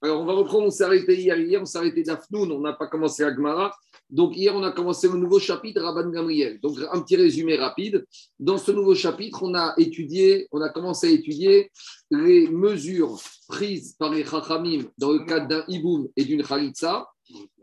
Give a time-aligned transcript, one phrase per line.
[0.00, 1.36] Alors, on va reprendre, on s'est arrêté hier.
[1.36, 3.74] Hier, on s'est arrêté d'Afnoun, on n'a pas commencé à Gmara.
[4.08, 6.60] Donc, hier, on a commencé le nouveau chapitre, Rabban Gamriel.
[6.60, 8.06] Donc, un petit résumé rapide.
[8.38, 11.70] Dans ce nouveau chapitre, on a étudié, on a commencé à étudier
[12.10, 17.08] les mesures prises par les Chachamim dans le cadre d'un Iboum et d'une Khalitsa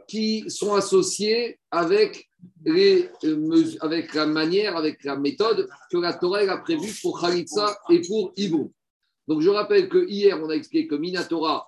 [0.08, 2.28] qui sont associées avec,
[2.66, 3.10] les,
[3.80, 8.34] avec la manière, avec la méthode que la Torah a prévue pour Khalitsa et pour
[8.36, 8.70] Iboum.
[9.28, 11.68] Donc, je rappelle que hier, on a expliqué que Minatora,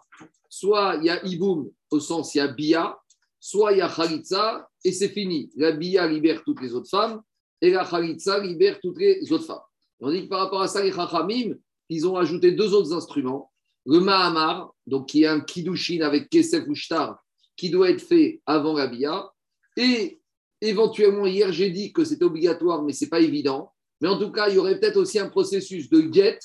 [0.50, 2.98] soit il y a Iboum au sens il y a Bia,
[3.40, 5.49] soit il y a Khalitsa et c'est fini.
[5.55, 7.22] La Bia libère toutes les autres femmes
[7.62, 9.62] et la Khalitsa libère toutes les autres femmes.
[9.99, 11.55] On dit que par rapport à ça, les Chachamim,
[11.89, 13.52] ils ont ajouté deux autres instruments.
[13.86, 17.17] Le Mahamar, donc qui est un Kiddushin avec Kesef ou Shtar,
[17.55, 19.31] qui doit être fait avant la Bia.
[19.75, 20.20] Et
[20.61, 23.72] éventuellement, hier, j'ai dit que c'était obligatoire, mais ce n'est pas évident.
[24.02, 26.39] Mais en tout cas, il y aurait peut-être aussi un processus de guet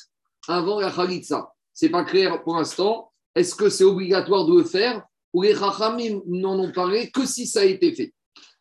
[0.49, 1.53] avant la Khalitsa.
[1.75, 3.12] Ce n'est pas clair pour l'instant.
[3.35, 7.47] Est-ce que c'est obligatoire de le faire ou les Rachamim n'en ont parlé que si
[7.47, 8.13] ça a été fait?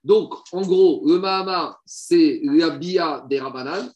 [0.03, 3.92] Donc, en gros, le Mahama, c'est la Bia des Rabbanan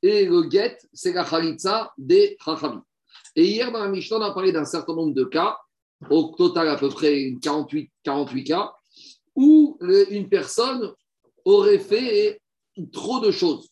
[0.00, 2.82] et le Get, c'est la Khalitsa des Rachamim.
[3.36, 5.58] Et hier, dans la Mishnah, on a parlé d'un certain nombre de cas,
[6.10, 8.72] au total à peu près 48, 48 cas,
[9.34, 9.78] où
[10.10, 10.92] une personne
[11.44, 12.40] aurait fait
[12.92, 13.68] trop de choses.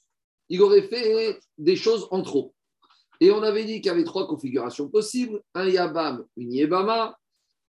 [0.48, 2.54] Il aurait fait des choses en trop.
[3.20, 7.16] Et on avait dit qu'il y avait trois configurations possibles un Yabam, une Yebama,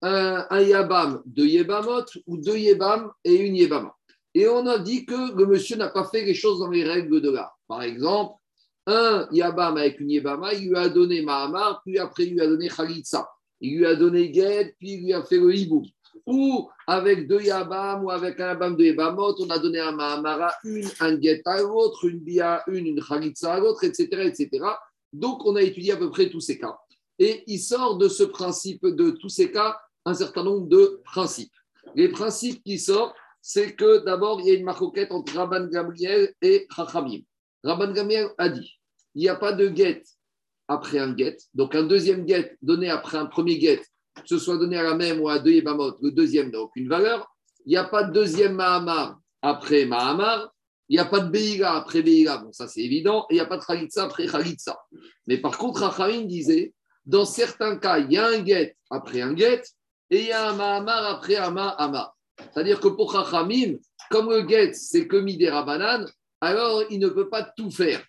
[0.02, 3.96] un, Yabam, deux Yebamot, ou deux Yebam et une Yebama.
[4.36, 7.20] Et on a dit que le monsieur n'a pas fait les choses dans les règles
[7.20, 7.58] de l'art.
[7.68, 8.36] Par exemple,
[8.86, 12.48] un Yabam avec une Yebama, il lui a donné Mahamar, puis après il lui a
[12.48, 13.28] donné Khalitsa.
[13.62, 15.84] Il lui a donné Ged, puis il lui a fait le Hibou.
[16.26, 20.54] Ou avec deux Yabam ou avec un Yabam de Yebamot, on a donné un Mahamara
[20.64, 24.64] une, un Get à l'autre, une Bia une, une Khalitsa à l'autre, etc., etc.
[25.14, 26.78] Donc, on a étudié à peu près tous ces cas.
[27.18, 31.54] Et il sort de ce principe, de tous ces cas, un certain nombre de principes.
[31.96, 36.34] Les principes qui sortent, c'est que d'abord, il y a une maroquette entre Rabban Gamriel
[36.42, 37.22] et Chachamim.
[37.64, 38.80] Rabban Gamriel a dit
[39.16, 40.04] il n'y a pas de guet
[40.68, 41.38] après un guet.
[41.54, 43.82] Donc, un deuxième guet donné après un premier guet,
[44.16, 46.88] que ce soit donné à la même ou à deux Yébamot, le deuxième n'a aucune
[46.88, 47.28] valeur.
[47.66, 50.54] Il n'y a pas de deuxième Mahamar après Mahamar.
[50.90, 53.42] Il n'y a pas de Beïga après Beïga, bon, ça c'est évident, et il n'y
[53.42, 54.80] a pas de Khalitsa après Khalitsa.
[55.28, 56.74] Mais par contre, Rachamim disait,
[57.06, 59.62] dans certains cas, il y a un guet après un guet,
[60.10, 62.16] et il y a un Mahamar après un Mahamar.
[62.38, 63.78] C'est-à-dire que pour Rachamim,
[64.10, 66.10] comme le guet, c'est que Midera banane,
[66.42, 68.04] alors il ne peut pas tout faire.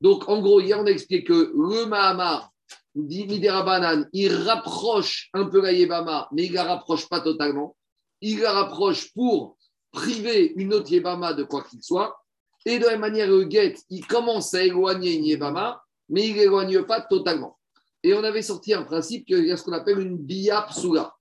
[0.00, 2.50] Donc, en gros, hier, on a expliqué que le Mahamar,
[2.94, 7.76] Midera banane, il rapproche un peu la Yébama, mais il ne la rapproche pas totalement.
[8.22, 9.58] Il la rapproche pour
[9.90, 12.21] priver une autre Yébama de quoi qu'il soit.
[12.64, 16.36] Et de la même manière, le guet, il commence à éloigner une Yébama, mais il
[16.36, 17.58] n'éloigne pas totalement.
[18.02, 21.14] Et on avait sorti un principe qu'il y a ce qu'on appelle une bia psoula.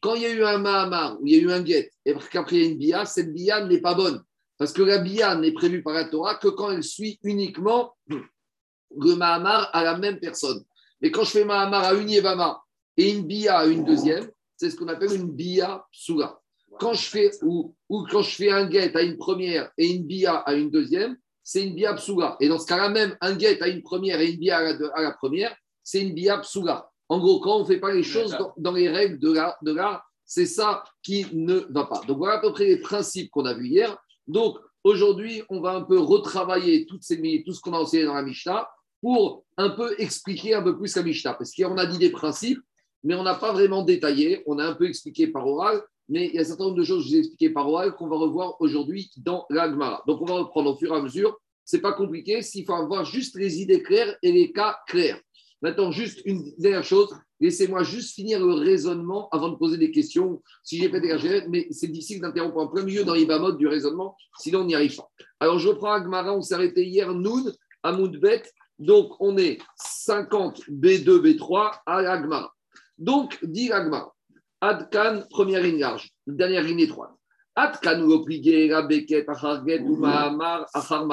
[0.00, 2.14] Quand il y a eu un mahamar, où il y a eu un guet, et
[2.30, 4.22] qu'après il y a une bia, cette bia n'est pas bonne.
[4.56, 9.14] Parce que la bia n'est prévue par la Torah que quand elle suit uniquement le
[9.14, 10.64] mahamar à la même personne.
[11.00, 12.60] Mais quand je fais mahamar à une yébama
[12.96, 16.37] et une bia à une deuxième, c'est ce qu'on appelle une bia psoula
[16.78, 20.36] quand je fais ou, quand je fais un guet à une première et une bia
[20.36, 22.36] à une deuxième, c'est une bia psouga.
[22.40, 25.12] Et dans ce cas-là même, un guet à une première et une bia à la,
[25.12, 26.90] première, c'est une bia psouga.
[27.08, 29.32] En gros, quand on ne fait pas les choses dans, les règles de
[29.72, 32.02] l'art, c'est ça qui ne va pas.
[32.06, 33.96] Donc voilà à peu près les principes qu'on a vus hier.
[34.26, 38.14] Donc aujourd'hui, on va un peu retravailler toutes ces, tout ce qu'on a enseigné dans
[38.14, 38.68] la Mishnah
[39.00, 41.32] pour un peu expliquer un peu plus la Mishnah.
[41.32, 42.60] Parce qu'on a dit des principes,
[43.02, 44.42] mais on n'a pas vraiment détaillé.
[44.46, 46.84] On a un peu expliqué par oral mais il y a un certain nombre de
[46.84, 50.02] choses que je vous ai expliquées par oral qu'on va revoir aujourd'hui dans l'Agmara.
[50.06, 51.38] Donc, on va reprendre au fur et à mesure.
[51.64, 55.20] Ce n'est pas compliqué, s'il faut avoir juste les idées claires et les cas clairs.
[55.60, 60.40] Maintenant, juste une dernière chose, laissez-moi juste finir le raisonnement avant de poser des questions.
[60.62, 63.26] Si j'ai pas dégagé, mais c'est difficile d'interrompre en plein milieu dans les
[63.58, 65.10] du raisonnement, sinon on n'y arrive pas.
[65.40, 67.52] Alors, je reprends Agmara, on s'est arrêté hier, Noun,
[67.82, 68.44] à Moudbet.
[68.78, 72.54] Donc, on est 50 B2, B3 à l'Agmara.
[72.96, 74.14] Donc, dit l'Agmara.
[74.60, 77.12] Adkan, première ligne large, dernière ligne étroite.
[77.54, 81.06] Adkan ou la beket, acharget ou mahamar, achar.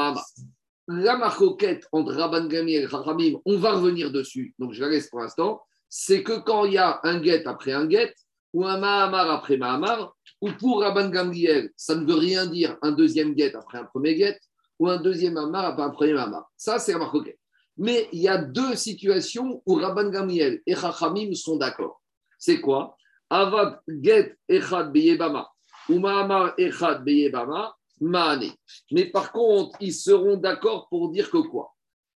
[0.88, 5.10] La marcoquette entre Rabban Gamir et Chachamim, on va revenir dessus, donc je la laisse
[5.10, 8.14] pour l'instant, c'est que quand il y a un guet après un guet,
[8.54, 12.92] ou un mahamar après mahamar, ou pour Rabban Gamriel, ça ne veut rien dire un
[12.92, 14.40] deuxième guet après un premier guet,
[14.78, 16.50] ou un deuxième mahamar après un premier mahamar.
[16.56, 17.40] Ça, c'est la marcoquette.
[17.78, 22.02] Mais il y a deux situations où Rabban Gamriel et Chachamim sont d'accord.
[22.38, 22.96] C'est quoi?
[23.36, 25.44] Avad get echad beyebama
[25.90, 28.52] ou mahamar echad beyebama maane.
[28.92, 31.74] Mais par contre, ils seront d'accord pour dire que quoi?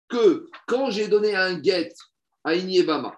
[0.08, 1.92] Que quand j'ai donné un get
[2.44, 3.16] à une yebama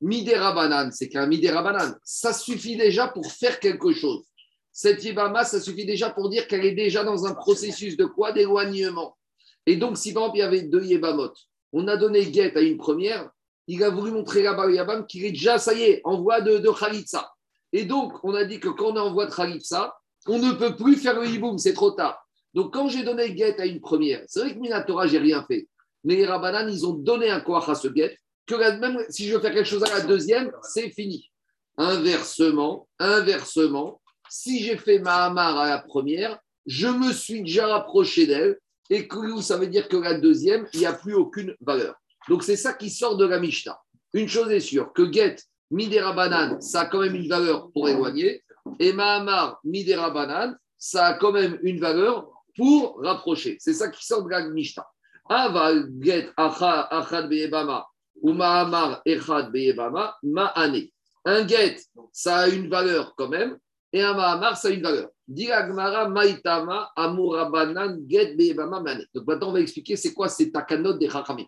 [0.00, 4.24] Midera c'est qu'un midera banane, ça suffit déjà pour faire quelque chose.
[4.72, 8.32] Cette yébama, ça suffit déjà pour dire qu'elle est déjà dans un processus de quoi?
[8.32, 9.16] D'éloignement.
[9.64, 11.32] Et donc, si par exemple il y avait deux yébamot,
[11.72, 13.30] on a donné guet à une première,
[13.68, 16.58] il a voulu montrer là-bas Yabam qu'il est déjà, ça y est, en voie de,
[16.58, 17.32] de Khalitsa.
[17.76, 19.94] Et donc, on a dit que quand on est en voie de Khalitsa,
[20.26, 22.18] on ne peut plus faire le hiboum, c'est trop tard.
[22.54, 25.68] Donc, quand j'ai donné guet à une première, c'est vrai que Minatora, j'ai rien fait.
[26.02, 29.34] Mais les Rabbanan, ils ont donné un quoi à ce guet, que même si je
[29.34, 31.30] veux faire quelque chose à la deuxième, c'est fini.
[31.76, 34.00] Inversement, inversement,
[34.30, 38.56] si j'ai fait Mahamar à la première, je me suis déjà rapproché d'elle,
[38.88, 41.94] et que ça veut dire que la deuxième, il n'y a plus aucune valeur.
[42.30, 43.78] Donc c'est ça qui sort de la Mishnah.
[44.14, 45.36] Une chose est sûre, que Get,
[45.70, 48.42] Midera Banan, ça a quand même une valeur pour éloigner,
[48.78, 53.56] et Mahamar, Midera Banan, ça a quand même une valeur pour rapprocher.
[53.60, 54.86] C'est ça qui sort de la Mishnah.
[55.28, 57.84] Ava Get Achad Beyebama
[58.22, 60.88] ou Mahamar Echad Beyebama Ma'ane.
[61.24, 61.78] Un Get,
[62.12, 63.58] ça a une valeur quand même,
[63.92, 65.08] et un Mahamar, ça a une valeur.
[65.26, 69.04] Diragmara Maitama Amurabanan Get Beyebama Ma'ane.
[69.12, 71.46] Donc maintenant, on va expliquer c'est quoi ces takanot des Chachamim.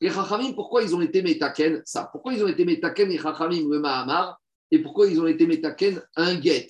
[0.00, 1.82] Les Chachamim, pourquoi ils ont été métaken?
[1.84, 2.08] Ça.
[2.12, 4.40] Pourquoi ils ont été métaken les Chachamim, le Mahamar?
[4.70, 6.00] Et pourquoi ils ont été métaken?
[6.16, 6.68] Un get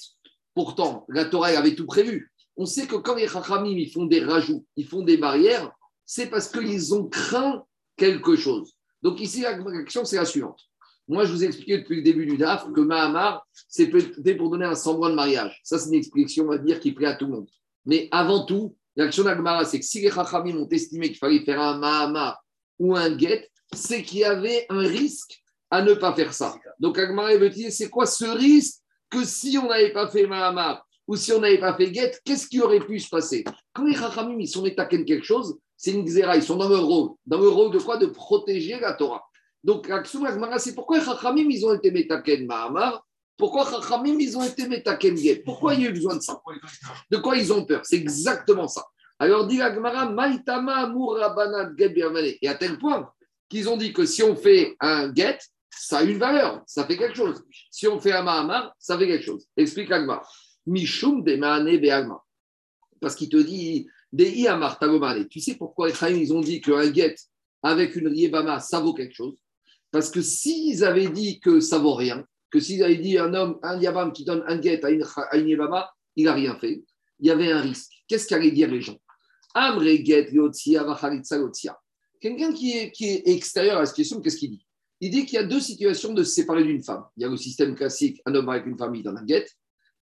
[0.55, 2.33] Pourtant, la Torah avait tout prévu.
[2.56, 5.71] On sait que quand les Chachamim ils font des rajouts, ils font des barrières,
[6.05, 7.65] c'est parce qu'ils ont craint
[7.97, 8.73] quelque chose.
[9.03, 10.61] Donc ici, la question, c'est la suivante.
[11.06, 14.67] Moi, je vous ai expliqué depuis le début du DAF que Mahamar, c'est pour donner
[14.67, 15.59] un semblant de mariage.
[15.65, 17.49] Ça, c'est une explication, on va dire, qui plaît à tout le monde.
[17.87, 21.61] Mais avant tout, l'action d'Agmara, c'est que si les Chachamim ont estimé qu'il fallait faire
[21.61, 22.43] un Mahamar
[22.78, 26.56] ou un get, c'est qu'il y avait un risque à ne pas faire ça.
[26.78, 28.80] Donc Agmara veut dire, c'est quoi ce risque
[29.10, 32.46] que si on n'avait pas fait Mahamar ou si on n'avait pas fait get, qu'est-ce
[32.46, 33.44] qui aurait pu se passer?
[33.72, 36.84] Quand les Chachamim, ils sont métaken quelque chose, c'est une xéra, ils sont dans leur
[36.84, 37.10] rôle.
[37.26, 37.96] Dans leur rôle de quoi?
[37.96, 39.25] De protéger la Torah.
[39.64, 39.90] Donc
[40.58, 43.04] c'est pourquoi les Chachamim, ils ont été métaken Mahamar?
[43.36, 46.40] Pourquoi Chachamim, ils ont été métaken get Pourquoi il y a eu besoin de ça?
[47.10, 47.82] De quoi ils ont peur?
[47.84, 48.84] C'est exactement ça.
[49.19, 50.93] Alors dit Agmara, Maïtama
[51.76, 51.94] get
[52.43, 53.11] Et à tel point
[53.49, 55.38] qu'ils ont dit que si on fait un get,
[55.70, 57.43] ça a une valeur, ça fait quelque chose.
[57.70, 59.47] Si on fait un Mahamar, ça fait quelque chose.
[59.56, 60.23] Explique Agmara.
[60.67, 61.37] Mishum de
[61.79, 62.23] Be'agma.
[63.00, 64.79] Parce qu'il te dit, des Iamar
[65.31, 67.17] Tu sais pourquoi les ils ont dit qu'un get
[67.62, 69.38] avec une Riebama, ça vaut quelque chose?
[69.91, 73.59] Parce que s'ils avaient dit que ça vaut rien, que s'ils avaient dit un homme,
[73.62, 75.49] un Yabam qui donne un get à une, à une
[76.17, 76.82] il n'a rien fait,
[77.21, 77.93] il y avait un risque.
[78.06, 78.99] Qu'est-ce qu'allaient dire les gens?
[82.21, 84.67] Quelqu'un qui est, qui est extérieur à cette question, qu'est-ce qu'il dit?
[85.00, 87.05] Il dit qu'il y a deux situations de se séparer d'une femme.
[87.17, 89.47] Il y a le système classique, un homme avec une famille dans un get.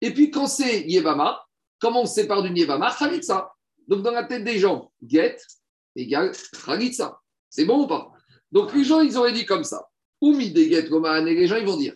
[0.01, 1.43] Et puis quand c'est Yevama,
[1.79, 2.95] comment on se sépare d'une Yevama?
[2.97, 3.51] Khalitsa.
[3.87, 5.37] Donc dans la tête des gens, get
[5.95, 6.31] égale
[6.65, 7.19] Khalitsa.
[7.49, 8.11] C'est bon ou pas?
[8.51, 9.85] Donc les gens, ils auraient dit comme ça.
[10.21, 11.93] Oumi des get et les gens, ils vont dire,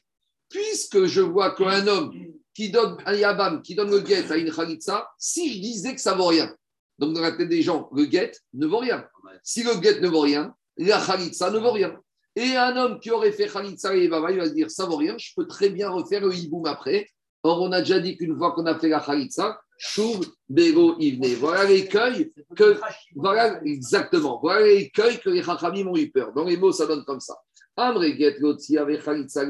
[0.50, 2.14] puisque je vois qu'un homme
[2.54, 6.02] qui donne un Yabam, qui donne le get à une Khalitsa, si je disais que
[6.02, 6.54] ça vaut rien,
[7.00, 9.06] donc, dans la tête des gens, le guet ne vaut rien.
[9.42, 11.98] Si le guet ne vaut rien, la khalitsa ne vaut rien.
[12.36, 14.98] Et un homme qui aurait fait khalitsa et baba, il va se dire ça vaut
[14.98, 17.08] rien, je peux très bien refaire le hiboum après.
[17.44, 19.60] Or, on a déjà dit qu'une fois qu'on a fait la khalitsa,
[20.50, 21.36] bego, ivne.
[21.36, 22.78] Voilà l'écueil que.
[23.16, 24.40] Voilà, exactement.
[24.42, 26.34] Voilà l'écueil que les chachamim ont eu peur.
[26.34, 27.38] Dans les mots, ça donne comme ça.
[27.78, 28.40] Amre get
[28.78, 29.46] avec khalitsa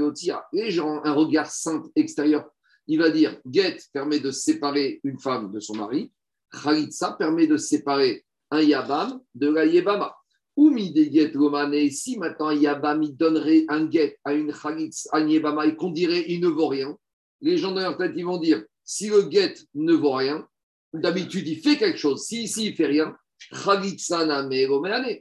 [0.53, 2.47] Les gens, un regard simple extérieur,
[2.85, 6.11] il va dire get permet de séparer une femme de son mari.
[6.51, 10.15] Khalitsa permet de séparer un Yabam de la Yebama.
[10.55, 11.31] Ou get
[11.73, 15.91] et si maintenant Yabam donnerait un get à une Khalitsa, à une Yebama et qu'on
[15.91, 16.97] dirait il ne vaut rien,
[17.41, 20.45] les gens dans leur tête vont dire si le get ne vaut rien,
[20.93, 23.15] d'habitude il fait quelque chose, si ici il fait rien,
[23.63, 24.41] Khalitsa na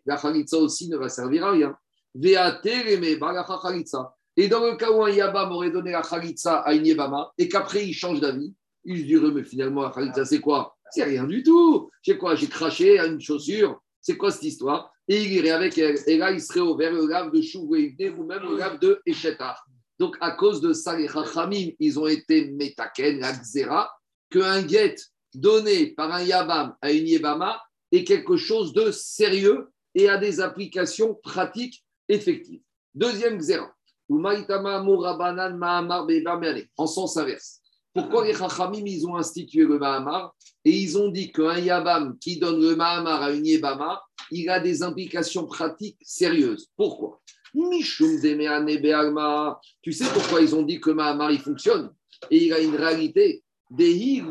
[0.06, 1.76] la Khalitsa aussi ne va servir à rien.
[4.36, 7.48] Et dans le cas où un Yabam aurait donné la Khalitsa à une Yebama et
[7.48, 8.52] qu'après il change d'avis,
[8.84, 10.77] il se dirait mais finalement la Khalitsa c'est quoi?
[10.90, 11.90] C'est rien du tout.
[12.02, 13.80] J'ai quoi J'ai craché à une chaussure.
[14.00, 14.92] C'est quoi cette histoire?
[15.06, 15.98] Et il irait avec elle.
[16.06, 19.64] Et là, il serait ouvert le lave de chou ou même le lave de Echetar.
[19.98, 23.90] Donc, à cause de ça, les Chachamim, ils ont été metaken, la xéra,
[24.30, 24.96] qu'un get
[25.34, 30.40] donné par un Yabam à une Yebama est quelque chose de sérieux et a des
[30.40, 32.62] applications pratiques effectives.
[32.94, 33.74] Deuxième xéra.
[36.76, 37.57] En sens inverse.
[37.98, 40.32] Pourquoi les Chachamim, ils ont institué le Mahamar
[40.64, 44.00] et ils ont dit qu'un Yabam qui donne le Mahamar à une Yebama,
[44.30, 46.68] il a des implications pratiques sérieuses.
[46.76, 47.20] Pourquoi?
[49.82, 51.90] Tu sais pourquoi ils ont dit que Mahamar, il fonctionne?
[52.30, 54.22] Et il a une réalité Des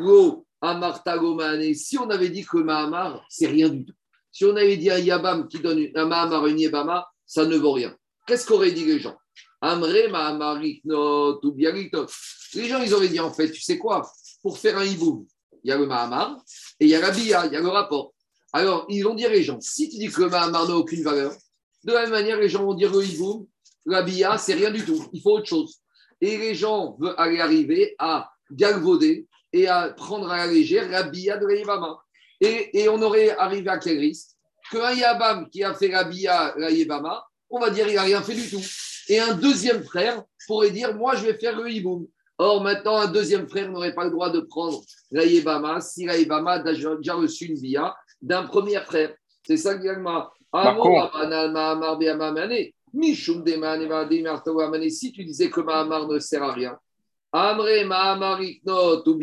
[1.74, 3.96] Si on avait dit que Mahamar, c'est rien du tout.
[4.32, 7.58] Si on avait dit un Yabam qui donne un Mahamar à une Yebama, ça ne
[7.58, 7.94] vaut rien.
[8.26, 9.18] Qu'est-ce qu'auraient dit les gens?
[9.62, 9.68] Ou.
[12.54, 14.10] Les gens, ils auraient dit en fait, tu sais quoi
[14.42, 15.26] Pour faire un hiboum,
[15.64, 16.38] il y a le Mahamar
[16.80, 18.14] et il y a la Bia, il y a le rapport.
[18.54, 21.34] Alors, ils vont dire les gens, si tu dis que le Mahamar n'a aucune valeur,
[21.84, 23.46] de la même manière, les gens vont dire le hiboum,
[23.86, 25.80] la Bia, c'est rien du tout, il faut autre chose.
[26.22, 31.04] Et les gens veulent aller arriver à galvauder et à prendre à la légère la
[31.04, 31.98] Bia de la
[32.42, 34.32] Et, et on aurait arrivé à quel risque?
[34.72, 36.70] Qu'un Yabam qui a fait la Bia, la
[37.50, 38.62] on va dire il n'a rien fait du tout.
[39.10, 42.08] Et un deuxième frère pourrait dire Moi, je vais faire le hiboum.
[42.38, 46.18] Or, maintenant, un deuxième frère n'aurait pas le droit de prendre la Yébama si la
[46.18, 49.16] Yébama a déjà reçu une Bia d'un premier frère.
[49.46, 49.82] C'est ça que
[54.90, 56.78] Si tu disais que Mahamar ne sert à rien,
[57.32, 57.68] Amre
[59.06, 59.20] ou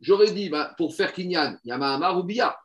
[0.00, 2.56] j'aurais dit bah, pour faire Kinyan, il y a Mahamar ou Bia.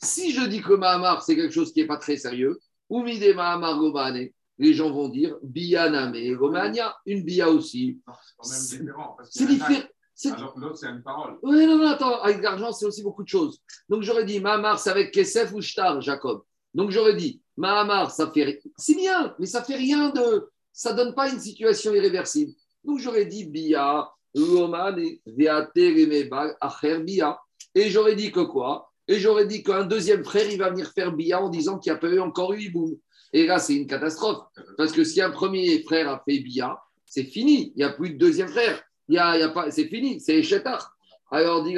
[0.00, 2.58] Si je dis que Mahamar, c'est quelque chose qui n'est pas très sérieux,
[2.88, 8.00] ou Mide Mahamar Gomane, les gens vont dire Bianame et Romania, une Bia aussi.
[8.42, 9.16] C'est différent.
[9.30, 9.82] C'est différent.
[10.26, 11.38] Alors que l'autre, c'est une parole.
[11.42, 13.60] Oui, non, non, attends, avec l'argent, c'est aussi beaucoup de choses.
[13.88, 16.42] Donc j'aurais dit Mahamar, c'est avec Kesef ou Shtar, Jacob.
[16.72, 18.62] Donc j'aurais dit Mahamar, ça fait.
[18.76, 20.48] C'est bien, mais ça fait rien de.
[20.72, 22.52] Ça donne pas une situation irréversible.
[22.84, 25.04] Donc j'aurais dit Bia, Romane,
[26.60, 27.38] Acher Bia.
[27.74, 28.92] Et j'aurais dit que quoi?
[29.08, 31.96] Et j'aurais dit qu'un deuxième frère, il va venir faire Bia en disant qu'il n'y
[31.96, 32.96] a pas eu encore eu Iboum.
[33.34, 34.44] Et là, c'est une catastrophe.
[34.78, 37.72] Parce que si un premier frère a fait Bia, c'est fini.
[37.74, 38.80] Il n'y a plus de deuxième frère.
[39.08, 40.20] Il y a, il y a pas, c'est fini.
[40.20, 40.94] C'est Chetar.
[41.32, 41.76] Alors, dit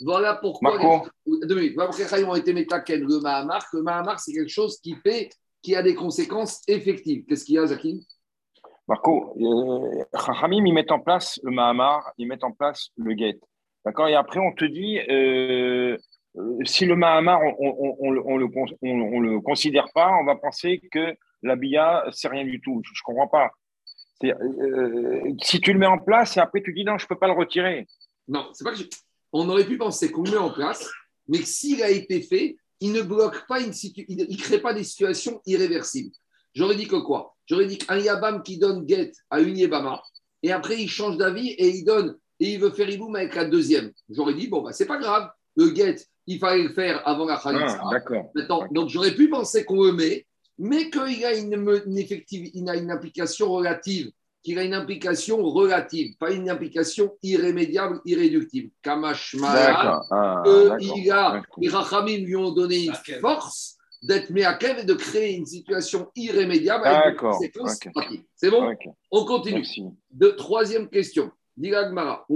[0.00, 0.76] voilà pourquoi
[1.26, 1.78] les, deux minutes,
[2.18, 3.64] ils ont été métaken, le Mahamar.
[3.72, 5.30] Le Mahamar, c'est quelque chose qui fait,
[5.62, 7.24] qui a des conséquences effectives.
[7.28, 8.00] Qu'est-ce qu'il y a, Zakim?
[8.88, 13.38] Marco, euh, ils mettent en place le Mahamar, ils mettent en place le Get.
[13.84, 14.08] D'accord?
[14.08, 15.96] Et après, on te dit, euh,
[16.64, 22.28] si le Mahamar, on ne le, considère pas, on va penser que la Bia, c'est
[22.28, 22.80] rien du tout.
[22.84, 23.50] Je ne comprends pas.
[24.24, 27.18] Euh, si tu le mets en place et après tu dis non, je ne peux
[27.18, 27.86] pas le retirer.
[28.28, 28.82] Non, c'est pas que
[29.32, 30.88] on aurait pu penser qu'on le met en place,
[31.28, 33.72] mais s'il a été fait, il ne bloque pas une
[34.08, 36.14] il ne crée pas des situations irréversibles.
[36.54, 37.34] J'aurais dit que quoi?
[37.46, 40.02] J'aurais dit qu'un Yabam qui donne get à une Yabama,
[40.42, 43.44] et après il change d'avis et il donne, et il veut faire Iboum avec la
[43.44, 43.92] deuxième.
[44.08, 47.36] J'aurais dit, bon, bah, c'est pas grave, le get, il fallait le faire avant la
[47.36, 47.80] Khalitsa.
[47.82, 48.66] Ah, d'accord.
[48.70, 50.26] Donc j'aurais pu penser qu'on le met,
[50.58, 51.52] mais qu'il a une,
[51.86, 54.10] une, il a une implication relative,
[54.42, 58.70] qu'il a une implication relative, pas une implication irrémédiable, irréductible.
[58.82, 60.42] Kamash ah,
[60.80, 65.46] il a, les Rachamim lui ont donné une force d'être Meakev et de créer une
[65.46, 67.50] situation irrémédiable avec des
[68.36, 68.74] C'est bon
[69.10, 69.66] On continue.
[70.10, 71.30] De, troisième question.
[71.56, 72.26] Diragmara.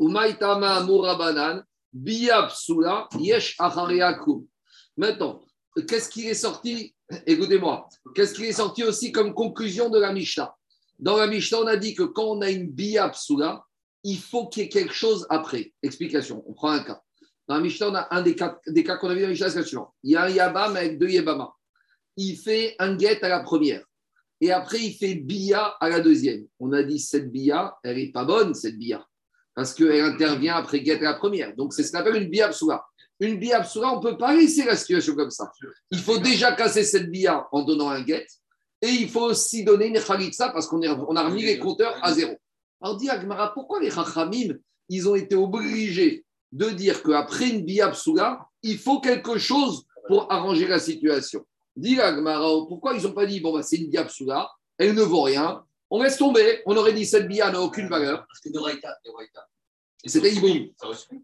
[0.00, 1.64] Umaitama Murabanan.
[1.94, 3.56] Biyapsula Yesh
[4.96, 5.44] Maintenant,
[5.88, 6.94] qu'est-ce qui est sorti?
[7.26, 7.88] Écoutez-moi.
[8.14, 10.54] Qu'est-ce qui est sorti aussi comme conclusion de la Mishnah?
[10.98, 13.64] Dans la Mishnah, on a dit que quand on a une Biyapsula,
[14.02, 15.72] il faut qu'il y ait quelque chose après.
[15.82, 16.44] Explication.
[16.46, 17.00] On prend un cas.
[17.46, 19.32] Dans la Mishnah, on a un des cas, des cas qu'on a vu dans la
[19.32, 19.94] Mishnah, c'est le suivant.
[20.02, 21.52] Il y a un Yabam avec deux Yabama.
[22.16, 23.84] Il fait un guet à la première.
[24.40, 26.46] Et après, il fait Bia à la deuxième.
[26.58, 29.06] On a dit cette Bia, elle n'est pas bonne, cette Bia.
[29.54, 31.54] Parce qu'elle intervient après guet à la première.
[31.54, 32.86] Donc, c'est ce qu'on appelle une Bia Absura.
[33.20, 35.52] Une Bia Absura, on ne peut pas laisser la situation comme ça.
[35.90, 38.26] Il faut déjà casser cette Bia en donnant un guet.
[38.82, 42.12] Et il faut aussi donner une Khalitsa parce qu'on on a remis les compteurs à
[42.12, 42.34] zéro.
[42.80, 44.54] Alors, dit Agmara, pourquoi les Chachamim,
[44.88, 50.66] ils ont été obligés de dire qu'après une biapsula, il faut quelque chose pour arranger
[50.66, 51.46] la situation?
[51.76, 51.98] Dis
[52.68, 56.02] pourquoi ils n'ont pas dit, bon, bah, c'est une biapsula, elle ne vaut rien, on
[56.02, 58.26] laisse tomber, on aurait dit cette bia n'a aucune valeur.
[60.04, 60.68] C'était Iboum.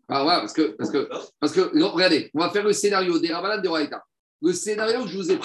[0.08, 1.08] Ah, voilà, parce que, parce que,
[1.40, 4.04] parce que, regardez, on va faire le scénario des Rabanan de Raïta.
[4.40, 5.38] Le scénario que je vous ai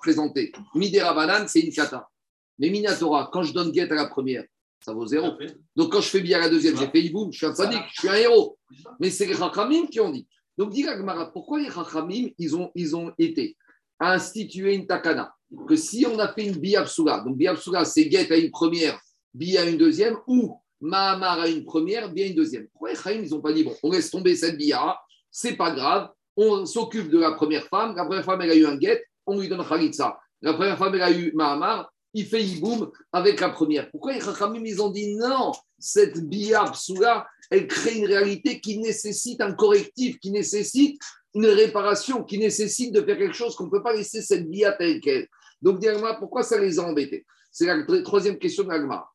[0.00, 2.08] présenté, Midi Rabanan, c'est une kata.
[2.58, 4.44] Mais Minatora, quand je donne guette à la première,
[4.84, 5.28] ça vaut zéro.
[5.76, 8.00] Donc quand je fais bien la deuxième, j'ai fait Iboum, je suis un sadique, je
[8.00, 8.58] suis un héros.
[8.98, 10.26] Mais c'est les Rachamim qui ont dit.
[10.58, 10.84] Donc dis
[11.32, 13.56] pourquoi les Rachamim, ils ont, ils ont été
[14.00, 15.32] à instituer une takana?
[15.68, 18.98] Que si on a fait une biabsula, donc biabsula, c'est guet à une première,
[19.34, 22.66] bi à une deuxième, ou Mahamar à une première, bien une deuxième.
[22.68, 24.98] Pourquoi les ils n'ont pas dit, bon, on laisse tomber cette bia,
[25.30, 28.66] c'est pas grave, on s'occupe de la première femme, la première femme, elle a eu
[28.66, 30.18] un guet, on lui donne Khalitsa.
[30.40, 33.90] La première femme, elle a eu Mahamar, il fait Iboum avec la première.
[33.90, 39.40] Pourquoi les Rachamim, ils ont dit non, cette biabsula, elle crée une réalité qui nécessite
[39.40, 41.00] un correctif, qui nécessite
[41.34, 44.72] une réparation, qui nécessite de faire quelque chose qu'on ne peut pas laisser cette bia
[44.72, 45.28] telle qu'elle.
[45.60, 45.84] Donc,
[46.18, 47.24] pourquoi ça les a embêtés?
[47.50, 49.08] C'est la troisième question de l'Agma.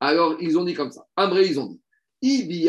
[0.00, 1.06] Alors, ils ont dit comme ça.
[1.16, 1.78] Après, ils ont
[2.22, 2.68] dit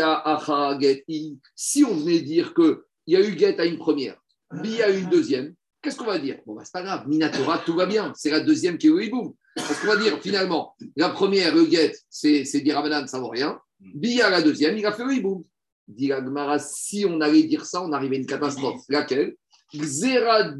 [1.55, 4.21] si on venait dire qu'il y a eu guet à une première,
[4.51, 6.37] bia à une deuxième, Qu'est-ce qu'on va dire?
[6.45, 8.13] Bon, bah, c'est pas grave, Minatora, tout va bien.
[8.15, 9.33] C'est la deuxième qui est Oiboum.
[9.55, 13.59] Qu'est-ce qu'on va dire finalement La première, le get, c'est Dirabanan, ça vaut rien.
[13.81, 15.43] Bia, la deuxième, il a fait Oiboum.
[15.87, 18.81] Dit Gmara, si on allait dire ça, on arrivait à une catastrophe.
[18.87, 19.35] Laquelle?
[19.73, 20.53] J'aurais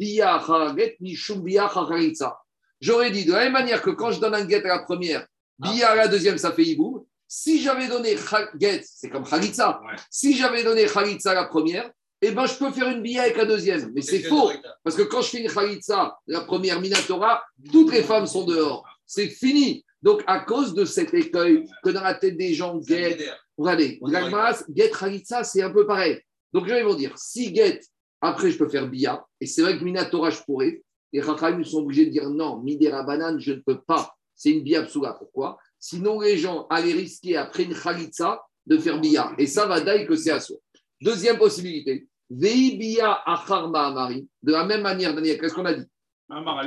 [3.12, 5.26] dit de la même manière que quand je donne un get à la première,
[5.60, 7.04] Bia à la deuxième, ça fait Iboum.
[7.28, 8.16] Si j'avais donné
[8.60, 9.80] get, c'est comme Khalitsa.
[9.82, 9.96] Ouais.
[10.10, 11.90] Si j'avais donné Khalitsa à la première,
[12.22, 13.92] eh ben, je peux faire une bia avec la deuxième.
[13.96, 14.52] Mais c'est faux.
[14.84, 18.86] Parce que quand je fais une Khalitsa, la première Minatora, toutes les femmes sont dehors.
[19.06, 19.84] C'est fini.
[20.02, 23.18] Donc, à cause de cet écueil que dans la tête des gens, get,
[23.58, 26.20] regardez, Gagmas, get Khalitsa, c'est un peu pareil.
[26.54, 27.80] Donc, je vais vous dire, si get,
[28.20, 30.82] après, je peux faire bia, et c'est vrai que Minatora, je pourrais,
[31.14, 34.16] les Racham sont obligés de dire non, Midera Banane, je ne peux pas.
[34.36, 35.14] C'est une bia psoula.
[35.14, 35.58] Pourquoi?
[35.78, 39.34] Sinon, les gens allaient risquer, après une Khalitsa, de faire bia.
[39.38, 40.58] Et ça va d'ailleurs que c'est à soi.
[41.02, 44.26] Deuxième possibilité, Vei bia achar ma'amari.
[44.42, 45.86] De la même manière, Daniel, qu'est-ce qu'on a dit?
[46.30, 46.60] Mahamar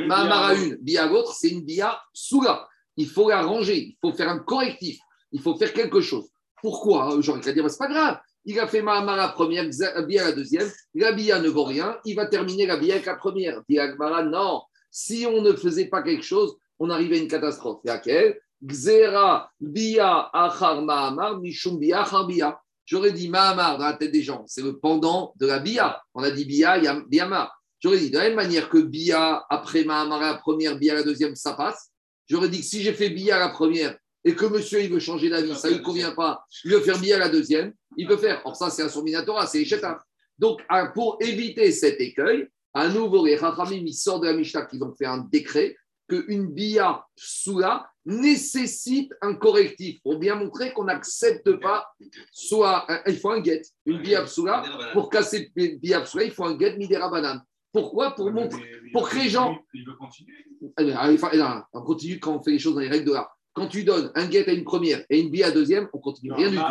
[0.44, 2.68] à une, bia à l'autre, c'est une bia soula.
[2.96, 4.98] Il faut la ranger, il faut faire un correctif,
[5.32, 6.28] il faut faire quelque chose.
[6.62, 8.18] Pourquoi Genre, il va dire, c'est pas grave.
[8.46, 9.68] Il a fait Mahamar la première,
[10.06, 10.70] bia la deuxième.
[10.94, 11.98] La bia ne vaut rien.
[12.04, 13.62] Il va terminer la bia avec la première.
[13.68, 14.62] Dit Agmara, non.
[14.90, 17.80] Si on ne faisait pas quelque chose, on arrivait à une catastrophe.
[17.84, 22.58] Laquelle Xera bia achar Mahamar, mishum bia achar bia.
[22.86, 26.02] J'aurais dit Mahamar dans la tête des gens, c'est le pendant de la bia.
[26.14, 27.50] On a dit bia, il y a biama.
[27.80, 31.34] J'aurais dit de la même manière que bia après Mahamar la première, bia la deuxième,
[31.34, 31.90] ça passe.
[32.28, 35.28] J'aurais dit que si j'ai fait bia la première et que monsieur il veut changer
[35.28, 38.40] d'avis, ça ne lui convient pas, il veut faire bia la deuxième, il peut faire.
[38.44, 40.02] Or ça, c'est un surminatora, c'est Echeta.
[40.38, 44.66] Donc, à- pour éviter cet écueil, à nouveau, les Rachamim, ils sortent de la Mishnah
[44.66, 45.76] qu'ils ont fait un décret
[46.08, 51.86] qu'une bia soula nécessite un correctif pour bien montrer qu'on n'accepte pas
[52.32, 54.62] soit un- il faut un get, une bia soula.
[54.92, 57.42] Pour casser une bia soula, il faut un get midera banane.
[57.74, 58.62] Pourquoi Pour montrer.
[58.92, 61.18] pour que les gens- Il veut continuer.
[61.18, 63.36] Fa- là, on continue quand on fait les choses dans les règles de l'art.
[63.52, 66.32] Quand tu donnes un get à une première et une bia à deuxième, on continue
[66.32, 66.62] rien du tout.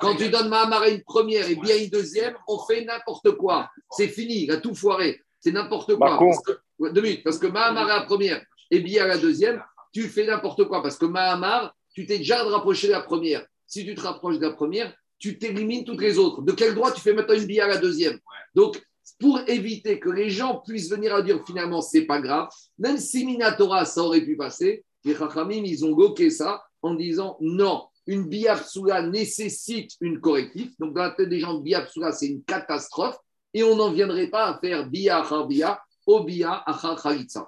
[0.00, 3.30] Quand tu donnes Mahamar à une première et bien à une deuxième, on fait n'importe
[3.36, 3.70] quoi.
[3.90, 5.20] C'est fini, il a tout foiré.
[5.40, 6.10] C'est n'importe quoi.
[6.30, 9.62] Parce que, deux minutes, parce que Mahamar à la première et bien à la deuxième,
[9.92, 10.82] tu fais n'importe quoi.
[10.82, 13.44] Parce que Mahamar, tu t'es déjà rapproché de la première.
[13.66, 16.42] Si tu te rapproches de la première, tu t'élimines toutes les autres.
[16.42, 18.18] De quel droit tu fais maintenant une bille à la deuxième?
[18.54, 18.82] Donc,
[19.18, 22.48] pour éviter que les gens puissent venir à dire finalement, c'est pas grave,
[22.78, 27.36] même si Minatora, ça aurait pu passer, les Chachamim, ils ont goqué ça en disant
[27.40, 30.70] non, une biapsula nécessite une correctif.
[30.78, 33.16] Donc, dans la tête des gens, biapsula, c'est une catastrophe
[33.54, 36.64] et on n'en viendrait pas à faire bia bia, au bia.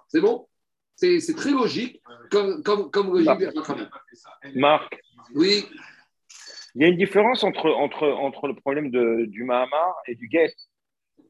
[0.08, 0.46] C'est bon?
[0.96, 2.00] C'est très logique
[2.30, 3.88] comme, comme, comme logique des Chachamim.
[4.54, 5.00] Marc,
[5.34, 5.66] Oui,
[6.74, 10.28] il y a une différence entre, entre, entre le problème de, du Mahamar et du
[10.30, 10.52] get.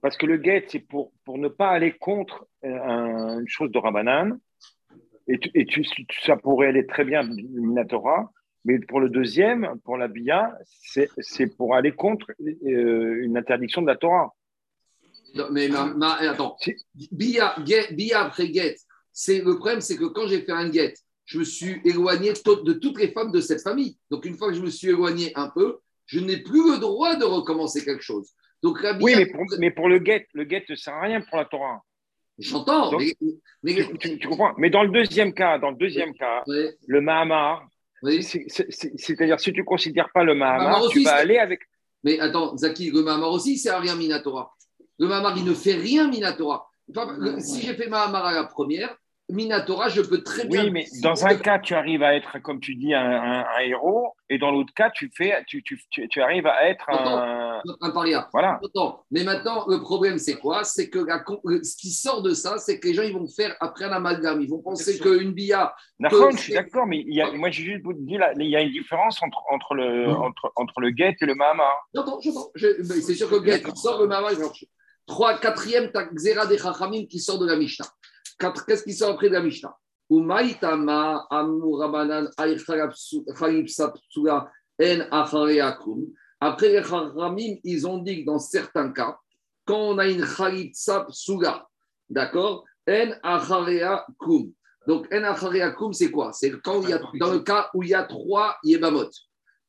[0.04, 3.70] Parce que le get, c'est pour, pour ne pas aller contre euh, un- une chose
[3.70, 4.38] de Rabbanan.
[5.26, 5.82] Et, tu, et tu,
[6.26, 8.30] ça pourrait aller très bien du Minatora.
[8.66, 13.80] Mais pour le deuxième, pour la Bia, c'est c'est pour aller contre euh, une interdiction
[13.80, 14.34] de la Torah.
[15.34, 16.56] Non, mais ma- ma- attends,
[17.10, 18.52] bia, get- bia après
[19.10, 20.92] c'est le problème, c'est que quand j'ai fait un get,
[21.24, 23.96] je me suis éloigné de toutes les femmes de cette famille.
[24.10, 27.16] Donc une fois que je me suis éloigné un peu, je n'ai plus le droit
[27.16, 28.34] de recommencer quelque chose.
[28.64, 31.36] Donc Oui, mais pour, mais pour le get, le get ne sert à rien pour
[31.36, 31.82] la Torah.
[32.38, 33.12] j'entends, mais,
[33.62, 37.00] mais- Tu, tu- tu comprends Mais dans le deuxième cas, dans le deuxième cas, le
[37.02, 37.66] Mahamar,
[38.02, 38.22] oui.
[38.22, 41.60] c'est-à-dire si tu ne considères pas le Mahamar, Mahamar tu vas aller avec.
[42.04, 44.50] Mais attends, Zaki, le Mahamar aussi, c'est à rien Minatora.
[44.98, 46.66] Le Mahamar, il ne fait rien Minatora.
[47.40, 48.96] Si j'ai fait Mahamar à la première,
[49.30, 50.64] Minatora, je peux très bien.
[50.64, 53.58] Oui, mais dans un cas, tu arrives à être, comme tu dis, un, un- un
[53.60, 57.62] héros, et dans l'autre cas, tu, fais, tu, tu, tu, tu arrives à être un.
[57.80, 58.28] un paria.
[58.34, 58.60] Voilà.
[58.62, 60.62] Attends, mais maintenant, le problème, c'est quoi?
[60.64, 61.24] C'est que la
[61.62, 64.42] ce qui sort de ça, c'est que les gens ils vont faire après un amalgame.
[64.42, 65.74] Ils vont penser qu'une bia.
[65.98, 68.56] D'accord, je suis d'accord, mais il y a, moi, j'ai juste vous dire, il y
[68.56, 70.16] a une différence entre, entre, le, Mhm.
[70.20, 71.88] entre, entre le get et le Mahamar.
[71.94, 72.50] J'entends, j'entends.
[72.56, 74.68] C'est sûr que le qui sort le Mahamar, il va marcher.
[75.06, 77.84] Trois, quatrième, t'as Xera des Chachamim qui sort de la Mishnah.
[78.38, 79.76] Qu'est-ce qui sort après de la Mishnah?
[86.40, 89.16] Après les Chachamim, ils ont dit que dans certains cas,
[89.64, 91.66] quand on a une chalipsapsula,
[92.10, 94.52] d'accord En achareakum.
[94.86, 96.32] Donc, en achareakum, c'est quoi?
[96.34, 99.08] C'est quand il y a, dans le cas où il y a trois yebamot.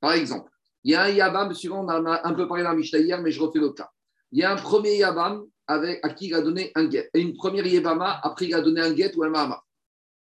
[0.01, 0.49] Par exemple,
[0.84, 2.99] il y a un Yabam, suivant, on en a un peu parlé dans la Mishnah
[2.99, 3.89] hier, mais je refais le cas.
[4.32, 7.10] Il y a un premier Yabam avec, à qui il a donné un get.
[7.13, 9.62] Et une première Yebama, après il a donné un get ou un Mahama.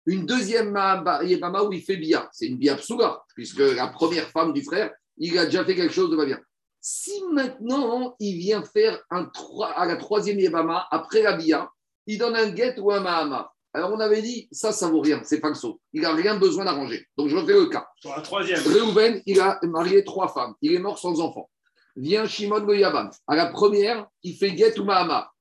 [0.07, 0.77] Une deuxième
[1.23, 2.29] Yebama où il fait Bia.
[2.33, 5.95] C'est une Bia Psuga, puisque la première femme du frère, il a déjà fait quelque
[5.95, 6.41] chose de pas bien.
[6.81, 9.31] Si maintenant il vient faire un
[9.77, 11.71] à la troisième Yebama, après la Bia,
[12.07, 13.53] il donne un get ou un mahama.
[13.75, 15.81] Alors on avait dit, ça, ça vaut rien, c'est falso.
[15.93, 17.07] Il n'a rien besoin d'arranger.
[17.17, 17.87] Donc je refais le cas.
[18.01, 18.61] Sur la troisième.
[18.67, 20.55] Réhouven, il a marié trois femmes.
[20.61, 21.49] Il est mort sans enfant.
[21.97, 23.11] Vient Shimon Goyabam.
[23.27, 25.32] À la première, il fait get ou mahama.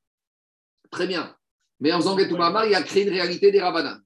[0.91, 1.35] Très bien.
[1.79, 3.99] Mais en faisant get ou mahama, il a créé une réalité des rabanan.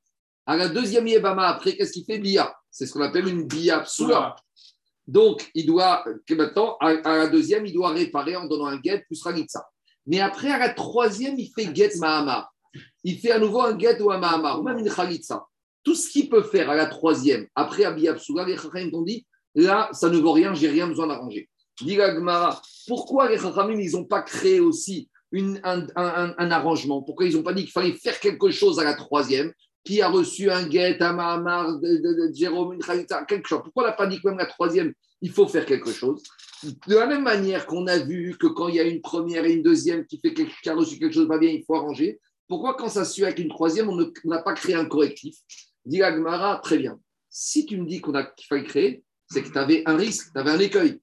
[0.46, 2.20] À la deuxième Yébama, après, qu'est-ce qu'il fait?
[2.20, 2.56] Bia.
[2.72, 4.36] C'est ce qu'on appelle une Bia psoula.
[5.08, 9.04] Donc, il doit, maintenant, à, à la deuxième, il doit réparer en donnant un get
[9.08, 9.68] plus Ragitza.
[10.06, 12.50] Mais après, à la troisième, il fait get Mahama.
[13.04, 15.46] Il fait à nouveau un get ou un Mahama, ou même une Khalitsa.
[15.84, 19.26] Tout ce qu'il peut faire à la troisième, après Abi Absouga, les Chachamim t'ont dit,
[19.54, 21.50] là, ça ne vaut rien, j'ai rien besoin d'arranger.
[21.82, 21.98] Dit
[22.88, 25.10] pourquoi les Chachamim, ils n'ont pas créé aussi
[25.64, 29.52] un, arrangement Pourquoi ils n'ont pas dit qu'il fallait faire quelque chose à la troisième?
[29.84, 33.62] Qui a reçu un guet, un mahamar, de, Jérôme, une quelque chose.
[33.64, 36.24] Pourquoi on n'a pas dit que même la troisième, il faut faire quelque chose?
[36.88, 39.54] De la même manière qu'on a vu que quand il y a une première et
[39.54, 42.20] une deuxième qui, fait quelque, a reçu quelque chose pas bien, il faut arranger.
[42.48, 45.36] Pourquoi quand ça suit avec une troisième, on n'a pas créé un correctif?
[45.86, 47.00] Dit la Gemara, très bien.
[47.30, 50.32] Si tu me dis qu'on a qu'il fallait créer, c'est que tu avais un risque,
[50.34, 51.00] tu avais un écueil.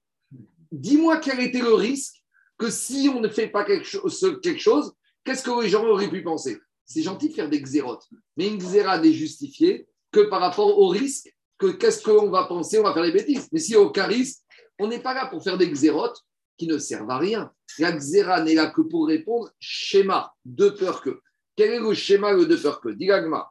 [0.71, 2.22] Dis-moi quel était le risque
[2.57, 6.57] que si on ne fait pas quelque chose, qu'est-ce que les gens auraient pu penser?
[6.85, 10.87] C'est gentil de faire des xérotes, mais une xéra n'est justifiée que par rapport au
[10.89, 13.47] risque, que qu'est-ce qu'on va penser, on va faire des bêtises.
[13.51, 14.41] Mais a aucun risque,
[14.79, 16.21] on n'est pas là pour faire des xérotes
[16.57, 17.51] qui ne servent à rien.
[17.79, 21.21] La xéra n'est là que pour répondre schéma, de peur que.
[21.55, 22.89] Quel est le schéma de peur que?
[22.89, 23.49] Digagma,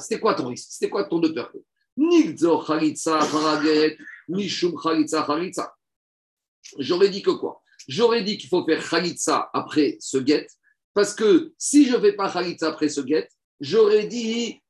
[0.00, 0.68] C'était quoi ton risque?
[0.70, 1.58] C'était quoi ton de peur que?
[6.78, 7.62] J'aurais dit que quoi?
[7.88, 10.46] J'aurais dit qu'il faut faire Khalitsa après ce guet,
[10.94, 13.28] parce que si je ne fais pas Khalitsa après ce guet,
[13.60, 14.60] j'aurais dit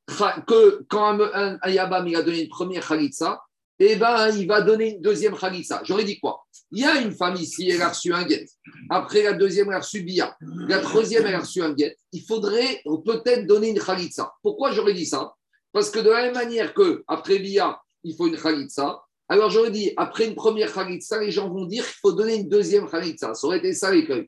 [0.46, 3.42] que quand un, un, un Yabam il a donné une première Khalitsa,
[3.78, 5.82] eh ben, il va donner une deuxième Khalitsa.
[5.84, 6.46] J'aurais dit quoi?
[6.70, 8.46] Il y a une femme ici, elle a reçu un guet.
[8.90, 10.36] Après, la deuxième, elle a reçu Bia.
[10.40, 11.96] La troisième, elle a reçu un guet.
[12.12, 14.32] Il faudrait peut-être donner une Khalitsa.
[14.42, 15.34] Pourquoi j'aurais dit ça?
[15.76, 19.70] Parce que de la même manière que après Bia, il faut une Khalitsa, alors j'aurais
[19.70, 23.34] dit, après une première Khalitsa, les gens vont dire qu'il faut donner une deuxième Khalitsa.
[23.34, 24.26] Ça aurait été ça l'écueil.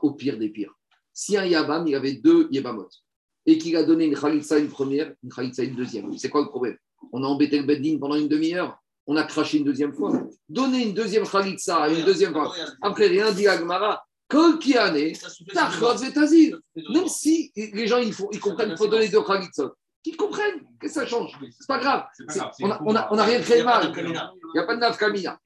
[0.00, 0.72] Au pire des pires.
[1.12, 2.88] Si un Yabam, il avait deux Yabamot,
[3.44, 6.48] et qu'il a donné une Khalitsa une première, une Khalitsa une deuxième, c'est quoi le
[6.48, 6.78] problème
[7.12, 10.18] On a embêté le Beddin pendant une demi-heure, on a craché une deuxième fois.
[10.48, 12.54] Donner une deuxième Khalitsa à une deuxième fois.
[12.80, 14.02] Après, rien dit Agmara.
[14.32, 14.64] Même
[17.06, 19.74] si les gens ils comprennent qu'il faut donner deux Khalitsa,
[20.08, 21.32] qu'ils comprennent, que ça change.
[21.58, 22.04] C'est pas grave.
[22.34, 23.92] Pas On n'a on a, on a rien créé mal.
[23.96, 24.10] Il
[24.54, 25.38] n'y a pas de nafkamina.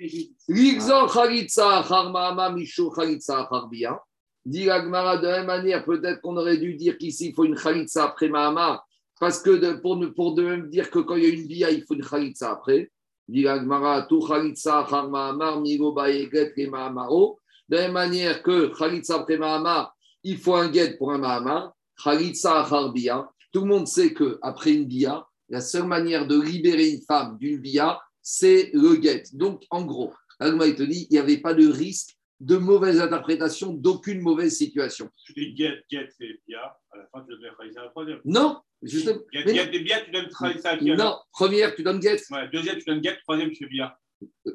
[0.49, 4.01] L'ixor chalitza charmama mishu chalitza charbia.
[4.45, 7.57] Dit l'agmara de la même manière, peut-être qu'on aurait dû dire qu'ici il faut une
[7.57, 8.83] chalitza après Mahama,
[9.21, 11.71] parce que de- pour, pour de même dire que quand il y a une bia,
[11.71, 12.91] il faut une chalitza après.
[13.29, 17.39] Dit l'agmara, tout chalitza charmama migo baeget et mahamaro.
[17.69, 19.95] De la même manière que chalitza après Mahama,
[20.25, 21.73] il faut un guet pour un Mahama.
[21.97, 23.29] Chalitza charbia.
[23.53, 27.59] Tout le monde sait qu'après une bia, la seule manière de libérer une femme d'une
[27.59, 29.25] bia, c'est le guet.
[29.35, 33.01] Donc, en gros, Agma, il te dit, il n'y avait pas de risque de mauvaise
[33.01, 35.09] interprétation d'aucune mauvaise situation.
[35.27, 36.59] Tu dis get, get, c'est bien.
[36.91, 38.21] À la fin, tu donnes Khalissa à la troisième.
[38.25, 39.21] Non, justement.
[39.33, 40.29] Get, get, et bien, tu donnes
[40.65, 42.01] alors non, première, tu donnes.
[42.03, 43.93] Ouais, deuxième, tu donnes get, troisième, tu fais bien.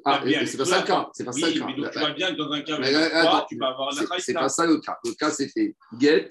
[0.06, 1.10] Ah, c'est pas ça le cas.
[1.14, 1.66] C'est pas ça le cas.
[1.68, 3.94] mais donc tu vas bien dans un cas, Mais, mais trois, attends, tu vas avoir
[3.94, 4.98] la C'est- pas ça le cas.
[5.04, 6.28] Le cas, c'était J'ai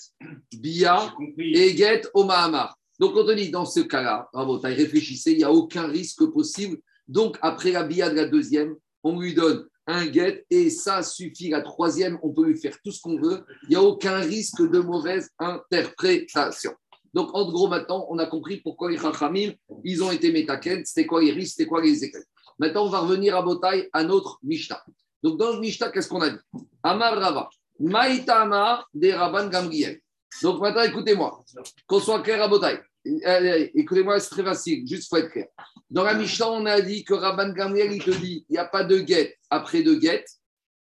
[0.55, 2.77] bia et guet au Mahamar.
[2.99, 4.29] Donc, on te dit, dans ce cas-là,
[4.62, 6.79] réfléchissez, il n'y a aucun risque possible.
[7.07, 11.51] Donc, après la bia de la deuxième, on lui donne un guet et ça suffit.
[11.51, 13.44] La troisième, on peut lui faire tout ce qu'on veut.
[13.64, 16.72] Il n'y a aucun risque de mauvaise interprétation.
[17.14, 19.53] Donc, en gros, maintenant, on a compris pourquoi les Chachamim,
[19.85, 22.25] ils ont été métaken, c'était quoi les risques, c'était quoi les écueils?
[22.59, 24.83] Maintenant, on va revenir à Botaï, à notre Mishnah.
[25.23, 26.38] Donc, dans le Mishnah, qu'est-ce qu'on a dit?
[26.83, 30.01] Amar Rava, Maïtama de Rabban Gamriel.
[30.42, 31.45] Donc, maintenant, écoutez-moi,
[31.87, 32.81] qu'on soit clair à Botaï.
[33.07, 35.47] Euh, Écoutez-moi, c'est très facile, juste faut être clair.
[35.90, 38.64] Dans la Mishnah, on a dit que Rabban Gamriel, il te dit il n'y a
[38.64, 40.29] pas de guet après deux guettes,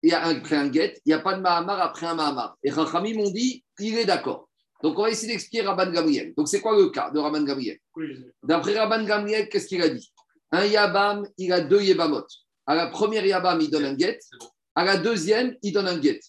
[0.02, 2.16] il y a un, après un guet, il n'y a pas de Mahamar après un
[2.16, 2.58] Mahamar.
[2.64, 4.50] Et Rachamim m'ont dit il est d'accord.
[4.82, 6.34] Donc, on va essayer d'expliquer Rabban Gamriel.
[6.36, 7.80] Donc, c'est quoi le cas de Rabban Gamriel?
[8.44, 10.12] D'après Rabban Gamriel, qu'est-ce qu'il a dit?
[10.52, 12.26] Un Yabam, il a deux Yabamot.
[12.66, 14.20] À la première Yabam, il donne un guet.
[14.76, 16.20] À la deuxième, il donne un guet.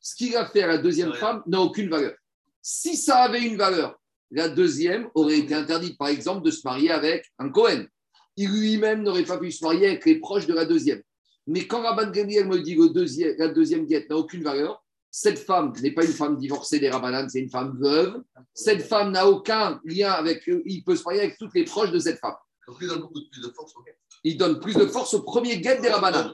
[0.00, 2.14] Ce qu'il a fait à la deuxième femme n'a aucune valeur.
[2.60, 3.98] Si ça avait une valeur,
[4.30, 7.84] la deuxième aurait été interdite, par exemple, de se marier avec un Cohen.
[8.36, 11.02] Il lui-même n'aurait pas pu se marier avec les proches de la deuxième.
[11.46, 15.38] Mais quand Rabban Gamriel me dit que deuxième, la deuxième guette n'a aucune valeur, cette
[15.38, 18.22] femme n'est pas une femme divorcée des Rabbanan, c'est une femme veuve.
[18.54, 21.90] Cette femme n'a aucun lien avec eux, il peut se marier avec toutes les proches
[21.90, 22.36] de cette femme.
[22.68, 23.96] Donc, il donne beaucoup de plus de force au guet.
[24.24, 26.32] Il donne plus de force au premier guet des Rabanan.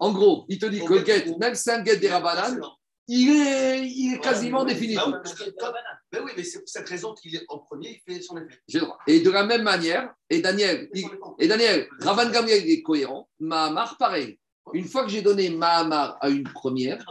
[0.00, 2.60] En gros, il te dit que le même si c'est un guet des Rabanan,
[3.10, 5.02] il est, il est quasiment définitif.
[5.06, 5.74] Oui, parce que comme-
[6.12, 8.60] Mais oui, mais c'est pour cette raison qu'il est en premier, il fait son effet.
[8.66, 8.98] J'ai le droit.
[9.06, 13.28] Et de la même manière, et Daniel, Il et Daniel, Ravan Gamliel est cohérent.
[13.40, 14.38] Mahamar, pareil.
[14.74, 17.02] Une fois que j'ai donné Mahamar à une première,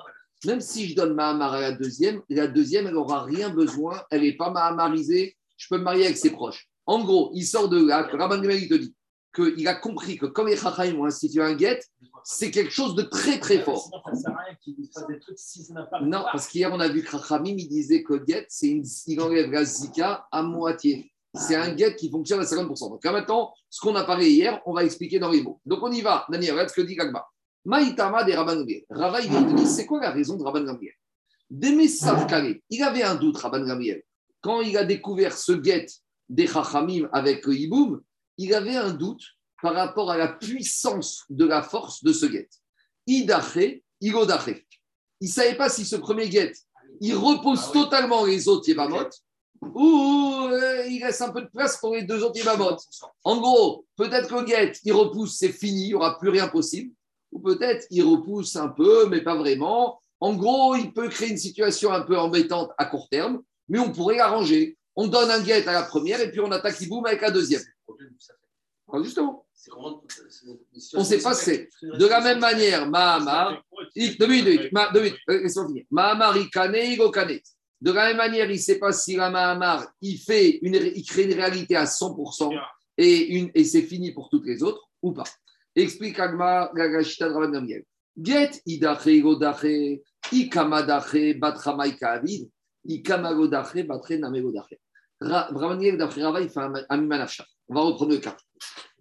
[0.45, 4.21] même si je donne Mahamar à la deuxième, la deuxième, elle n'aura rien besoin, elle
[4.21, 6.69] n'est pas Mahamarisée, je peux me marier avec ses proches.
[6.87, 8.95] En gros, il sort de là, que il te dit
[9.35, 11.79] qu'il a compris que comme les Chachaim ont institué un guet,
[12.23, 13.83] c'est quelque chose de très très fort.
[13.83, 16.01] Sinon, ça ne sert à rien qu'ils disent pas des trucs si ça n'a pas
[16.01, 19.21] Non, parce qu'hier, on a vu que Rachamim, il disait que Get, c'est une, il
[19.21, 21.11] enlève la Zika à moitié.
[21.35, 22.89] C'est un Get qui fonctionne à 50%.
[22.89, 25.59] Donc là, maintenant, ce qu'on a parlé hier, on va expliquer dans les mots.
[25.65, 26.25] Donc on y va.
[26.29, 27.27] Daniel, regarde ce que dit Gagba.
[27.65, 28.83] Maïtama des Rabban Gamliel.
[28.89, 30.93] Rava, il dire, c'est quoi la raison de Rabban Gamliel
[31.49, 34.03] Demesav Kare, il avait un doute, Rabban Gamliel.
[34.41, 35.87] Quand il a découvert ce Get
[36.29, 38.01] des Chachamim avec le Hiboum,
[38.37, 39.23] il avait un doute
[39.61, 42.49] par rapport à la puissance de la force de ce Get.
[43.07, 44.67] Idaché, Igodaché
[45.19, 46.53] il ne savait pas si ce premier guet,
[47.01, 47.83] il repousse Ah oui.
[47.83, 49.09] totalement les autres Yébamot
[49.61, 52.77] ou euh, il laisse un peu de place pour les deux autres Yébamot.
[53.23, 56.47] En gros, peut-être que le guet, il repousse, c'est fini, il n'y aura plus rien
[56.47, 56.93] possible.
[57.31, 59.99] Ou peut-être il repousse un peu, mais pas vraiment.
[60.19, 63.91] En gros, il peut créer une situation un peu embêtante à court terme, mais on
[63.91, 64.76] pourrait l'arranger.
[64.99, 67.61] On donne un guet à la première et puis on attaque Iboum avec la deuxième.
[69.03, 70.01] Justement, on
[70.73, 71.69] situation- ne sait pas c'est.
[71.81, 73.63] De la même manière, Mahamar,
[73.95, 75.19] deux minutes, deux minutes,
[75.67, 75.83] finir.
[75.91, 77.39] Mahamar, il kane, il go kane.
[77.79, 81.05] De la même manière, il ne sait pas si la Mahamar, il, fait une, il
[81.05, 82.51] crée une réalité à 100%
[82.97, 85.25] et, une, et c'est fini pour toutes les autres ou pas.
[85.75, 87.83] Explique Agma, Gagashita, Rabban Gamliel.
[88.19, 92.49] Get idache, godache, ikamadache, batramaika avid,
[92.83, 94.73] ikamagodache, batre namegodache.
[94.73, 94.86] Ra-
[95.19, 97.45] Rabban Gamliel, d'après Rava, il fait un, mimanafsha.
[97.67, 98.37] On va reprendre le cas.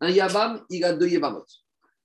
[0.01, 1.45] Un yabam, il a deux yabamot.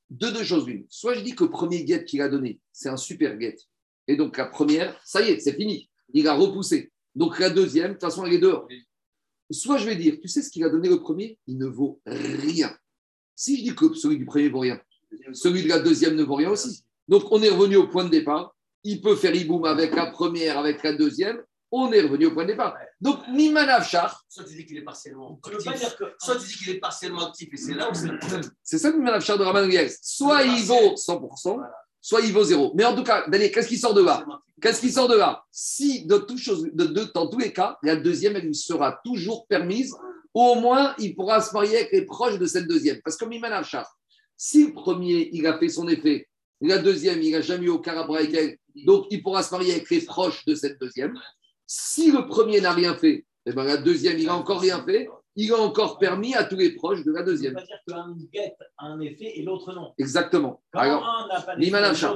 [0.09, 0.85] Deux, deux choses l'une.
[0.89, 3.55] Soit je dis que le premier guet qu'il a donné, c'est un super guet.
[4.07, 5.89] Et donc la première, ça y est, c'est fini.
[6.13, 6.91] Il a repoussé.
[7.15, 8.67] Donc la deuxième, de toute façon, elle est dehors.
[9.49, 11.37] Soit je vais dire, tu sais ce qu'il a donné le premier?
[11.47, 12.75] Il ne vaut rien.
[13.35, 14.79] Si je dis que celui du premier vaut rien,
[15.33, 16.83] celui de la deuxième ne vaut rien aussi.
[17.07, 18.55] Donc on est revenu au point de départ.
[18.83, 21.41] Il peut faire Iboum avec la première, avec la deuxième.
[21.73, 22.75] On est revenu au point de départ.
[22.99, 25.97] Donc Mimanav Shach, Soit tu dis qu'il est partiellement Tu ne veux pas actif, dire
[25.97, 26.03] que.
[26.19, 28.41] soit tu dis qu'il est partiellement actif, et c'est là où c'est le problème.
[28.63, 29.69] c'est ça Mimanav Shach de Raman.
[30.01, 31.59] Soit il vaut 100%,
[32.01, 32.73] soit il vaut zéro.
[32.75, 34.25] Mais en tout cas, Daniel, qu'est-ce qui sort de là?
[34.61, 35.43] Qu'est-ce qui sort de là?
[35.51, 38.99] Si, de toutes choses, de, de- dans tous les cas, la deuxième, elle lui sera
[39.03, 39.95] toujours permise,
[40.33, 43.01] au moins, il pourra se marier avec les proches de cette deuxième.
[43.03, 43.87] Parce que Miman Afshar,
[44.37, 46.27] si le premier, il a fait son effet,
[46.61, 49.71] la deuxième, il n'a jamais eu aucun rapport avec elle, donc il pourra se marier
[49.73, 51.13] avec les proches de cette deuxième.
[51.73, 55.07] Si le premier n'a rien fait, eh ben, la deuxième, il n'a encore rien fait,
[55.37, 57.53] il a encore permis à tous les proches de la deuxième.
[57.53, 59.93] pas dire qu'un guet a un effet et l'autre non.
[59.97, 60.61] Exactement.
[60.73, 61.55] Quand Alors, un n'a pas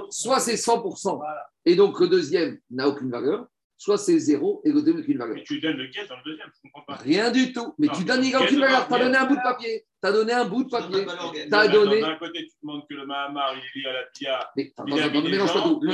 [0.09, 1.47] soit c'est 100%, Voilà.
[1.63, 3.47] et donc le deuxième n'a aucune valeur,
[3.85, 5.35] soit c'est zéro et le deuxième n'a aucune valeur.
[5.35, 6.95] Mais tu donnes le guet dans le deuxième, je ne comprends pas.
[7.03, 7.75] Rien du tout.
[7.77, 8.87] Mais Non, tu donnes, aucune valeur.
[8.87, 9.85] Tu as donné un bout de papier.
[10.01, 11.05] Tu as donné un bout de Tu papier.
[11.49, 14.03] T'as Attends, donné- D'un côté, tu demandes que le Mahamar, il est lié à la
[14.11, 15.79] Pia, Mais attends, il attends, ne mélange pas tout.
[15.83, 15.91] le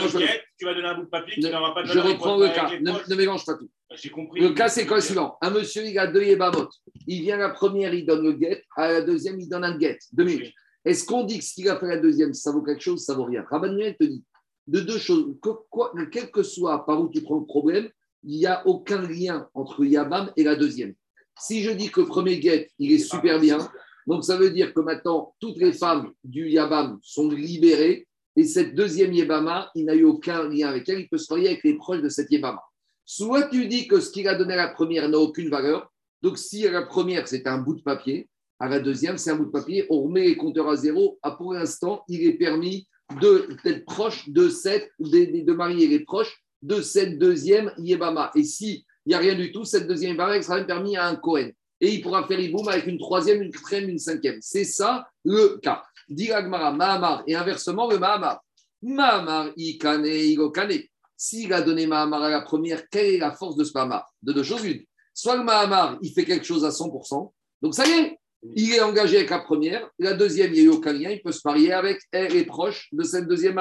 [0.58, 2.48] tu vas donner un bout de papier qui Ne- n'aura pas de Je reprends le
[2.48, 2.70] cas.
[2.80, 3.70] Ne, mélange pas tout.
[3.94, 4.40] J'ai compris.
[4.40, 5.38] Le cas, c'est quoi le suivant?
[5.42, 6.70] Un monsieur, il a deux yébamot.
[7.08, 8.64] Il vient la première, il donne le guet.
[8.78, 9.98] À la deuxième, il donne un guet.
[10.14, 10.54] Deux minutes.
[10.86, 13.04] Est-ce qu'on dit que ce qu'il a fait la deuxième, ça vaut quelque chose?
[13.04, 13.44] Ça vaut rien.
[13.50, 14.24] Rabban te dit
[14.68, 15.36] de deux choses.
[15.42, 17.90] Que- quoi- quel que soit par où tu prends le problème,
[18.24, 20.94] il n'y a aucun lien entre Yabam et la deuxième.
[21.40, 23.58] Si je dis que le premier guet, il est super bien,
[24.06, 28.76] donc ça veut dire que maintenant, toutes les femmes du Yabam sont libérées et cette
[28.76, 31.76] deuxième Yebama, il n'a eu aucun lien avec elle, il peut se marier avec les
[31.76, 32.62] proches de cette Yebama.
[33.06, 36.38] Soit tu dis que ce qu'il a donné à la première n'a aucune valeur, donc
[36.38, 39.46] si à la première c'est un bout de papier, à la deuxième c'est un bout
[39.46, 41.18] de papier, on remet les compteurs à zéro.
[41.24, 42.88] Ah, pour l'instant, il est permis
[43.20, 48.32] d'être proche de cette, de, de- marier les proches de cette deuxième Yebama.
[48.36, 51.08] Et si il n'y a rien du tout, cette deuxième Yebama sera même permis à
[51.08, 51.50] un Cohen.
[51.80, 54.38] Et il pourra faire Iboum avec une troisième, une quatrième, une cinquième.
[54.42, 55.84] C'est ça le cas.
[56.08, 58.42] Dit Agmara, Mahamar, et inversement le Mahamar.
[58.84, 60.80] Mahamar, Ikane, Igokane.
[61.18, 64.12] S'il a donné Mahamar à la première, quelle est la force de ce Mahamar?
[64.22, 64.84] De deux choses une.
[65.14, 68.18] Soit le Mahamar, il fait quelque chose à 100%, donc ça y est,
[68.56, 69.90] il est engagé avec la première.
[70.00, 72.90] La deuxième, il n'y a aucun lien, il peut se marier avec elle et proche
[72.92, 73.60] de cette deuxième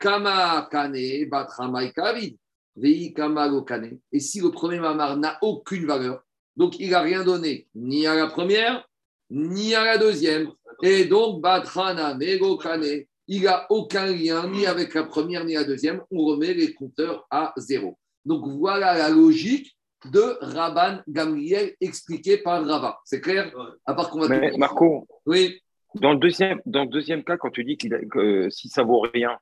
[0.00, 2.36] Kane, Batramai Kavid.
[2.76, 3.98] Veikama Lokane.
[4.12, 6.22] Et si le premier Mahamar n'a aucune valeur,
[6.56, 8.86] donc il n'a rien donné ni à la première,
[9.30, 10.50] ni à la deuxième.
[10.82, 16.02] Et donc, Batrana Megokane, il n'a aucun lien ni avec la première ni la deuxième.
[16.10, 17.98] On remet les compteurs à zéro.
[18.24, 22.98] Donc voilà la logique de Rabban Gamriel expliqué par Rava.
[23.04, 23.50] C'est clair?
[23.86, 24.28] À part qu'on va.
[24.28, 25.60] Mais Marco, Oui.
[25.94, 28.82] dans le deuxième, dans le deuxième cas, quand tu dis qu'il a- que si ça
[28.82, 29.38] vaut rien,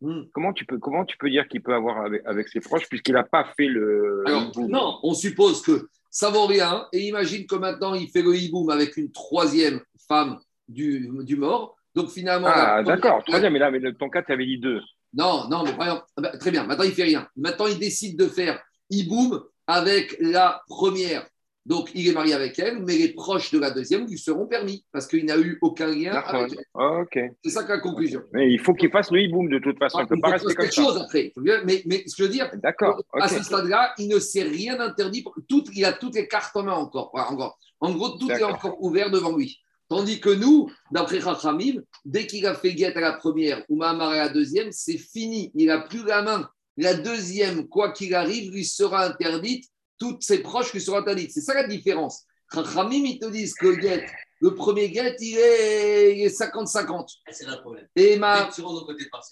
[0.00, 0.22] Hmm.
[0.32, 3.14] comment tu peux, comment tu peux dire qu'il peut avoir avec, avec ses proches puisqu'il
[3.14, 4.24] n'a pas fait le.
[4.26, 6.88] Alors, le boom non, on suppose que ça vaut rien.
[6.92, 11.76] Et imagine que maintenant, il fait le hiboum avec une troisième femme du, du mort.
[11.94, 12.48] Donc finalement.
[12.50, 14.80] Ah, d'accord, troisième, mais là, mais ton cas, tu avais dit deux.
[15.14, 16.64] Non, non, mais par exemple, ah bah, très bien.
[16.66, 17.28] Maintenant, il fait rien.
[17.36, 21.26] Maintenant, il décide de faire hiboum avec la première.
[21.64, 24.84] Donc, il est marié avec elle, mais les proches de la deuxième lui seront permis
[24.90, 26.64] parce qu'il n'a eu aucun lien avec elle.
[26.74, 27.18] Ok.
[27.44, 28.20] C'est ça la conclusion.
[28.32, 29.98] Mais il faut qu'il fasse le hiboum de toute façon.
[29.98, 30.82] Ah, il ne peut pas rester comme quelque ça.
[30.82, 31.32] chose après.
[31.36, 33.00] Mais, mais ce que je veux dire, D'accord.
[33.12, 33.30] à ok.
[33.38, 35.22] ce stade-là, il ne s'est rien interdit.
[35.22, 37.10] pour- Tout, il a toutes les cartes en main encore.
[37.12, 37.56] Voilà, encore.
[37.78, 39.60] En gros, tout est encore ouvert devant lui.
[39.88, 44.08] Tandis que nous, d'après Rachamim, dès qu'il a fait guette à la première ou Mahamar
[44.10, 45.52] à la deuxième, c'est fini.
[45.54, 46.48] Il n'a plus la main.
[46.76, 49.66] La deuxième, quoi qu'il arrive, lui sera interdite.
[49.98, 51.30] Toutes ses proches lui seront interdites.
[51.32, 52.24] C'est ça la différence.
[52.48, 57.06] Rachamim, ils te disent que guette, le premier guette, il est, il est 50-50.
[57.30, 57.86] C'est là le problème.
[57.96, 58.50] Et ma.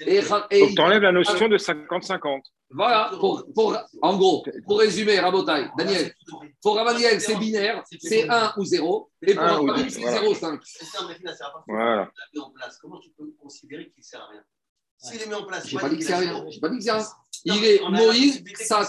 [0.07, 0.16] Et,
[0.50, 2.42] et- Donc, tu enlèves la notion de 50-50.
[2.70, 6.14] voilà, pour, pour- en gros, pour résumer, Rabotai, Daniel,
[6.62, 10.00] pour Rabaniel, c'est binaire, c'est 1 ou 0, et pour Un ou Rabaniel, deux, c'est
[10.00, 10.20] voilà.
[10.20, 10.61] 0,5.
[10.62, 12.11] C'est ça, mais là, c'est à partir du Voilà.
[12.35, 12.79] mis en place.
[12.81, 14.42] Comment tu peux considérer qu'il ne sert à rien
[14.98, 16.85] S'il est mis en place, J'ai pas dit que c'est rien, j'ai pas dit que
[16.85, 17.07] c'est rien.
[17.46, 18.83] Non, Il est Moïse, ça.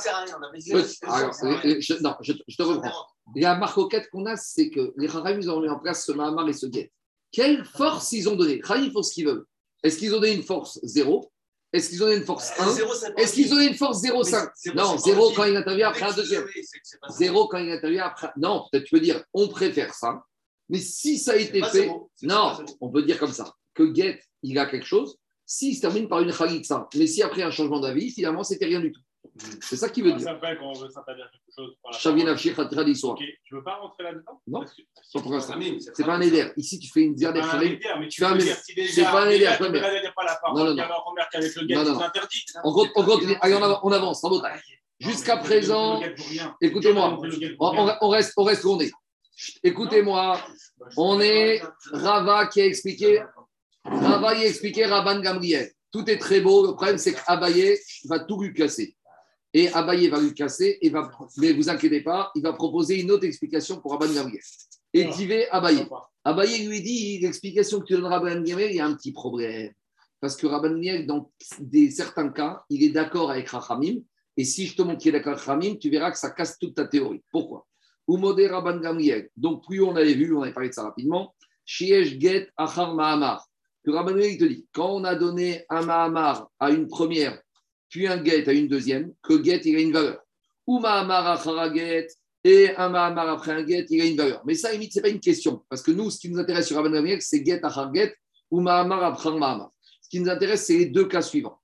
[1.65, 3.05] euh, non, je, je te reprends.
[3.35, 6.47] La marcoquette qu'on a, c'est que les Rahim, ils ont mis en place ce Mahamar
[6.49, 6.91] et ce Guet.
[7.31, 8.59] Quelle force ils ont donné?
[8.63, 9.45] Rahim, ils font ce qu'ils veulent.
[9.83, 11.31] Est-ce qu'ils ont donné une force 0
[11.71, 13.75] Est-ce qu'ils ont donné une force 1 Zéro, c'est pas Est-ce qu'ils ont donné une
[13.75, 15.35] force 0,5 Mais c'est- Non, c'est pas 0 dit.
[15.35, 16.41] quand il intervient après un deuxième.
[16.41, 18.31] le mets, c'est que c'est pas Zéro quand il intervient après.
[18.37, 20.23] Non, peut-être tu peux dire on préfère ça.
[20.67, 21.89] Mais si ça a été fait,
[22.23, 25.17] non, on peut dire comme ça que Get, il a quelque chose.
[25.53, 28.79] S'il se termine par une Khalitsa, mais si après un changement d'avis, finalement, c'était rien
[28.79, 29.01] du tout.
[29.61, 30.27] C'est ça qu'il veut Ça dire.
[30.27, 31.75] s'appelle quand on veut s'interdire quelque chose.
[31.83, 32.33] par la Shavin parole.
[32.33, 33.13] Afshir Khatra soir.
[33.13, 34.41] Ok, tu veux pas rentrer là-dedans?
[34.47, 34.63] Non.
[35.21, 35.55] Pour l'instant.
[35.93, 36.51] C'est pas un éder.
[36.55, 37.73] Ici, tu fais une C'est diade pas un Khalim.
[37.73, 38.53] éder, mais tu fais un éder.
[38.89, 40.83] C'est pas un éder, tu ne pas la Non, parole, non, non.
[41.83, 42.01] Non.
[42.63, 43.39] On continue, on.
[43.41, 44.41] Allez, on avance, on.
[45.01, 46.01] Jusqu'à présent,
[46.61, 47.19] écoutez-moi,
[47.59, 48.89] on, on- on reste, on reste tourné.
[49.35, 50.39] Chut, Écoutez-moi,
[50.97, 51.61] on est
[51.91, 53.23] Rava qui a expliqué,
[53.83, 55.71] Rava y a expliqué Rabban Gamriel.
[55.91, 56.65] Tout est très beau.
[56.65, 58.95] Le problème, c'est qu'Abaye va tout lui casser.
[59.53, 60.77] Et Abaye va lui casser.
[60.81, 64.41] Et va, mais vous inquiétez pas, il va proposer une autre explication pour Rabban Gamriel.
[64.93, 65.85] Et Tivé Abaye.
[66.23, 69.11] Abaye lui dit l'explication que tu donnes à Rabban Gamriel, il y a un petit
[69.11, 69.71] problème.
[70.19, 74.01] Parce que Rabban Gamriel, dans des, certains cas, il est d'accord avec Rachamim.
[74.37, 76.57] Et si je te montre qu'il est d'accord avec Rachamim, tu verras que ça casse
[76.57, 77.21] toute ta théorie.
[77.31, 77.65] Pourquoi?
[78.07, 79.29] Rabban Gamriel.
[79.35, 81.33] Donc, plus on avait vu, on avait parlé de ça rapidement.
[81.65, 83.47] Shiesh Get Achar Mahamar.
[83.85, 87.41] Gamriel, il te dit, quand on a donné un Mahamar à une première,
[87.89, 90.21] puis un Get à une deuxième, que Get, il a une valeur.
[90.67, 92.07] Ou Mahamar Achar Get,
[92.43, 94.41] et un Mahamar après un Get, il a une valeur.
[94.45, 95.63] Mais ça, limite, ce n'est pas une question.
[95.69, 98.15] Parce que nous, ce qui nous intéresse sur Rabban c'est Get Achar Get
[98.49, 99.71] ou Mahamar après Mahamar.
[100.01, 101.59] Ce qui nous intéresse, c'est les deux cas suivants.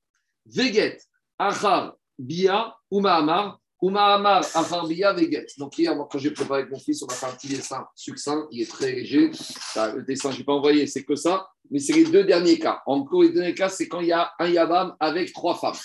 [0.45, 0.97] Veget,
[1.37, 7.13] Achar, Bia ou Mahamar, Donc hier, moi, quand j'ai préparé avec mon fils, on a
[7.13, 9.29] fait un petit dessin succinct, il est très léger.
[9.75, 11.47] Le dessin, je n'ai pas envoyé, c'est que ça.
[11.69, 12.81] Mais c'est les deux derniers cas.
[12.87, 15.55] En gros, les deux derniers cas, c'est quand il y a un Yabam avec trois
[15.55, 15.77] femmes.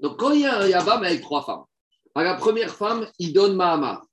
[0.00, 1.64] Donc quand il y a un Yabam avec trois femmes,
[2.14, 4.06] à la première femme, il donne Mahamar.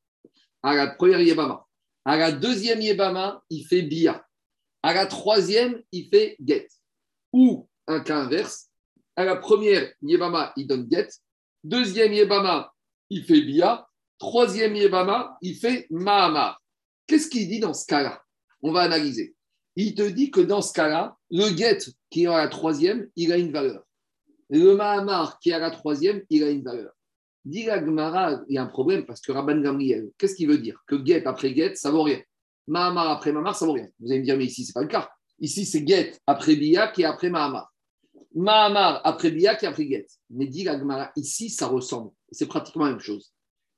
[0.64, 1.66] À la première Yabama.
[2.06, 4.26] À la deuxième Yabama, il fait Bia.
[4.82, 6.68] À la troisième, il fait Get.
[7.34, 8.70] Ou un cas inverse,
[9.16, 11.10] à la première Yebama, il donne Get.
[11.64, 12.74] Deuxième Yebama,
[13.12, 13.86] il fait Bia.
[14.18, 16.62] Troisième Yebama, il fait Mahamar.
[17.06, 18.22] Qu'est-ce qu'il dit dans ce cas-là?
[18.62, 19.36] On va analyser.
[19.76, 23.32] Il te dit que dans ce cas-là, le Get qui est à la troisième, il
[23.34, 23.84] a une valeur.
[24.50, 26.92] Le Mahamar qui est à la troisième, il a une valeur.
[27.44, 27.78] Dit la
[28.48, 30.80] il y a un problème parce que Rabban Gamriel, qu'est-ce qu'il veut dire?
[30.88, 32.22] Que Get après Get, ça vaut rien.
[32.68, 33.88] Mahamar après Mahamar, ça vaut rien.
[34.00, 35.10] Vous allez me dire, mais ici, ce n'est pas le cas.
[35.40, 37.71] Ici, c'est Get après Bia qui est après Mahamar.
[38.34, 40.08] Mahamar après Bia qui est après Get.
[40.30, 42.12] Mais dit la Gemara, ici, ça ressemble.
[42.32, 43.34] C'est pratiquement la même chose.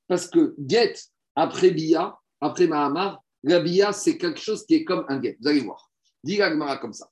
[0.06, 0.94] Parce que Get
[1.34, 5.36] après Bia, après Mahamar, la Bia, c'est quelque chose qui est comme un Get.
[5.40, 5.90] Vous allez voir.
[6.22, 7.08] Dit la Gemara comme ça.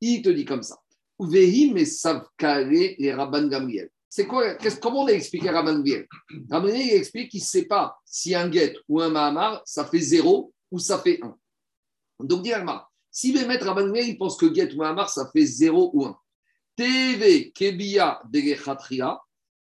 [0.00, 0.78] Il te dit comme ça.
[1.18, 3.90] Vehi mais savkare les Rabban Gamriel.
[4.08, 6.06] C'est quoi Comment on a expliqué Rabban Gamriel
[6.50, 9.84] Rabban Gamriel il explique qu'il ne sait pas si un Get ou un Mahamar, ça
[9.84, 11.36] fait 0 ou ça fait 1.
[12.20, 15.28] Donc, dit la Gemara, si maîtres Rabban Gamriel, ils pensent que Get ou Mahamar, ça
[15.32, 16.18] fait 0 ou 1.
[16.76, 18.20] TV Kebia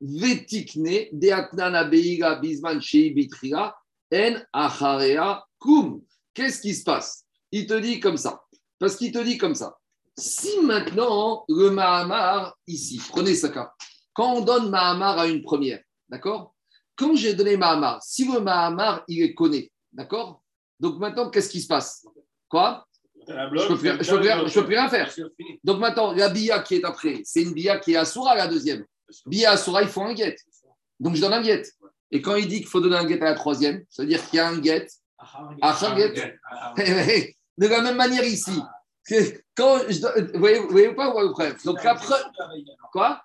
[0.01, 3.73] Vetikne Deatnana Beiga Bisman Sheibitria,
[4.11, 6.01] En Acharea Kum.
[6.33, 7.23] Qu'est-ce qui se passe?
[7.51, 8.43] Il te dit comme ça.
[8.79, 9.77] Parce qu'il te dit comme ça.
[10.17, 13.73] Si maintenant le Mahamar, ici, prenez cas,
[14.13, 16.53] quand on donne Mahamar à une première, d'accord?
[16.95, 20.43] Quand j'ai donné Mahamar, si le Mahamar, il est connu, d'accord?
[20.79, 22.05] Donc maintenant, qu'est-ce qui se passe?
[22.49, 22.85] Quoi?
[23.61, 25.09] Je peux plus- je peux plus- je peux plus rien faire.
[25.63, 28.85] Donc maintenant, la bia qui est après, c'est une bia qui est Asura, la deuxième.
[29.25, 30.35] Bia Asura, il faut un guet.
[30.99, 31.63] Donc je donne un guet.
[32.11, 34.23] Et quand il dit qu'il faut donner un guet à la troisième, ça veut dire
[34.29, 34.87] qu'il y a un guet.
[35.87, 36.31] Un guet.
[37.57, 38.59] De la même manière ici.
[39.07, 39.15] que
[39.55, 42.23] Quand je donne- vous, voyez, vous voyez ou pas le problème Donc la preuve.
[42.91, 43.21] Quoi?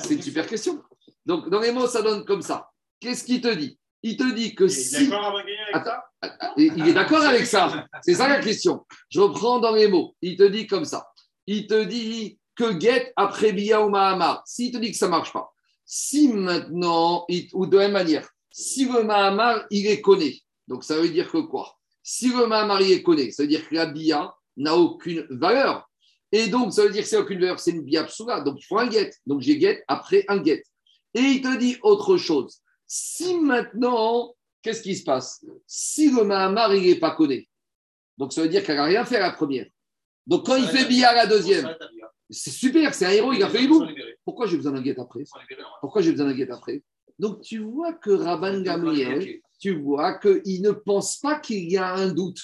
[0.00, 0.82] C'est une super question.
[1.24, 2.68] Donc dans les mots, ça donne comme ça.
[2.98, 3.78] Qu'est-ce qu'il te dit?
[4.02, 5.08] Il te dit que Il est si.
[5.08, 5.90] d'accord avec Attends.
[5.90, 7.86] ça il est d'accord avec ça.
[8.02, 8.84] C'est ça la question.
[9.10, 10.14] Je reprends dans les mots.
[10.22, 11.06] Il te dit comme ça.
[11.46, 14.42] Il te dit que guette après Bia ou Mahamar.
[14.46, 15.50] S'il te dit que ça ne marche pas.
[15.84, 20.34] Si maintenant, il- ou de la même manière, si le Mahamar, il est connu,
[20.68, 21.76] donc ça veut dire que quoi?
[22.02, 25.88] Si le Mahamar, il est connu, ça veut dire que la Bia n'a aucune valeur.
[26.32, 28.40] Et donc, ça veut dire que c'est aucune valeur, c'est une Bia psoula.
[28.40, 29.16] Donc, il faut un guette.
[29.26, 30.64] Donc, j'ai guette après un guette.
[31.14, 32.60] Et il te dit autre chose.
[32.92, 35.46] Si maintenant, qu'est-ce qui se passe?
[35.64, 37.48] Si le Mahamar, il n'est pas connu,
[38.18, 39.66] donc ça veut dire qu'elle n'a rien fait à la première.
[40.26, 41.72] Donc quand il fait Bia à la deuxième,
[42.28, 43.88] c'est super, c'est un héros, il a fait boum.
[44.24, 45.22] Pourquoi j'ai besoin d'un guet après?
[45.80, 46.82] Pourquoi j'ai besoin d'un guet après?
[47.16, 51.94] Donc tu vois que Rabban Gamriel, tu vois qu'il ne pense pas qu'il y a
[51.94, 52.40] un doute.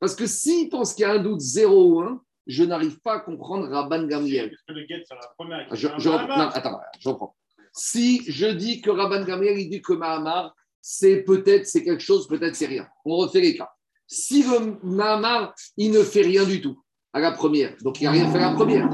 [0.00, 3.16] Parce que s'il pense qu'il y a un doute 0 ou 1, je n'arrive pas
[3.16, 4.56] à comprendre Rabban Gamriel.
[4.66, 6.08] Je, je.
[6.08, 7.36] Non, attends, je reprends.
[7.72, 12.26] Si je dis que Rabban Gamriel, il dit que Mahamar, c'est peut-être c'est quelque chose,
[12.26, 12.88] peut-être c'est rien.
[13.04, 13.70] On refait les cas.
[14.06, 18.12] Si le Mahamar, il ne fait rien du tout à la première, donc il n'a
[18.12, 18.88] rien fait à la première.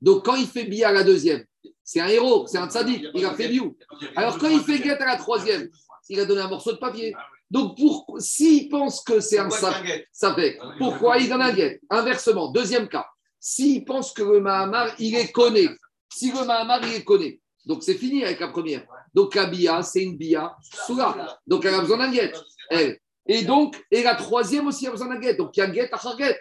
[0.00, 1.44] Donc quand il fait Bia à la deuxième,
[1.82, 3.76] c'est un héros, c'est un tzaddik, il a fait Biou.
[4.16, 5.68] Alors quand il fait Guet à la troisième,
[6.08, 7.14] il a donné un morceau de papier.
[7.50, 7.78] Donc
[8.18, 10.58] s'il pense que c'est un guet ça fait.
[10.78, 11.80] Pourquoi il donne un guet?
[11.90, 13.06] Inversement, deuxième cas.
[13.38, 15.68] S'il pense que le Mahamar, il est connu.
[16.12, 17.40] Si le Mahamar, il est connu.
[17.66, 18.86] Donc c'est fini avec la première.
[19.12, 20.56] Donc la Bia, c'est une Bia
[20.86, 21.38] Soula.
[21.46, 22.32] Donc elle a besoin d'un guet.
[22.70, 22.98] Elle.
[23.28, 25.34] Et donc, et la troisième aussi a besoin d'un guet.
[25.34, 26.38] Donc il y a guet à guet.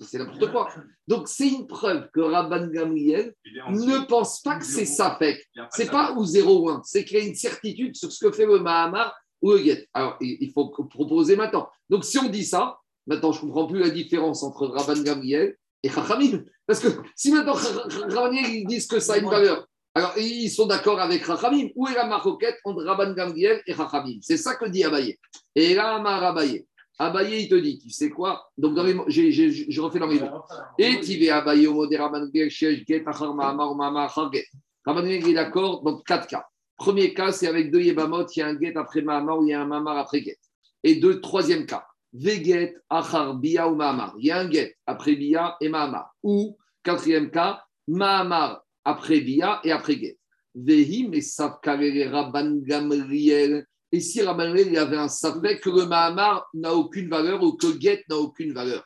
[0.00, 0.68] C'est n'importe quoi.
[1.08, 3.34] Donc c'est une preuve que Rabban Gamriel
[3.70, 5.42] ne pense pas que c'est ça fait.
[5.70, 8.32] C'est pas ou 0 ou 1, c'est qu'il y a une certitude sur ce que
[8.32, 9.88] fait le Mahamar ou le Get.
[9.94, 11.68] Alors, il il faut proposer maintenant.
[11.88, 15.56] Donc, si on dit ça, maintenant, je ne comprends plus la différence entre Rabban Gamriel
[15.82, 16.44] et Chachamim.
[16.66, 19.66] Parce que si maintenant Rabban Gamriel, ils disent que ça a une valeur,
[19.96, 21.68] alors ils sont d'accord avec Chachamim.
[21.74, 25.18] Où est la maroquette entre Rabban Gamriel et Chachamim C'est ça que dit Abaye.
[25.54, 26.66] Et là, Amar Abaye.
[26.98, 28.48] Abaye, il te dit, tu sais quoi?
[28.56, 30.42] Donc, dans les j'ai- je refais dans les mots.
[30.78, 34.30] Et tu vas Abaye au mot des Rabban Gamriel, Shesh, Get, Achar, Mahamar, Mahamar, Achar,
[34.32, 34.44] Get.
[34.84, 36.46] Rabban Gamriel est d'accord dans quatre cas.
[36.76, 39.50] Premier cas, c'est avec deux Yebamot, il y a un get après Mahamar ou il
[39.50, 40.38] y a un Mahamar après get.
[40.84, 44.14] Et deux, troisième cas, Veget, Achar, Bia ou Mahamar.
[44.18, 46.14] Il y a un get après Bia et Mahamar.
[46.22, 50.16] Ou, quatrième cas, Mahamar après Bia et après get.
[50.54, 53.66] Vehi, mais Savkarere Rabban Gamriel.
[53.92, 57.78] Et si Rabban Gamriel avait un savait que le Mahamar n'a aucune valeur ou que
[57.78, 58.84] get n'a aucune valeur.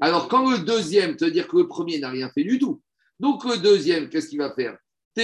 [0.00, 2.80] Alors, quand le deuxième, veut dire que le premier n'a rien fait du tout.
[3.18, 4.78] Donc, le deuxième, qu'est-ce qu'il va faire?
[5.14, 5.20] Te-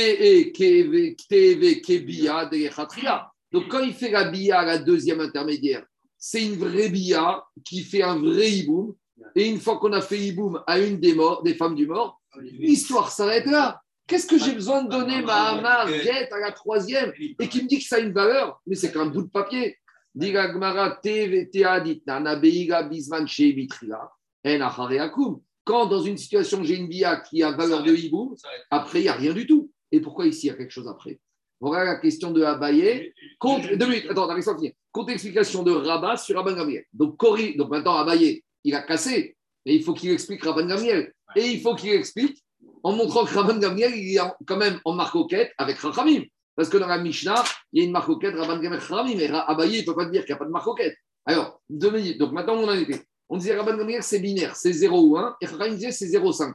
[2.51, 3.31] de Chatria.
[3.53, 5.87] Donc, quand il fait la bia à la deuxième intermédiaire,
[6.19, 8.95] c'est une vraie bia qui fait un vrai hiboum.
[9.35, 12.21] Et une fois qu'on a fait hiboum à une des morts, des femmes du mort,
[12.41, 13.81] l'histoire s'arrête là.
[14.07, 17.79] Qu'est-ce que j'ai besoin de donner ma Get à la troisième et qui me dit
[17.79, 19.79] que ça a une valeur Mais c'est qu'un bout de papier.
[25.65, 28.35] Quand dans une situation j'ai une bia qui a valeur de hiboum,
[28.71, 29.71] après il n'y a rien du tout.
[29.91, 31.19] Et pourquoi ici il y a quelque chose après?
[31.61, 33.13] Voilà la question de Abaye.
[33.39, 34.73] Contre, deux minutes, attends, laisse finir.
[34.93, 36.85] Contre-explication de Rabat sur Rabban Gamriel.
[36.93, 41.13] Donc, Cori, donc maintenant Abaye, il a cassé, mais il faut qu'il explique Rabban Gamriel.
[41.35, 42.43] Et il faut qu'il explique
[42.87, 46.23] en montrant que Rabban Gamriel, il est quand même en marcoquette avec Rachamim.
[46.55, 49.51] Parce que dans la Mishnah, il y a une marcoquette Rabban Gamriel Rachamim, mais Ra-
[49.51, 50.95] Abaye, il ne peut pas dire qu'il n'y a pas de marcoquette.
[51.25, 52.19] Alors, deux minutes.
[52.19, 53.03] Donc maintenant, on en était.
[53.29, 56.53] On disait Rabban Gamriel, c'est binaire, c'est 0 ou 1, et Rachamim disait c'est 0,5.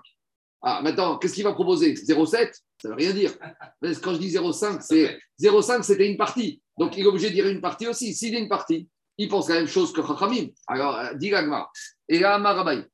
[0.63, 1.93] Ah, maintenant, qu'est-ce qu'il va proposer?
[1.95, 3.34] 0,7 Ça ne veut rien dire.
[3.82, 6.61] Parce que Quand je dis 0,5, c'est 0,5, c'était une partie.
[6.77, 8.13] Donc, il est obligé de dire une partie aussi.
[8.13, 10.47] S'il dit une partie, il pense la même chose que Chachamim.
[10.67, 11.67] Alors, euh, dit l'agma.
[12.07, 12.86] Et là, Marabaï.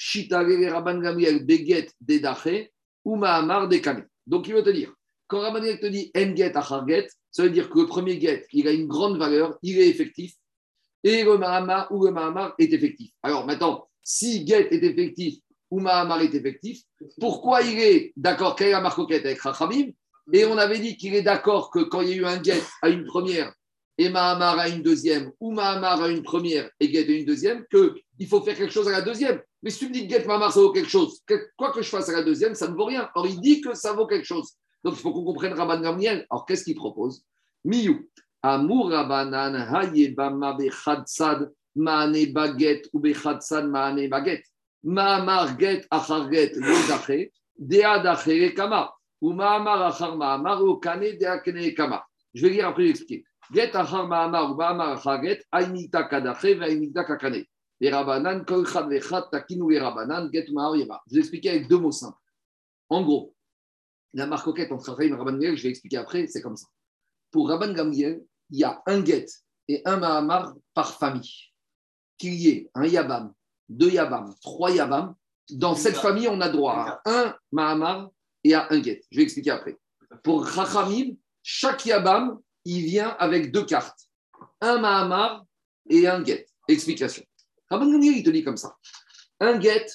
[0.00, 2.70] Rabban Gamiel, Beget, Dedache,
[3.04, 3.68] ou Mahamar.
[4.26, 4.92] Donc, il veut te dire,
[5.26, 8.72] quand Rabban te dit Enget, Acharget, ça veut dire que le premier get, il a
[8.72, 10.34] une grande valeur, il est effectif,
[11.04, 13.12] et le Mahamar ou le Mahamar est effectif.
[13.22, 15.38] Alors, maintenant, si get est effectif
[15.70, 16.82] ou Mahamar est effectif,
[17.20, 19.90] pourquoi il est d'accord Quelle est la marcoquette avec Chachamim
[20.32, 22.62] Et on avait dit qu'il est d'accord que quand il y a eu un get
[22.82, 23.52] à une première
[23.98, 27.66] et Mahamar à une deuxième, ou Mahamar à une première et get à une deuxième,
[27.70, 29.40] qu'il faut faire quelque chose à la deuxième.
[29.62, 31.20] Mais si tu me dis que get ça vaut quelque chose,
[31.56, 33.08] quoi que je fasse à la deuxième, ça ne vaut rien.
[33.14, 34.52] Or, il dit que ça vaut quelque chose.
[34.84, 36.26] Donc, il faut qu'on comprenne Rabban Gamliel.
[36.30, 37.24] Alors, qu'est-ce qu'il propose?
[37.64, 38.08] Miyu.
[38.40, 44.44] Amour Rabanan, Hayebama Bechadsad, Maane Baget, ou Bechadsad, Maane Baget.
[44.84, 46.52] Maamar Get, Achar Get,
[47.58, 48.92] Dea Dachere Kama.
[49.20, 52.04] Ou Maamar Achar Maamar, ou Kane Dea Kene Kama.
[52.32, 53.24] Je vais lire après l'expliquer.
[53.52, 57.44] Get Achar Maamar, ou Maamar Achar Get, Aimita Kadache, Vaimita Kakane.
[57.80, 58.66] Les Rabanan, Kol
[59.30, 60.46] Takinu les Rabanan, Get.
[60.48, 62.18] Je vais expliquer avec deux mots simples.
[62.88, 63.34] En gros,
[64.14, 66.66] la marcoquette entre Raphaël et Rabban je vais expliquer après, c'est comme ça.
[67.30, 69.26] Pour Rabban Gamliel, il y a un get
[69.68, 71.52] et un Mahamar par famille.
[72.16, 73.32] Qu'il y ait un Yabam,
[73.68, 75.14] deux Yabam, trois Yabam,
[75.50, 78.10] dans cette famille, on a droit à un Mahamar
[78.44, 79.02] et à un get.
[79.10, 79.78] Je vais expliquer après.
[80.22, 84.00] Pour Rachamim, chaque Yabam, il vient avec deux cartes.
[84.60, 85.44] Un Mahamar
[85.88, 86.46] et un get.
[86.66, 87.24] Explication.
[87.70, 88.76] Rabban Gamliel, il te dit comme ça.
[89.40, 89.86] Un get,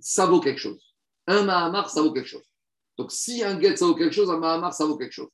[0.00, 0.80] ça vaut quelque chose.
[1.26, 2.44] Un Mahamar, ça vaut quelque chose.
[2.96, 5.28] Donc, si un get, ça vaut quelque chose, un Mahamar, ça vaut quelque chose.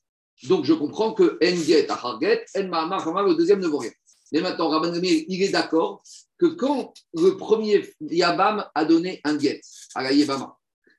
[0.44, 3.92] Donc, je comprends que en get, achar get, en Mahamar, le deuxième ne vaut rien.
[4.32, 6.02] Mais maintenant, Rabban Gamliel, il est d'accord
[6.38, 9.60] que quand le premier Yabam a donné un get
[9.94, 10.58] à la Yebama,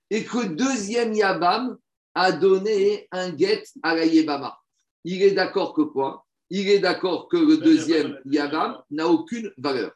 [0.09, 1.77] et que le deuxième Yabam
[2.13, 4.57] a donné un get à la Yebama,
[5.03, 6.25] il est d'accord que quoi?
[6.49, 9.91] Il est d'accord que le deuxième Yabam n'a aucune valeur.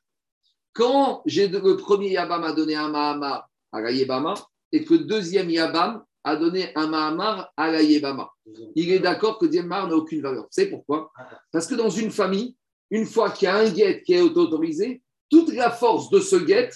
[0.73, 4.33] Quand le premier Yabam a donné un Mahamar à la Yebama,
[4.71, 8.29] et que le deuxième Yabam a donné un Mahamar à la Yebama.
[8.75, 10.43] Il est d'accord que le deuxième n'a aucune valeur.
[10.43, 11.11] Vous savez pourquoi?
[11.51, 12.55] Parce que dans une famille,
[12.91, 16.35] une fois qu'il y a un guet qui est auto-autorisé, toute la force de ce
[16.35, 16.69] guet,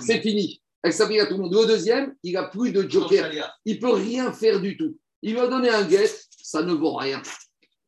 [0.00, 0.62] c'est fini.
[0.82, 1.54] Elle s'applique à tout le monde.
[1.54, 3.30] Le deuxième, il n'a plus de joker.
[3.64, 4.96] Il ne peut rien faire du tout.
[5.22, 6.10] Il va donner un guet,
[6.42, 7.20] ça ne vaut rien.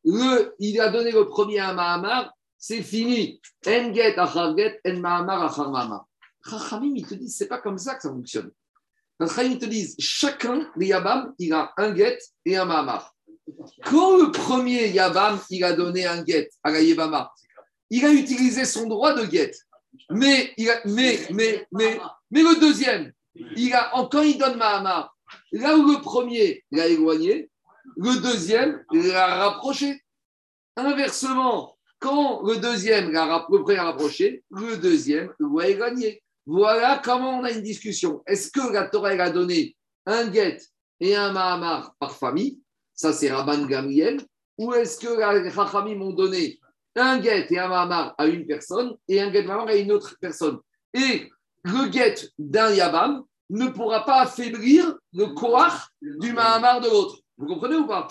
[0.05, 2.31] Le, il a donné le premier à Mahamar,
[2.65, 3.41] c'est fini.
[3.67, 6.05] En guet, achar guet, en Mahamar, achar Mahamar.
[6.49, 8.51] Chachamim, ils te disent, c'est pas comme ça que ça fonctionne.
[9.19, 13.13] Chachamim, ils te disent, chacun des Yabam, il a un guet et un Mahamar.
[13.83, 17.33] Quand le premier Yabam, il a donné un guet à la Yebama,
[17.89, 19.51] il a utilisé son droit de guet.
[20.09, 20.53] Mais,
[20.85, 21.99] mais, mais, mais,
[22.31, 25.13] mais le deuxième, il a, quand il donne Mahamar,
[25.51, 27.49] là où le premier l'a éloigné,
[27.97, 30.01] le deuxième l'a rapproché.
[30.77, 31.73] Inversement,
[32.03, 36.21] quand le deuxième l'a rapproché, le deuxième l'a éloigné.
[36.45, 38.21] Voilà comment on a une discussion.
[38.27, 40.57] Est-ce que la Torah a donné un guet
[40.99, 42.59] et un Mahamar par famille?
[42.93, 44.19] Ça, c'est Rabban Gamriel.
[44.57, 46.59] Ou est-ce que les Chachamim m'ont donné
[46.97, 50.17] un guet et un Mahamar à une personne et un guet Mahamar à une autre
[50.19, 50.59] personne?
[50.93, 51.31] Et
[51.63, 57.19] le guet d'un Yabam ne pourra pas affaiblir le Koach du Mahamar de l'autre.
[57.37, 58.09] Vous comprenez ou pas?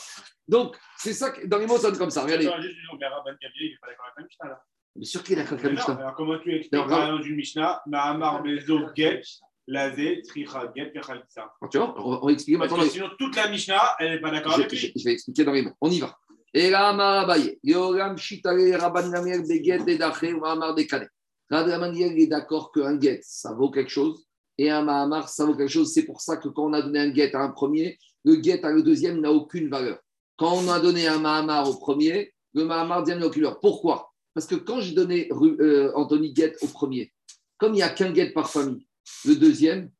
[0.48, 2.24] Donc, c'est ça que dans les mots, ça comme ça.
[2.24, 2.46] Regardez.
[2.46, 2.52] Une
[2.98, 4.30] mais Rabban Gamliel, il pas d'accord avec
[5.62, 9.22] la Mishnah, comment tu expliques exemple d'une Mishnah Mahamar Bezo Get,
[9.66, 10.92] Lazé, Tricha Get,
[11.70, 12.82] Tu vois, on va, expliquer maintenant.
[12.82, 14.92] sinon, toute la Mishnah, elle n'est pas d'accord avec lui.
[14.94, 15.72] je vais expliquer dans les mots.
[15.80, 16.14] On y va.
[16.54, 21.08] Et là, Amarabaye, Yoram Shitare Rabban Gamliel Beget et Daché ou Amar Dekane.
[21.50, 24.26] Rabban Gamliel est d'accord qu'un get, ça vaut quelque chose,
[24.58, 25.92] et un Mahamar, ça vaut quelque chose.
[25.92, 28.62] C'est pour ça que quand on a donné un get à un premier, le get
[28.64, 29.98] à le deuxième n'a aucune valeur.
[30.42, 33.60] Quand on a donné un Mahamar au premier, le Mahamar aucune valeur.
[33.60, 34.10] Pourquoi?
[34.34, 37.12] Parce que quand j'ai donné euh, Anthony Get au premier,
[37.58, 38.84] comme il n'y a qu'un get par famille,
[39.24, 39.90] le deuxième,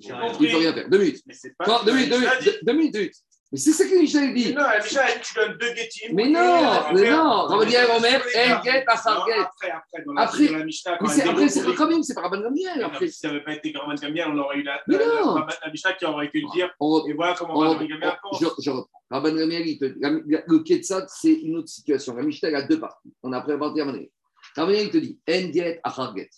[0.00, 0.88] il ne peut rien faire.
[0.88, 1.20] Deux minutes.
[1.26, 1.66] Mais c'est pas.
[1.66, 3.14] Non, deux minutes, deux minutes, deux- minutes.
[3.52, 4.54] Mais c'est ça que Michel Mais dit.
[4.54, 6.14] Non, Mishnah, elle dit tu donnes deux Getim.
[6.14, 7.22] Mais non, on va mais non.
[7.42, 9.40] Rabban Gamliel, Omer, Mais El non, Get, Achar non, Get.
[9.40, 12.14] Après, après, dans la, Après- dans la Mishnah, quand Mais après, c'est les- Rachamim, c'est
[12.14, 12.78] pas Rabban Gamliel.
[12.80, 13.04] Non, Après.
[13.04, 15.34] mais Si ça n'avait pas été Rabban Gamliel, on aurait eu la, Mais la, non.
[15.36, 18.40] la, Mishnah qui aurait pu dire On, et voilà comment on- Rabban Gamliel on- pense.
[18.58, 18.88] je reprends.
[19.12, 22.16] Rabban Gamliel, le Ketsat, c'est une autre situation.
[22.16, 23.12] La Mishnah, a deux parties.
[23.22, 24.08] On a à Rabban Gamliel,
[24.56, 26.30] il te dit En get.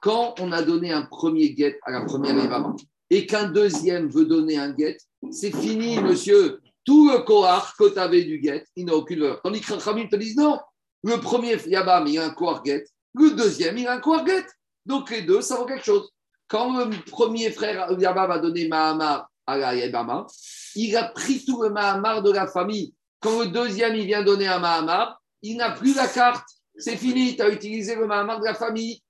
[0.00, 2.74] Quand on a donné un premier get à la première Yavama
[3.10, 4.96] et qu'un deuxième veut donner un get,
[5.30, 6.60] c'est fini, monsieur.
[6.84, 9.40] Tout le Kohar que tu avais du get, il n'a aucune valeur.
[9.42, 10.58] Tandis que Rachamim te disent non.
[11.04, 12.84] Le premier Yabam, il a un Kohar get.
[13.14, 14.46] Le deuxième, il a un Kohar get.
[14.86, 16.10] Donc les deux, ça vaut quelque chose.
[16.48, 19.74] Quand le premier frère Yabam a donné Mahamar à la
[20.74, 22.94] il a pris tout le Mahamar de la famille.
[23.20, 26.46] Quand le deuxième, il vient donner un Mahamar, il n'a plus la carte.
[26.76, 29.02] C'est fini, tu as utilisé le Mahamar de la famille.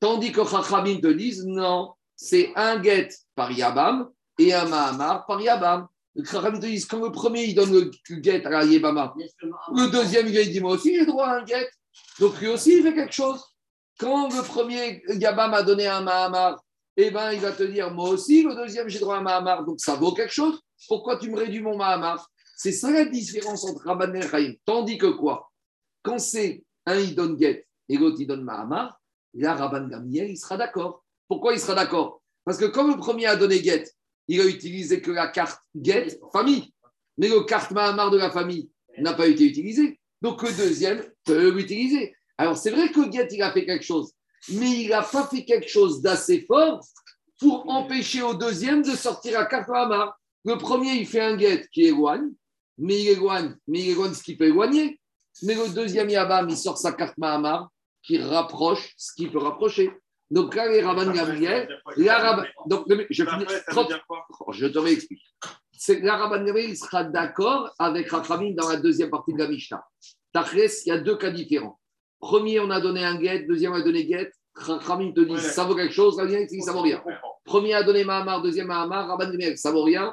[0.00, 5.40] Tandis que Chachamim te disent non, c'est un get par Yabam et un Mahamar par
[5.40, 5.86] Yabam.
[6.24, 7.90] Chachamim te disent quand le premier, il donne le
[8.22, 9.14] get à la Yabama,
[9.74, 11.68] le deuxième, il dit Moi aussi, j'ai droit à un get.
[12.18, 13.44] Donc lui aussi, il fait quelque chose.
[13.98, 16.56] Quand le premier Yabam a donné un Mahamar,
[16.96, 19.64] eh ben, il va te dire Moi aussi, le deuxième, j'ai droit à Mahamar.
[19.64, 20.60] Donc ça vaut quelque chose.
[20.88, 22.28] Pourquoi tu me réduis mon Mahamar?
[22.56, 24.54] C'est ça la différence entre Rabban et Chaim.
[24.64, 25.50] Tandis que quoi?
[26.02, 29.00] Quand c'est un, il donne get et l'autre, il donne Mahamar,
[29.34, 31.04] là, Rabban Gamliel, il sera d'accord.
[31.28, 32.22] Pourquoi il sera d'accord?
[32.44, 33.84] Parce que comme le premier a donné get,
[34.28, 36.72] il a utilisé que la carte get famille.
[37.18, 40.00] Mais le carte Mahamar de la famille n'a pas été utilisé.
[40.22, 42.14] Donc le deuxième peut l'utiliser.
[42.36, 44.12] Alors c'est vrai que Get, il a fait quelque chose,
[44.48, 46.80] mais il n'a pas fait quelque chose d'assez fort
[47.38, 50.18] pour empêcher au deuxième de sortir à Mahamar.
[50.44, 52.30] Le premier, il fait un Get qui éloigne,
[52.78, 54.98] mais il éloigne, mais il éloigne ce qui peut éloigner.
[55.42, 57.68] Mais le deuxième Yabam, il sort sa carte Mahamar
[58.02, 59.90] qui rapproche ce qui peut rapprocher.
[60.30, 64.04] Donc là, les Rabban Gabriel, la Rabban- donc, je, finis- Après, ça veut 30 dire
[64.06, 64.26] quoi?
[64.52, 65.22] Je te réexplique.
[65.72, 69.48] C'est la Rabban Gabriel il sera d'accord avec Rachamim dans la deuxième partie de la
[69.48, 69.82] Mishnah.
[70.32, 71.79] Tachres, il y a deux cas différents.
[72.20, 74.30] Premier, on a donné un guet, deuxième, on a donné guet.
[74.54, 77.02] Rachamim te dit ça vaut quelque chose, Rabban dit ça vaut rien.
[77.44, 80.12] Premier a donné Mahamar, deuxième Mahamar, Rabban Gabriel, ça vaut rien.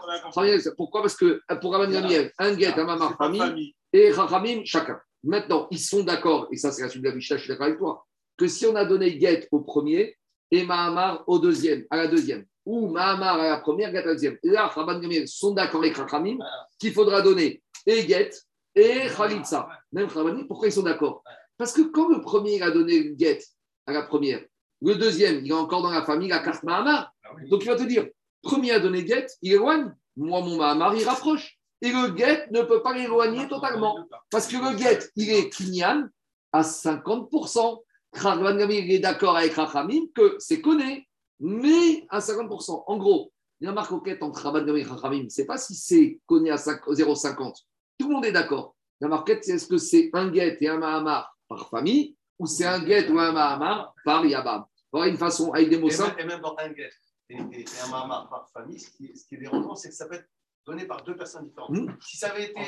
[0.77, 1.01] Pourquoi?
[1.01, 4.99] Parce que pour Rabban Gabriel, un guet, un Mahamar, famille, et Rachamim, chacun.
[5.23, 7.65] Maintenant, ils sont d'accord, et ça c'est la suite de la Mishnah, je suis d'accord
[7.65, 8.05] avec toi,
[8.37, 10.15] que si on a donné Get au premier
[10.51, 14.13] et Mahamar au deuxième, à la deuxième, ou Mahamar à la première, Get à la
[14.13, 16.37] deuxième, là, Rabban Gamliel sont d'accord avec Rachamim
[16.79, 18.29] qu'il faudra donner et Get
[18.75, 19.67] et Khalitsa.
[19.91, 21.23] Même Rabban, pourquoi ils sont d'accord?
[21.57, 23.39] Parce que quand le premier il a donné Get
[23.85, 24.43] à la première,
[24.81, 27.11] le deuxième, il est encore dans la famille, la carte Mahamar.
[27.49, 28.07] Donc il va te dire,
[28.41, 31.57] premier a donné Get, il éloigne, moi mon Mahamar, il rapproche.
[31.81, 33.97] Et le Get ne peut pas l'éloigner totalement.
[34.31, 36.09] Parce que le get, il est kinyan
[36.51, 37.81] à 50%.
[38.13, 41.07] Rabban Gamliel, il est d'accord avec Rachamim que c'est connu,
[41.39, 42.83] mais à 50%.
[42.87, 46.19] En gros, la marque au quête entre Rabban Gamliel et Rachamim, c'est pas si c'est
[46.25, 47.53] connu à 5 0,50.
[47.99, 48.75] Tout le monde est d'accord.
[48.99, 51.36] La marquette, c'est est-ce que c'est un get et un mahamar?
[51.47, 54.65] Par famille ou c'est un get ou un mahamar par yabam.
[54.91, 56.15] Voilà une façon avec des mots Et simples.
[56.17, 56.89] même, et même dans un guet
[57.29, 59.95] et, et- et un mahamar par famille, ce qui, ce qui est dérangeant, c'est que
[59.95, 60.27] ça peut être
[60.65, 61.71] donné par deux personnes différentes.
[61.71, 61.93] Hmm.
[62.01, 62.61] Si ça avait été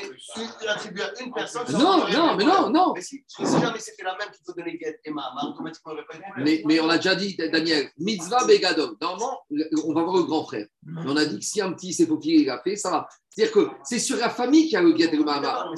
[0.68, 2.92] attribué à une personne, ça Non, non, mais non, non.
[2.94, 5.50] Mais si, parce que si jamais c'était la même qu'il faut donner guet et mahamar,
[5.50, 8.96] automatiquement, il n'y aurait pas été Mais, mais on a déjà dit, Daniel, mitzvah begadol.
[9.00, 9.40] Normalement,
[9.84, 10.66] on va voir le grand frère.
[10.82, 13.08] Mais on a dit que si un petit s'est faufilé, il a fait, ça va.
[13.30, 15.72] C'est-à-dire que c'est sur la famille qu'il y a le get et le mahamar.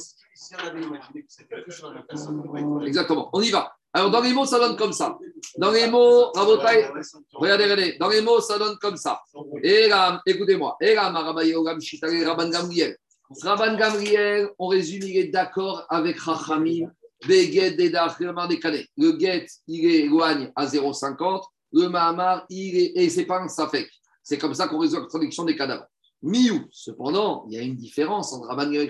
[2.87, 3.31] Exactement.
[3.33, 3.73] On y va.
[3.95, 5.19] Alors, dans les mots, ça donne comme ça.
[5.59, 6.89] Dans les mots, Rabotai,
[7.35, 7.97] regardez, regardez.
[7.99, 9.21] Dans les mots, ça donne comme ça.
[9.63, 10.79] Et là, écoutez-moi.
[10.81, 12.97] Rabban Gamriel.
[13.43, 16.91] Rabban Gamriel, on résume, il est d'accord avec Rachamim.
[17.29, 18.85] Dedach, Dekane.
[18.97, 21.45] Le get, il est éloigne à 0,50.
[21.73, 22.93] Le Mahamar, il est.
[22.97, 23.89] Et c'est pas un Safek.
[24.23, 25.87] C'est comme ça qu'on résout la contradiction des cadavres.
[26.23, 26.67] Miou.
[26.71, 28.89] Cependant, il y a une différence entre Rabban et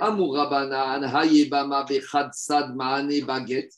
[0.00, 3.74] Rabbanan, Hayebama, Bechad, Sad, Baguette.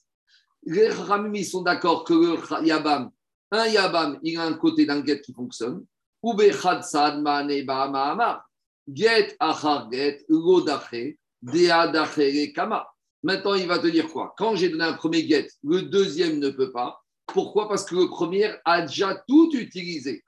[0.66, 3.11] Les Ramim, ils sont d'accord que le Yabam,
[3.51, 5.85] un Yabam, il a un côté d'un get qui fonctionne.
[6.22, 8.49] Ou Bechad, Sad, Bahama, Amar.
[8.89, 12.87] Get, Achar, Get, Lodache, Dea, Dache, Kama.
[13.22, 14.35] Maintenant, il va te dire quoi?
[14.37, 17.03] Quand j'ai donné un premier get, le deuxième ne peut pas.
[17.26, 17.68] Pourquoi?
[17.68, 20.24] Parce que le premier a déjà tout utilisé.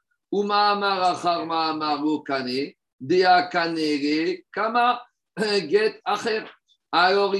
[6.05, 6.47] Achar.
[6.93, 7.35] Alors.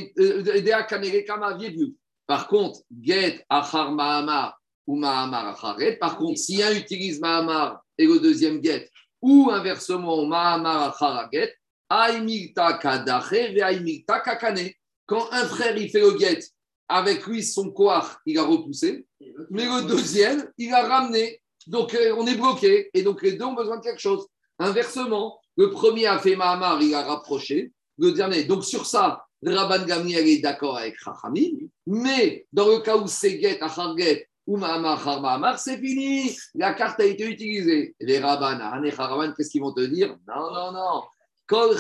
[2.27, 5.97] Par contre, get achar mahamar ou mahamar acharet.
[5.97, 8.91] Par contre, si un utilise mahamar et le deuxième get,
[9.23, 11.55] ou inversement mahamar achara get,
[11.89, 14.73] aimilta kadacher ve aimilta kakane.
[15.07, 16.41] Quand un frère il fait le get,
[16.89, 19.07] avec lui son koar, il a repoussé,
[19.51, 21.41] mais le deuxième, il a ramené.
[21.67, 22.91] Donc, euh, on est bloqué.
[22.95, 24.27] Et donc, les deux ont besoin de quelque chose.
[24.59, 27.73] Inversement, le premier a fait Mahamar, il a rapproché.
[27.99, 28.45] Le dernier.
[28.45, 31.69] Donc, sur ça, le Rabban Gamliel est d'accord avec Rachamim.
[31.87, 36.37] Mais dans le cas où c'est Get, Achar Get ou Mahamar, c'est fini.
[36.55, 37.95] La carte a été utilisée.
[38.01, 38.93] Les Rabban, Hané,
[39.37, 40.17] qu'est-ce qu'ils vont te dire?
[40.29, 41.03] Non, non, non.
[41.47, 41.77] Kol.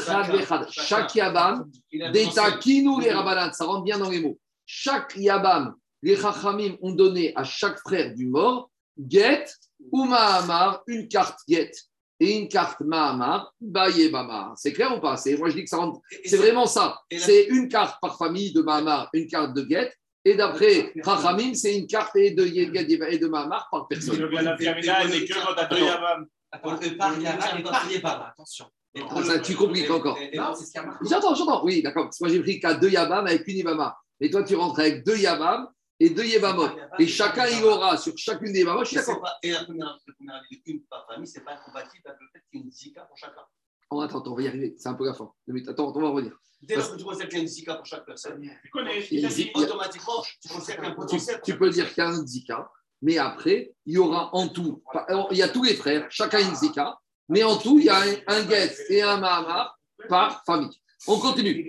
[0.70, 4.38] Chaque Yabam, nous les Rabbanan, ça rentre bien dans les mots.
[4.64, 9.46] Chaque Yabam, les Chachamim ont donné à chaque frère du mort, Get
[9.92, 11.70] ou Mahamar, une carte Get
[12.18, 14.54] et une carte Mahamar, Bayebama.
[14.56, 15.16] C'est clair ou pas?
[15.16, 16.00] C'est- Moi, je dis que ça rentre.
[16.24, 16.98] C'est vraiment ça.
[17.16, 19.92] C'est une carte par famille de Mahamar, une carte de Get.
[20.24, 24.18] Et d'après Chachamim, c'est une carte et de Get et de Mahamar par personne.
[24.18, 24.26] le
[28.30, 28.66] attention.
[29.10, 30.18] Ah, ça, tu compliques encore.
[31.08, 31.64] J'entends, j'entends.
[31.64, 32.04] Oui, d'accord.
[32.04, 33.96] Parce que moi, j'ai pris qu'à deux Yabam avec une Yabama.
[34.20, 35.68] Et toi, tu rentres avec deux Yabam
[35.98, 36.68] et deux Yabamot.
[36.98, 38.98] Et chacun, il aura sur chacune des suis
[39.42, 42.60] Et la première, la première d'une par famille, c'est pas incompatible avec le fait qu'il
[42.60, 43.42] y ait une zika pour chacun.
[43.90, 44.74] Oh, attends, attends, on va y arriver.
[44.78, 45.30] C'est un peu la fin.
[45.46, 46.36] Mais attends, on va revenir.
[46.62, 48.98] Dès lors que tu considères qu'il y a une zika pour chaque personne, Tu connais.
[49.54, 51.40] Automatiquement, tu considères qu'il y a un Tu, potentiel.
[51.44, 52.70] tu peux dire qu'il y a un Zika,
[53.02, 54.82] mais après, il y aura en tout,
[55.30, 58.00] il y a tous les frères, chacun une Zika, mais en tout, il y a
[58.00, 59.78] un, un Get et un Mahamar
[60.08, 60.80] par famille.
[61.08, 61.66] On continue.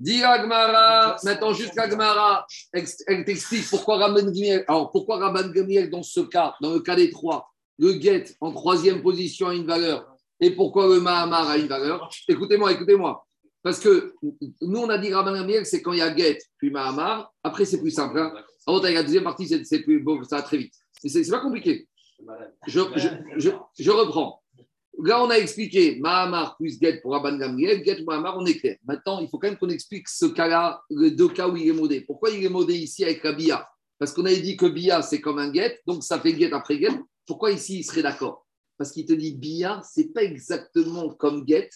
[0.00, 5.48] Dis à Gmara, maintenant jusqu'à Gmara, ex- elle t'explique pourquoi Rabban Gamliel, alors pourquoi Rabban
[5.48, 9.54] Gamliel dans ce cas, dans le cas des trois, le Get en troisième position a
[9.54, 10.06] une valeur
[10.40, 12.08] et pourquoi le Mahamar a une valeur?
[12.28, 13.24] Écoutez-moi, écoutez-moi.
[13.62, 14.14] Parce que
[14.62, 17.32] nous, on a dit Rabban Gamriel, c'est quand il y a Get, puis Mahamar.
[17.42, 18.18] Après, c'est plus simple.
[18.18, 18.32] Hein.
[18.66, 20.74] Avant, la deuxième partie, c'est c'est plus beau, ça va très vite.
[21.04, 21.88] C'est pas compliqué.
[22.66, 24.42] Je, je, je, je reprends.
[25.04, 27.84] Là, on a expliqué Mahamar plus Get pour Rabban Gamriel.
[27.84, 28.76] Get Mahamar, on est clair.
[28.84, 31.72] Maintenant, il faut quand même qu'on explique ce cas-là, les deux cas où il est
[31.72, 32.00] modé.
[32.00, 33.68] Pourquoi il est modé ici avec la Bia?
[33.98, 36.78] Parce qu'on avait dit que Bia, c'est comme un Get, donc ça fait Get après
[36.78, 36.98] Get.
[37.26, 38.46] Pourquoi ici, il serait d'accord?
[38.76, 41.70] Parce qu'il te dit Bia, c'est pas exactement comme Get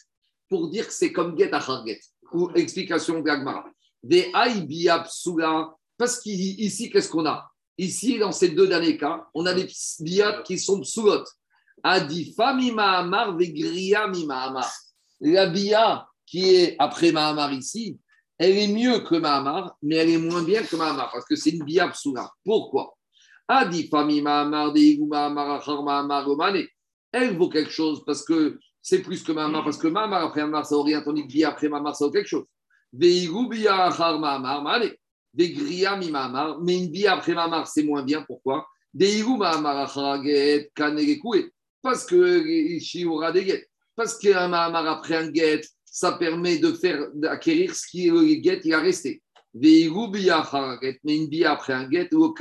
[0.49, 2.01] pour dire que c'est comme Get à Get.
[2.33, 3.67] Ou explication de l'Agmara.
[4.03, 5.75] Des Aïe Bia Psula.
[5.97, 7.49] Parce qu'ici, qu'est-ce qu'on a?
[7.79, 9.67] Ici, dans ces deux derniers cas, on a des
[10.01, 11.25] Bia qui sont Psulot.
[11.83, 14.71] Adifa Mahamar vegria Mahamar.
[15.21, 17.99] La Bia qui est après Mahamar ici,
[18.39, 21.51] elle est mieux que Mahamar, mais elle est moins bien que Mahamar parce que c'est
[21.51, 22.31] une Bia Psula.
[22.45, 22.95] Pourquoi
[23.49, 26.65] Adifa Mahamar deigu Mahamar achar Mahamar omane.
[27.13, 30.67] Elle vaut quelque chose parce que c'est plus que Mahamar, parce que Mahamar après Mahamar,
[30.67, 32.47] ça vaut rien, tandis que Bia après Mahamar, ça vaut quelque chose.
[32.93, 34.89] Veigu Bia achar Mahamar, Mahamar,
[35.35, 38.23] mais une Bia après Mahamar, c'est moins bien.
[38.23, 38.67] Pourquoi.
[41.83, 43.69] Parce que Shiura des guettes.
[43.97, 48.35] Parce qu'un Mahamar après un guet, ça permet de faire d'acquérir ce qui est le
[48.37, 49.23] guet, il a resté.
[49.55, 50.39] Mais une Bia
[51.53, 52.35] après un guet, ou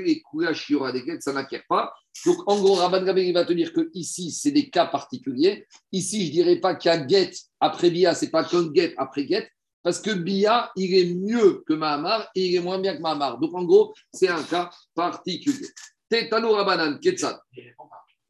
[0.00, 1.92] les Shiura des guettes, ça n'acquiert pas.
[2.24, 5.66] Donc, en gros, Rabban Gamel, va te dire que ici, c'est des cas particuliers.
[5.92, 9.50] Ici, je ne dirais pas a get après Bia, c'est pas qu'un get après get,
[9.82, 13.38] parce que Bia, il est mieux que Mahamar et il est moins bien que Mahamar.
[13.38, 15.68] Donc, en gros, c'est un cas particulier.
[16.08, 17.38] Tetano Rabbanan, Ketsat.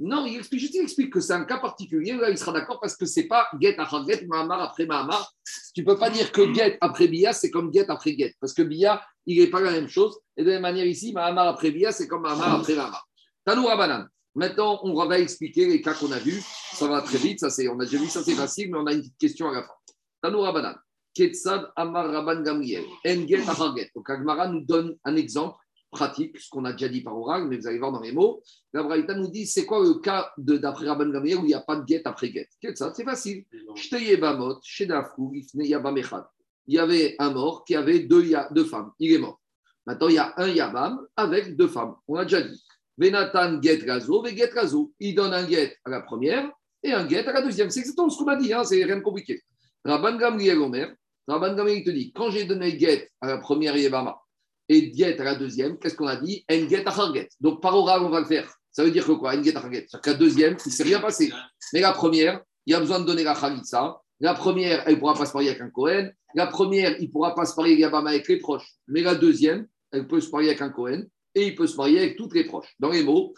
[0.01, 2.15] Non, il explique, juste il explique que c'est un cas particulier.
[2.15, 5.33] Là, il sera d'accord parce que c'est pas get après get, Mahamar après Mahamar.
[5.75, 8.35] Tu peux pas dire que get après Bia, c'est comme get après get.
[8.41, 10.19] Parce que Bia, il n'est pas la même chose.
[10.37, 13.07] Et de la même manière ici, Mahamar après Bia, c'est comme Mahamar après Mahamar.
[13.45, 14.09] Tanou Rabanan.
[14.35, 16.43] Maintenant, on va expliquer les cas qu'on a vus.
[16.73, 17.39] Ça va très vite.
[17.39, 19.49] Ça, c'est, on a déjà vu, ça c'est facile, mais on a une petite question
[19.49, 19.75] à la fin.
[20.23, 20.75] Tanou Rabanan.
[21.15, 22.85] Ketsad Amar Rabban Gamriel.
[23.07, 23.91] Enget Acharget.
[23.95, 25.57] Donc, Agmara nous donne un exemple
[25.95, 28.43] pratique, ce qu'on a déjà dit par oral, mais vous allez voir dans les mots.
[28.73, 31.61] La Braïta nous dit c'est quoi le cas d'après Rabban Gamriel où il n'y a
[31.61, 33.45] pas de get après get Ketsad, c'est facile.
[36.67, 38.91] Il y avait un mort qui avait deux, deux femmes.
[38.99, 39.41] Il est mort.
[39.87, 41.95] Maintenant, il y a un Yabam avec deux femmes.
[42.09, 42.63] On a déjà dit.
[42.97, 44.93] Venatan get gazo, ve get gazo.
[45.01, 46.51] Il donne un get à la première
[46.83, 47.71] et un get à la deuxième.
[47.71, 49.43] C'est exactement ce qu'on a dit, hein, c'est rien de compliqué.
[49.85, 50.95] Rabban Gamriel Omer,
[51.27, 54.24] Rabban te dit, quand j'ai donné get à la première Yebama
[54.69, 56.45] et get à la deuxième, qu'est-ce qu'on a dit?
[57.41, 58.53] Donc par oral, on va le faire.
[58.71, 59.37] Ça veut dire que quoi?
[59.37, 59.87] En get achar get.
[59.89, 61.33] C'est-à-dire la deuxième, il ne s'est rien passé.
[61.73, 64.01] Mais la première, il y a besoin de donner la chalitza.
[64.21, 66.11] La première, elle ne pourra pas se marier avec un Cohen.
[66.35, 68.67] La première, il ne pourra pas se marier Yabama avec les proches.
[68.89, 71.05] Mais la deuxième, elle peut se marier avec un Cohen
[71.35, 72.75] et il peut se marier avec toutes les proches.
[72.81, 73.35] Dans les mots,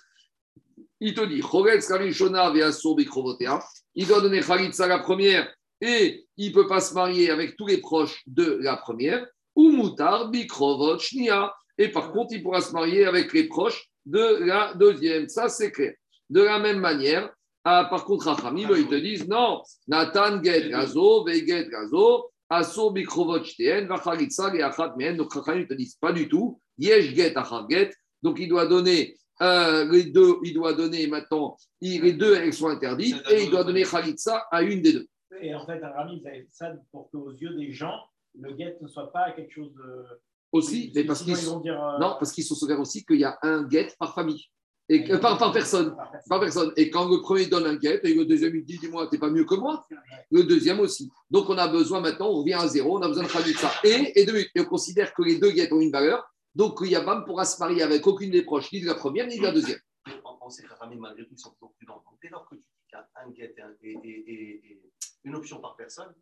[1.00, 1.42] il te dit.
[3.94, 7.66] Il doit donner Khalitsa la première et il ne peut pas se marier avec tous
[7.66, 9.26] les proches de la première.
[9.56, 11.52] Ou Moutar Bikrovot Shnia.
[11.78, 15.28] Et par contre, il pourra se marier avec les proches de la deuxième.
[15.28, 15.94] Ça, c'est clair.
[16.30, 17.30] De la même manière,
[17.64, 22.92] ah, par contre, Rachamim, ils te disent non, Nathan get gazo, ve get gazo, asur
[22.92, 25.16] bikrovot shteen, vachalitza le achat mehen.
[25.16, 26.60] Donc, Rachamim, ils te disent pas du tout.
[26.78, 27.90] Yesh get achar get.
[28.22, 32.54] Donc, il doit donner euh, les deux, il doit donner maintenant, il- les deux, elles
[32.54, 35.06] sont interdites, et il doit donner Khalitsa à une des deux.
[35.42, 37.98] Et en fait, Rami, vous avez ça pour qu'aux yeux des gens,
[38.38, 40.04] le guet ne soit pas quelque chose de.
[40.52, 41.82] Aussi, mais parce qu'ils ils vont dire.
[41.82, 44.44] euh, non, parce qu'ils sont souverts aussi qu'il y a un guet par famille,
[44.88, 45.94] et que- par, par personne.
[45.96, 46.28] par personne.
[46.30, 46.72] Par personne.
[46.76, 49.28] Et quand le premier donne un guet, et le deuxième il dit Dis-moi, t'es pas
[49.30, 49.84] mieux que moi
[50.30, 51.10] Le deuxième aussi.
[51.30, 54.12] Donc on a besoin maintenant, on revient à zéro, on a besoin de Khalitsa et,
[54.20, 56.24] et de Et on considère que les deux guettes ont une valeur.
[56.54, 59.42] Donc Yabam pourra se marier avec aucune des proches, ni de la première, ni de
[59.42, 59.80] la deuxième.
[60.40, 62.02] On sait que Rami, malgré tout, ils sont toujours prudents.
[62.08, 64.32] Donc, dès lors que tu dis qu'il y a un get et, un- et- et-
[64.32, 64.82] et- et
[65.24, 66.14] une option par personne,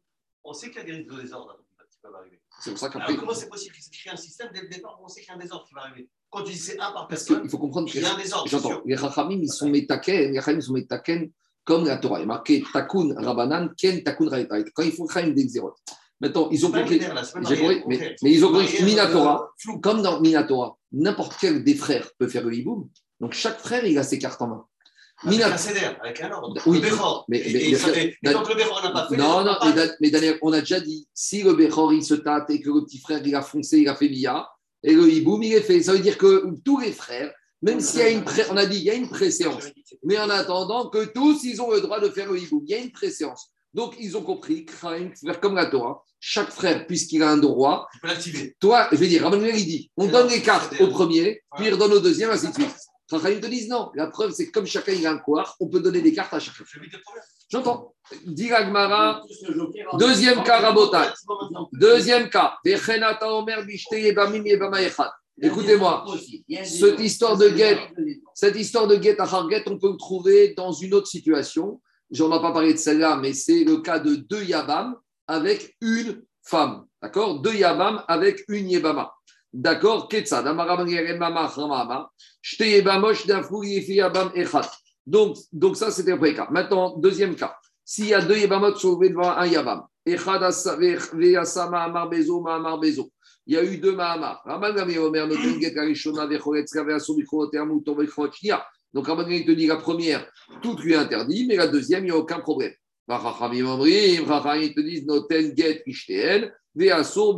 [0.43, 1.59] on sait qu'il y a des risques de désordre
[2.05, 2.41] peuvent arriver.
[2.61, 3.17] C'est pour ça qu'après.
[3.17, 5.33] Comment c'est possible qu'ils créent un système dès le départ où on sait qu'il y
[5.33, 7.51] a un désordre qui va arriver Quand tu dis c'est un par Parce personne, qu'il
[7.51, 8.49] faut comprendre que il y a un désordre.
[8.49, 8.83] J'entends.
[8.85, 11.31] Les Chachamim, ils sont métaken, les Chachamim sont métaken
[11.65, 12.21] comme la Torah.
[12.21, 14.69] Il est marqué Takun Rabanan, Ken Takun Raïtaït.
[14.75, 15.75] Quand ils font Chaim d'Exerot.
[16.21, 17.01] Maintenant, ils ont compris.
[17.89, 19.53] mais, ils ont compris Minatora,
[19.83, 22.89] comme dans Minatora, n'importe quel des frères peut faire le hiboum.
[23.21, 24.67] Donc chaque frère, il a ses cartes en main.
[25.23, 26.61] Avec Mina- un CDR, avec un ordre.
[26.67, 26.89] Oui, le
[27.29, 29.17] mais- et- et donc le Bechor n'a pas fait.
[29.17, 29.55] Non, non,
[30.01, 32.85] mais, Daniel, on a déjà dit, si le Bechor, il se tâte et que le
[32.85, 34.49] petit frère, il a foncé, il a fait Bia,
[34.83, 35.83] et le hiboum, il est fait.
[35.83, 38.43] Ça veut dire que tous les frères, même s'il y a une pré...
[38.51, 39.65] on a dit, il y a une préséance.
[40.03, 42.63] Mais en attendant que tous, ils ont le droit de faire le hiboum.
[42.67, 43.51] Il y a une préséance.
[43.73, 47.89] Donc, ils ont compris, faire comme la Torah, chaque frère, puisqu'il a un droit,
[48.61, 51.73] toi, je vais dire, Rabban il dit, on donne les cartes au premier, puis il
[51.75, 52.75] redonne au deuxième, ainsi de suite.
[53.19, 53.91] Chachamim te disent non.
[53.95, 56.33] La preuve, c'est que comme chacun il a un couard, on peut donner des cartes
[56.35, 56.65] à chacun.
[57.49, 57.95] J'entends.
[58.27, 59.23] Dit Agmara,
[59.95, 61.11] Deuxième cas, Rabotai.
[61.73, 62.59] Deuxième cas.
[65.43, 66.05] Écoutez-moi,
[66.65, 67.79] cette histoire de guet,
[68.35, 69.27] cette histoire de guet à
[69.67, 71.81] on peut le trouver dans une autre situation.
[72.11, 74.97] J'en ai pas parlé de celle-là, mais c'est le cas de deux Yabam
[75.27, 76.87] avec une femme.
[77.03, 77.41] D'accord?
[77.41, 79.13] Deux Yabam avec une Yebama.
[79.55, 80.09] D'accord
[83.95, 84.67] Yabam Echad.
[85.07, 86.49] Donc, donc ça, c'était le premier cas.
[86.51, 87.57] Maintenant, deuxième cas.
[87.85, 90.77] S'il y a deux Yebamot sauvés devant un Yabam, Echad Asa-
[91.71, 93.13] Mahamar Bezo, Mahamar Bezo.
[93.47, 94.43] Il y a eu deux Mahamar.
[94.45, 98.67] Ramal Gamé Omer, Noten Get Karishona, Vechoretz, Kaveaso, Mikro, Termouton, Vechot, Shnia.
[98.93, 100.27] Donc, Ramal Gamé te dit la première,
[100.63, 102.73] tout lui est interdit, mais la deuxième, il n'y a aucun problème.
[103.07, 107.37] Rachamim Omrim, Rachamim te disent Noten Get Ishteen, Veaso,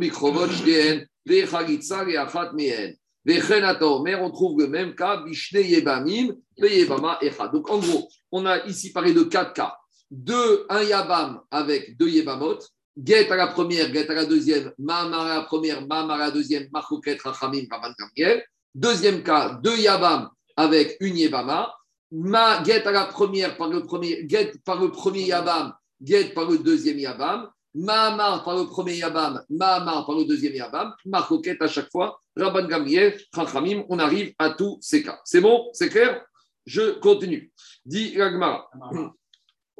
[3.81, 7.51] Omer, on trouve le même cas, Bishne Yebamim, Veyebama Echad.
[7.51, 9.75] Donc, en gros, on a ici parlé de quatre cas.
[10.09, 12.59] Deux, un Yabam avec deux Yebamot,
[12.97, 16.31] Get à la première, Get à la deuxième, Mahamar à la première, Mahamar à la
[16.31, 18.43] deuxième, Marcoquet, Rachamim, Rabban Gamriel.
[18.73, 21.73] Deuxième cas, deux Yabam avec une Yebama.
[22.11, 26.49] Ma Get à la première par le premier, Get par le premier Yabam, Get par
[26.49, 27.49] le deuxième Yabam.
[27.77, 30.93] Mahamar par le premier Yabam, Mahamar par le deuxième Yabam.
[31.05, 35.19] Marcoquet à chaque fois, Rabban Gamriel, Rachamim, on arrive à tous ces cas.
[35.23, 35.69] C'est bon?
[35.73, 36.25] C'est clair?
[36.65, 37.51] Je continue.
[37.85, 38.69] Dit Ragmara.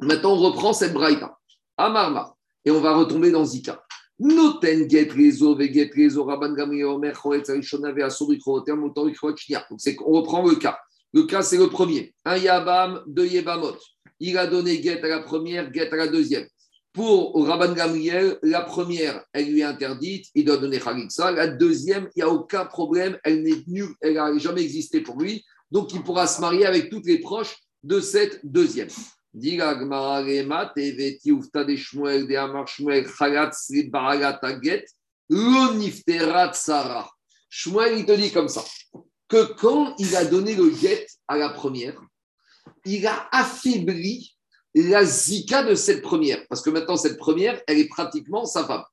[0.00, 1.36] Maintenant, on reprend cette braïta.
[1.76, 2.36] Amarma.
[2.64, 3.82] Et on va retomber dans Zika.
[4.20, 9.08] Noten get rezo ve get rezo rabban gamriel omer choretz arishona ve asur ikroter mutor
[9.08, 9.64] ikrot shnia.
[9.70, 10.78] Donc, c'est qu'on reprend le cas.
[11.12, 12.14] Le cas, c'est le premier.
[12.24, 13.76] Un yabam, deux yebamot.
[14.20, 16.46] Il a donné get à la première, get à la deuxième.
[16.98, 21.30] Pour Rabban Gamriel, la première, elle lui est interdite, il doit donner Khalitsa.
[21.30, 25.16] La deuxième, il n'y a aucun problème, elle n'est nulle, elle n'a jamais existé pour
[25.16, 25.44] lui.
[25.70, 28.88] Donc, il pourra se marier avec toutes les proches de cette deuxième.
[37.48, 38.64] Shmuel, il te dit comme ça,
[39.28, 42.02] que quand il a donné le get à la première,
[42.84, 44.34] il a affaibli
[44.74, 46.46] la zika de cette première.
[46.48, 48.84] Parce que maintenant, cette première, elle est pratiquement sa femme.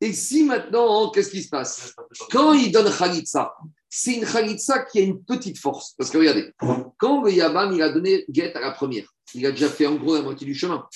[0.00, 1.94] Et si maintenant, qu'est-ce qui se passe?
[2.30, 3.54] Quand il donne Khalitsa,
[3.88, 5.94] c'est une Khalitsa qui a une petite force.
[5.96, 6.52] Parce que regardez,
[6.98, 9.94] quand le Yabam, il a donné get à la première, il a déjà fait en
[9.94, 10.86] gros la moitié du chemin.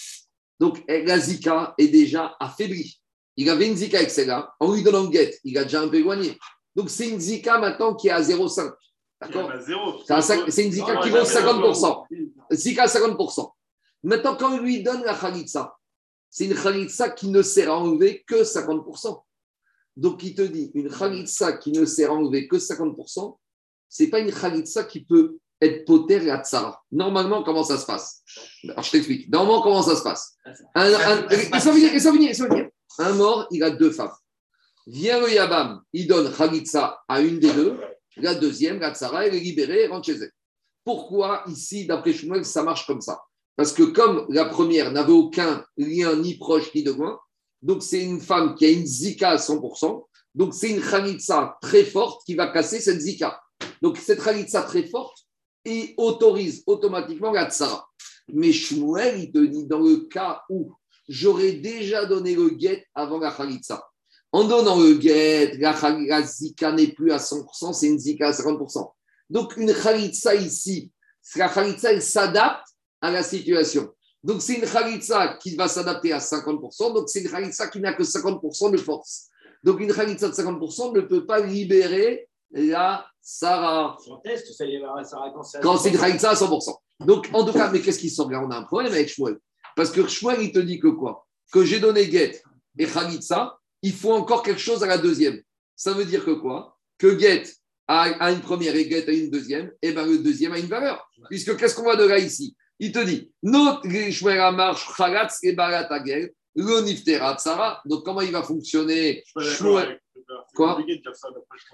[0.61, 3.01] Donc, la zika est déjà affaiblie.
[3.37, 4.53] Il avait une zika avec celle-là.
[4.59, 6.37] En lui donnant get, il a déjà un peu éloigné.
[6.75, 8.73] Donc, c'est une zika maintenant qui est à 0,5.
[9.21, 9.53] D'accord?
[10.51, 12.05] C'est une zika qui vaut 50%.
[12.51, 13.51] Zika à 50%.
[14.03, 15.77] Maintenant, quand on lui donne la khalitsa,
[16.31, 19.23] c'est une khalitsa qui ne sert à enlever que 50%.
[19.97, 23.37] Donc, il te dit, une khalitsa qui ne sert à enlever que 50%,
[23.89, 26.81] c'est pas une khalitsa qui peut être poter et atzara.
[26.93, 28.23] Normalement, comment ça se passe?
[28.65, 29.29] Alors, je t'explique.
[29.29, 30.37] Normalement, comment ça se passe?
[30.75, 30.93] Un,
[32.99, 34.13] un, mort, il a deux femmes.
[34.87, 37.81] Vient le Yabam, il donne khalitsa à une des deux.
[38.17, 40.33] La deuxième, la tsara, elle est libérée, elle rentre chez elle.
[40.85, 43.21] Pourquoi ici, d'après Shmuel, ça marche comme ça?
[43.59, 47.19] Parce que comme la première n'avait aucun lien ni proche ni de loin,
[47.61, 50.05] donc c'est une femme qui a une zika à 100%,
[50.37, 53.43] donc c'est une khalitsa très forte qui va casser cette zika.
[53.83, 55.19] Donc cette khalitsa très forte
[55.65, 57.85] et autorise automatiquement la tsara.
[58.33, 60.73] Mais Shmuel, il te dit dans le cas où
[61.09, 63.83] j'aurais déjà donné le guet avant la khalitsa.
[64.31, 68.89] En donnant le guet, la, zika n'est plus à 100%, c'est une zika à 50%.
[69.31, 70.93] Donc une khalitsa ici,
[71.35, 72.68] la khalitsa, elle s'adapte
[73.01, 73.93] à la situation.
[74.23, 77.93] Donc c'est une khalitsa qui va s'adapter à 50%, donc c'est une khalitsa qui n'a
[77.93, 79.29] que 50% de force.
[79.63, 84.83] Donc une khalitsa de 50% ne peut pas libérer la Sarah ça y est,
[85.63, 86.77] quand c'est une khalitsa à 100%.
[87.05, 89.39] Donc en tout cas, mais qu'est-ce qui semble là On a un problème avec Shmuel.
[89.77, 91.27] Parce que Shmuel, il te dit que quoi?
[91.53, 92.43] Que j'ai donné Get
[92.79, 95.41] et khalitsa, il faut encore quelque chose à la deuxième.
[95.77, 96.77] Ça veut dire que quoi?
[96.97, 97.45] Que Get
[97.87, 100.67] a, a une première et Get a une deuxième, et bien le deuxième a une
[100.67, 101.09] valeur.
[101.29, 102.57] Puisque qu'est-ce qu'on voit de là ici?
[102.81, 103.87] Il te dit, notre
[104.41, 107.81] Amar, Chalatz et Barat Agel, le Nifterat Sarah.
[107.85, 109.25] Donc comment il va fonctionner
[110.55, 110.79] Quoi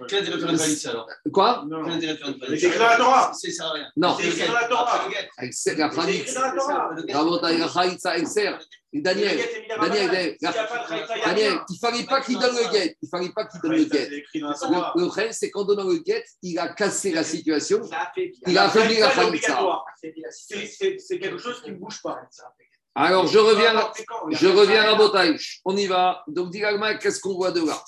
[0.08, 2.66] Quel intérêt de faire une valise alors Quoi Quel intérêt de faire une valise C'est
[2.66, 3.32] écrit dans la Torah.
[3.34, 3.86] C'est ça, rien.
[3.96, 5.08] Non, C'est écrit dans la Torah.
[5.50, 6.40] C'est écrit khalitsa.
[6.40, 6.94] dans la Torah.
[7.12, 8.58] Rabotai, la khalitsa, elle sert.
[8.92, 9.36] Et Daniel,
[9.80, 10.36] Daniel, Daniel,
[11.24, 12.96] Daniel, il ne fallait pas qu'il donne le guet.
[13.02, 14.08] Il ne fallait pas qu'il donne le guet.
[14.34, 17.82] Le, problème, c'est qu'en donnant le guet, il a cassé la situation.
[17.82, 18.40] Ça a fait bien.
[18.46, 19.84] Il a affaibli la obligatoire.
[20.00, 22.20] C'est quelque chose qui ne bouge pas.
[22.94, 23.90] Alors, je reviens,
[24.30, 25.36] je reviens à Botaï.
[25.64, 26.22] On y va.
[26.28, 27.82] Donc, Diagma, qu'est-ce qu'on voit de là?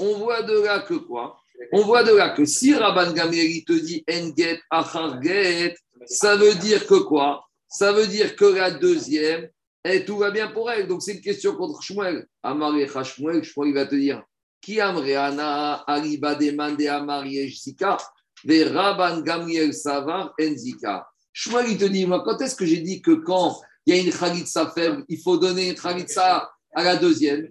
[0.00, 1.38] On voit de là que quoi?
[1.72, 5.76] On voit de là que si Rabban Gamliel te dit Enget, Acharget,
[6.06, 7.44] ça veut dire que quoi?
[7.68, 9.48] Ça veut dire que la deuxième,
[9.84, 10.88] et tout va bien pour elle.
[10.88, 12.26] Donc c'est une question contre Shmuel.
[12.42, 14.22] Amari Shmuel, Shmuel il va te dire
[14.62, 17.98] Qui amreana ariba demande Amari Zika,
[18.42, 21.06] ve Rabban Gamliel Savar Enzika.
[21.32, 24.02] Shmuel il te dit Moi, quand est-ce que j'ai dit que quand il y a
[24.02, 27.50] une Khalitsa faible, il faut donner une Khalitsa à la deuxième?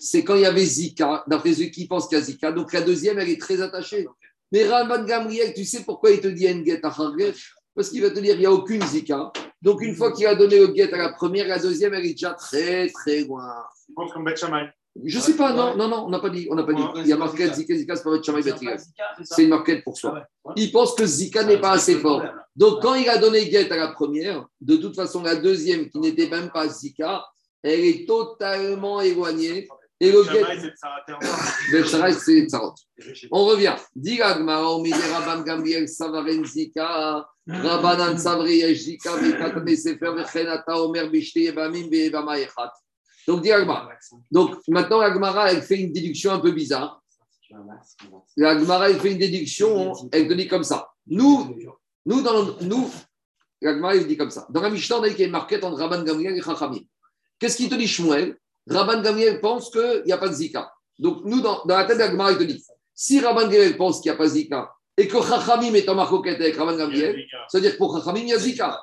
[0.00, 2.52] C'est quand il y avait Zika, d'après ceux qui pensent qu'il y a Zika.
[2.52, 4.06] Donc la deuxième, elle est très attachée.
[4.52, 7.34] Mais Rabban Gamriel, tu sais pourquoi il te dit Enget Acharget
[7.74, 9.32] Parce qu'il va te dire qu'il n'y a aucune Zika.
[9.60, 12.12] Donc une fois qu'il a donné le get à la première, la deuxième, elle est
[12.12, 13.64] déjà très très loin.
[13.88, 14.28] Je pense comme.
[15.02, 16.46] Je sais pas, non, non, non, on n'a pas dit.
[16.50, 16.82] On n'a pas dit.
[16.98, 18.78] Il y a marqué Zika, Zika, c'est pas Bethilel.
[19.22, 20.24] C'est une marquette pour soi.
[20.54, 22.22] Il pense que Zika n'est pas assez fort.
[22.54, 25.98] Donc quand il a donné get à la première, de toute façon, la deuxième, qui
[25.98, 27.24] n'était même pas Zika,
[27.64, 29.66] elle est totalement éloignée.
[30.00, 30.42] Et le c'est.
[33.30, 33.74] On revient.
[33.94, 41.88] Dis Agmara, Rabban Gamriel, Savaren Zika, Rabbanan Savri, Zika, Vikatane Sefer, Vechenata, Omer, Bishte, Yevamim,
[41.88, 42.72] Veyevama, Echat.
[43.26, 43.90] Donc, dis Agmara.
[44.30, 47.02] Donc, maintenant, Agmara, elle fait une déduction un peu bizarre.
[48.36, 50.88] La Gemara, elle fait une déduction, elle te dit comme ça.
[51.06, 51.56] Nous,
[52.04, 52.90] nous, dans nous,
[53.60, 54.46] la Gemara, elle dit comme ça.
[54.50, 56.42] Dans la Mishnah, on a dit qu'il y a une marquette entre Rabban Gamriel et
[56.42, 56.80] Chachamim.
[57.38, 58.36] Qu'est-ce qu'il te dit, Shmuel?
[58.68, 60.72] Rabban Gamriel pense qu'il n'y a pas de Zika.
[60.98, 62.64] Donc, nous, dans, dans la tête de la Gemara, il te dit
[62.94, 65.94] si Rabban Gamriel pense qu'il n'y a pas de Zika et que Chachamim est en
[65.96, 68.80] marcoquette avec Rabban Gamriel, ça veut dire que pour Chachamim, il y a Zika.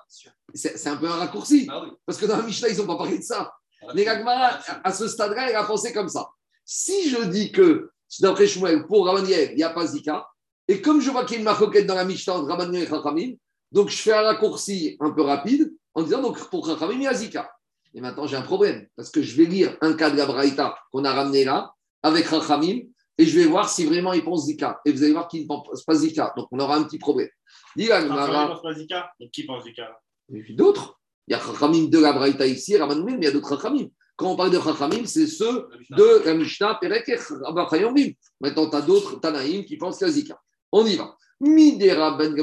[0.53, 1.67] C'est un peu un raccourci.
[1.71, 1.91] Ah oui.
[2.05, 3.53] Parce que dans la Mishnah, ils n'ont pas parlé de ça.
[3.95, 6.29] Mais la Gemara, à ce stade-là, elle a pensé comme ça.
[6.65, 7.89] Si je dis que,
[8.19, 10.27] d'après Shmuel, pour Rabban Gamriel, il n'y a pas Zika,
[10.67, 12.83] et comme je vois qu'il y a une marcoquette dans la Mishnah entre Rabban Gamriel
[12.83, 13.33] et Chachamim,
[13.71, 17.07] donc je fais un raccourci un peu rapide en disant donc pour Chachamim, il y
[17.07, 17.49] a Zika.
[17.93, 20.75] Et maintenant, j'ai un problème, parce que je vais lire un cas de la Braïta
[20.91, 21.73] qu'on a ramené là,
[22.03, 22.81] avec Chachamim,
[23.17, 24.79] et je vais voir si vraiment il pense Zika.
[24.85, 26.33] Et vous allez voir qu'il ne pense pas Zika.
[26.35, 27.29] Donc, on aura un petit problème.
[27.75, 29.99] Dis pense pas Zika, donc qui pense Zika
[30.33, 30.97] et puis d'autres.
[31.27, 33.87] Il y a Chachamim de la Braïta ici, Ramanumin, mais il y a d'autres Chachamim.
[34.15, 38.11] Quand on parle de Chachamim, c'est ceux de la Mishnah, Perek et Chayomim.
[38.39, 40.41] Maintenant, tu as d'autres Tanaïm qui pensent qu'il y a Zika.
[40.71, 41.15] On y va.
[41.39, 42.35] Midera Ben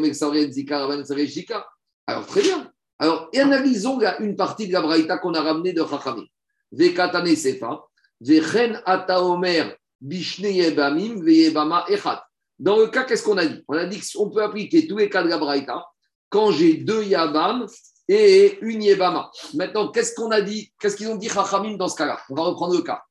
[0.52, 1.66] Zika, Rabban Savre Zika.
[2.06, 2.70] Alors, très bien.
[2.98, 6.24] Alors, analysons une partie de la Braïta qu'on a ramenée de Chachamim.
[6.72, 7.80] Vekatane Sefa,
[8.20, 12.24] Vechen Ata Omer, Bishne Yebamim, Veyebama Echat.
[12.58, 13.62] Dans le cas, qu'est-ce qu'on a dit?
[13.68, 15.84] On a dit qu'on peut appliquer tous les cas de la Braïta
[16.28, 17.66] quand j'ai deux Yabam
[18.08, 19.30] et une Yebama.
[19.54, 20.72] Maintenant, qu'est-ce qu'on a dit?
[20.80, 22.18] Qu'est-ce qu'ils ont dit Chachamim dans ce cas-là?
[22.30, 23.02] On va reprendre le cas.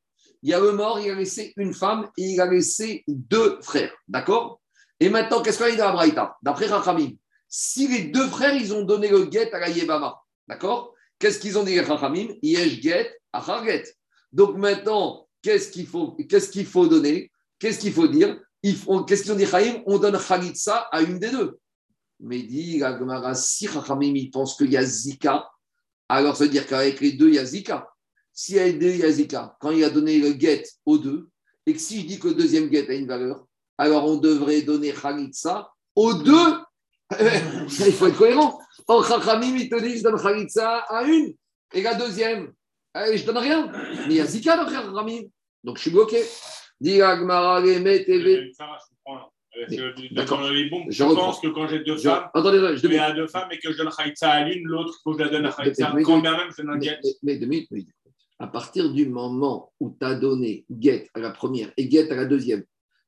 [0.44, 3.58] Il y a le mort, il a laissé une femme et il a laissé deux
[3.62, 3.94] frères.
[4.08, 4.60] D'accord?
[5.00, 6.36] Et maintenant, qu'est-ce qu'on a dit dans la Braïta?
[6.42, 7.12] D'après Chachamim,
[7.50, 10.94] si les deux frères, ils ont donné le guet à la Yebama, d'accord?
[11.20, 12.28] Qu'est-ce qu'ils ont dit les Chachamim?
[12.42, 13.84] Yesh get, achar get.
[14.32, 17.32] Donc maintenant, qu'est-ce qu'il faut, qu'est-ce qu'il faut donner?
[17.60, 18.40] Qu'est-ce qu'il faut dire?
[18.62, 21.58] Qu'est-ce qu'ils ont dit Chaim On donne Khalitsa à une des deux.
[22.20, 25.50] Mais dit la Gemara, si Chachamim pense qu'il y a Zika,
[26.10, 27.88] alors ça veut dire qu'avec les deux, il y a Zika.
[28.34, 29.56] Si y a deux, il y a Zika.
[29.60, 31.30] Quand il a donné le get aux deux,
[31.66, 33.46] et que si je dis que le deuxième get a une valeur,
[33.78, 36.54] alors on devrait donner Khalitsa aux deux.
[37.20, 38.60] il faut être cohérent.
[38.88, 41.34] Or, Chachamim, il te dit, je donne Khalitsa à une,
[41.74, 42.52] et la deuxième,
[42.96, 43.72] eh, je donne rien.
[43.72, 45.22] Mais il y a Zika dans Chachamim.
[45.64, 46.22] Donc je suis bloqué.
[46.80, 47.02] Dis.
[47.02, 47.16] Euh,
[47.80, 48.06] Mais-
[49.70, 50.44] c'est- d'accord.
[50.90, 53.58] Je pense que quand j'ai deux Je- femmes, Attendez, je mets à deux femmes et
[53.58, 55.56] que je donne Khaïtsa à l'une, l'autre, il faut que je la donne à
[55.96, 57.00] mais- Quand bien même, je donne get.
[57.04, 57.86] mais- mais deux minutes, mais
[58.40, 62.16] à partir du moment où tu as donné get à la première et get à
[62.16, 62.64] la deuxième,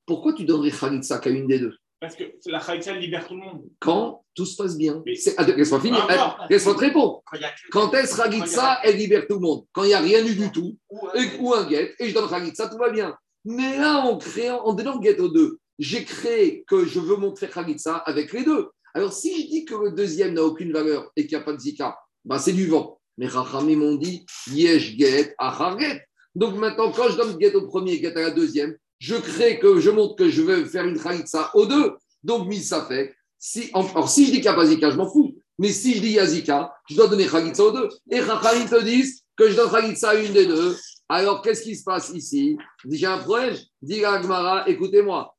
[0.08, 1.76] pourquoi tu donnerais Khalitsa qu'à une des deux?
[2.00, 3.64] Parce que la Khaïtsa elle libère tout le monde.
[3.80, 5.02] Quand tout se passe bien.
[5.06, 6.04] Laisse-moi finir.
[6.10, 6.38] Importe.
[6.50, 7.22] Eh, Laisse-moi te répondre.
[7.26, 9.66] Quand il y a que- Quand est-ce Khalitsa, elle libère tout le monde?
[9.74, 12.08] Quand il n'y a rien eu du tout, Ou un- et- ou un get, et
[12.10, 13.16] je donne Khalitsa, tout va bien.
[13.44, 17.50] Mais là, en créant, en donnant get aux deux, j'ai créé que je veux montrer
[17.50, 18.70] Khalitsa avec les deux.
[18.94, 21.54] Alors, si je dis que le deuxième n'a aucune valeur et qu'il n'y a pas
[21.54, 23.00] de zika, bah, c'est du vent.
[23.18, 26.02] Mais Rachamim m'ont dit yesh get, achar get.
[26.34, 29.80] Donc maintenant, quand je donne get au premier, get à la deuxième, je crée que
[29.80, 31.96] je montre que je veux faire une Khalitsa aux deux.
[32.24, 33.16] Donc, mis ça fait.
[33.38, 35.36] Si, alors, si je dis qu'il n'y a pas zika, je m'en fous.
[35.58, 37.90] Mais si je dis Yazika, je dois donner Khalitsa aux deux.
[38.12, 40.76] Et Chachamim te disent que je donne Khalitsa à une des deux.
[41.08, 42.58] Alors, qu'est-ce qui se passe ici?
[42.88, 43.56] J'ai un problème.
[43.82, 45.34] Dis la Gemara, écoutez-moi.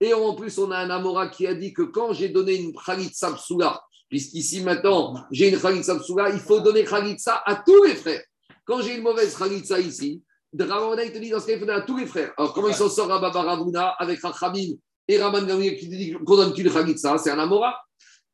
[0.00, 2.74] Et en plus, on a un Amora qui a dit que quand j'ai donné une
[2.74, 3.80] Khalitsa psula,
[4.12, 8.22] puisqu'ici maintenant j'ai une Khalitsa psula, il faut donner Khalitsa à tous les frères.
[8.66, 11.64] Quand j'ai une mauvaise Khalitsa ici, Dravona, il te dit dans ce cas, il faut
[11.64, 12.30] donner à tous les frères.
[12.36, 14.74] Alors, comment il s'en sort Rabba Baravuna avec Rachamim
[15.08, 17.74] et Raman Gamliel qui te dit qu'on donne qu'une Khalitsa C'est un Amora.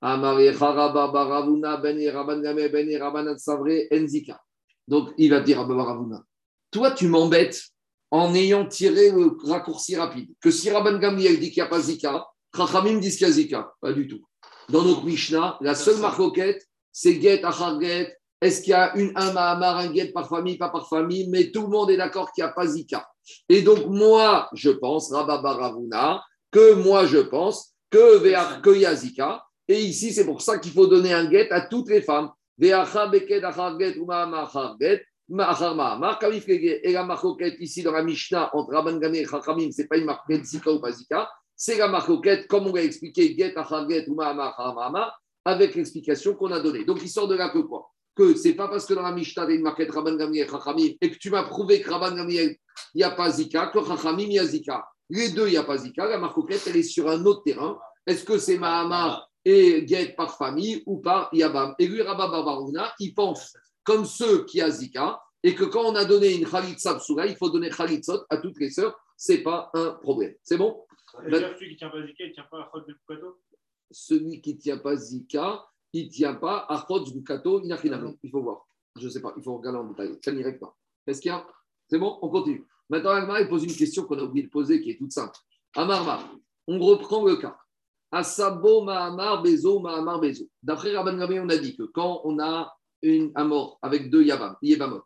[0.03, 0.43] Ben Ben.
[4.89, 6.25] Donc, il va dire à Baba Ravuna,
[6.73, 7.63] toi, tu m'embêtes
[8.11, 10.31] en ayant tiré le raccourci rapide.
[10.41, 12.27] Que si Rabban Gamliel dit qu'il n'y a pas Zika,
[12.57, 13.73] Chachamim dit qu'il y a Zika.
[13.81, 14.28] Pas du tout.
[14.71, 16.63] Dans notre Mishnah, la seule marcoquette,
[16.93, 18.15] c'est Get, Achar Get.
[18.41, 21.51] Est-ce qu'il y a une, un Mahamar, un Get par famille, pas par famille, mais
[21.51, 23.09] tout le monde est d'accord qu'il n'y a pas Zika.
[23.49, 28.95] Et donc, moi, je pense, Rabba Baravuna, que moi, je pense que Ve'ach- y a
[28.95, 29.43] Zika.
[29.67, 32.31] Et ici, c'est pour ça qu'il faut donner un Get à toutes les femmes.
[32.61, 32.71] Et
[36.93, 40.07] la marcoquette ici dans la Mishnah entre Rabban Gamliel et Chachamim, ce n'est pas une
[40.07, 41.31] marcoquette Zika ou pas Zika.
[41.61, 45.75] C'est la marcoquette, comme on l'a expliqué, Get, Achar Get, ou Mahamar, Achar Mahamar, avec
[45.75, 46.85] l'explication qu'on a donnée.
[46.85, 47.91] Donc, il sort de là que quoi?
[48.15, 50.93] Que c'est pas parce que dans la Mishnah, tu as une marquette Rabban Gamliel Chachamim,
[51.01, 52.57] et que tu m'as prouvé que Rabban Gamliel,
[52.95, 54.87] il n'y a pas Zika, que Chachamim, il y a Zika.
[55.11, 56.07] Les deux, il n'y a pas Zika.
[56.07, 57.77] La marcoquette, elle est sur un autre terrain.
[58.07, 61.75] Est-ce que c'est Mahamar et Get par famille ou par Yabam?
[61.81, 63.53] Et lui, Rabba Barbarouna, il pense
[63.83, 67.37] comme ceux qui a Zika, et que quand on a donné une Khalitsa Psoula, il
[67.37, 68.95] faut donner Khalitsot à toutes les sœurs.
[69.17, 70.35] C'est pas un problème.
[70.45, 70.85] C'est bon?
[71.13, 73.39] C'est-à-dire celui qui ne tient pas Zika, il ne tient pas la faute de Pukato
[73.91, 78.17] celui qui ne tient pas Zika, il ne tient pas Achot Bukato, Inachiname.
[78.23, 78.67] Il faut voir.
[78.97, 80.19] Je ne sais pas, il faut regarder en détail.
[80.23, 80.77] Ça n'irait pas.
[81.07, 81.47] Est-ce qu'il y a
[81.89, 82.19] C'est bon?
[82.23, 82.67] On continue.
[82.91, 85.37] Maintenant, Agmar, il pose une question qu'on a oublié de poser qui est toute simple.
[85.77, 86.35] Amarmar,
[86.67, 87.57] on reprend le cas.
[88.11, 90.45] Asabo Mahamar Bezo Mahamar Bezo.
[90.63, 94.25] D'après Rabban Gamé, on a dit que quand on a une, un mort avec deux
[94.25, 95.03] Yabam, Yabamot,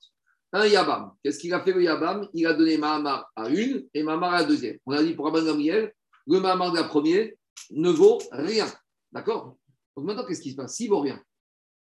[0.52, 2.28] un Yabam, qu'est-ce qu'il a fait le Yabam?
[2.34, 4.78] Il a donné Mahamar à une et Mahamar à la deuxième.
[4.84, 5.94] On a dit pour Rabban Gamriel,
[6.26, 7.30] le Mahamar de la première
[7.70, 8.66] ne vaut rien.
[9.10, 9.56] D'accord?
[9.96, 10.74] Donc maintenant, qu'est-ce qui se passe?
[10.76, 11.20] S'il vaut rien,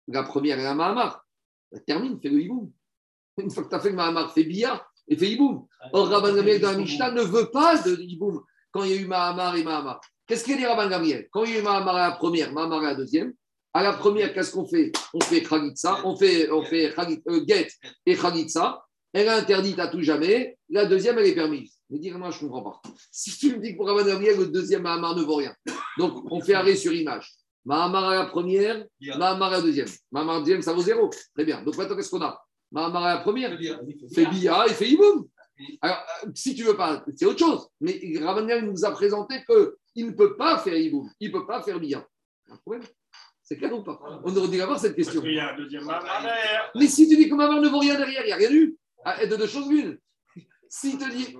[0.07, 1.23] la première est un Mahamar.
[1.85, 2.71] Termine, fais le hiboum.
[3.37, 5.67] Une fois que tu as fait le Mahamar, fais Bia et fais hiboum.
[5.93, 9.01] Or, Rabban Gamriel dans la Mishnah ne veut pas de hiboum quand il y a
[9.01, 10.01] eu Mahamar et Mahamar.
[10.25, 11.27] Qu'est-ce qu'il dit Rabban Gamriel?
[11.31, 13.33] Quand il y a eu Mahamar à la première, Mahamar à la deuxième,
[13.75, 14.93] à la première, qu'est-ce qu'on fait?
[15.13, 17.67] On fait Khagitsa, on fait, on fait euh, Get
[18.05, 18.81] et Khagitsa.
[19.11, 20.57] Elle est interdite à tout jamais.
[20.69, 21.73] La deuxième, elle est permise.
[21.89, 22.81] Mais dis-moi, je ne comprends pas.
[23.11, 25.53] Si tu me dis que pour Rabban le deuxième Mahamar ne vaut rien.
[25.97, 27.33] Donc, on fait arrêt sur image.
[27.65, 29.89] Mahamar à la première, Mahamar à la deuxième.
[30.09, 31.09] Mahamar à la deuxième, ça vaut zéro.
[31.35, 31.61] Très bien.
[31.61, 32.41] Donc, maintenant, qu'est-ce qu'on a?
[32.71, 33.59] Mahamar à la première,
[34.13, 35.27] fait Bia et fait Iboum.
[35.81, 37.67] Alors, euh, si tu veux pas, c'est autre chose.
[37.81, 39.43] Mais Gamliel nous a présenté
[39.93, 41.09] qu'il ne peut pas faire Iboum.
[41.19, 42.07] Il ne peut pas faire Bia.
[42.49, 42.83] Un problème
[43.47, 45.21] C'est clair ou pas On aurait dû avoir cette Parce question.
[45.21, 46.71] qu'il y a un deuxième Mahamar derrière.
[46.73, 48.75] Mais si tu dis que Mahamar ne vaut rien derrière, il n'y a rien eu.
[49.05, 49.99] Ah, et De deux choses l'une.
[50.67, 51.37] Si te dit.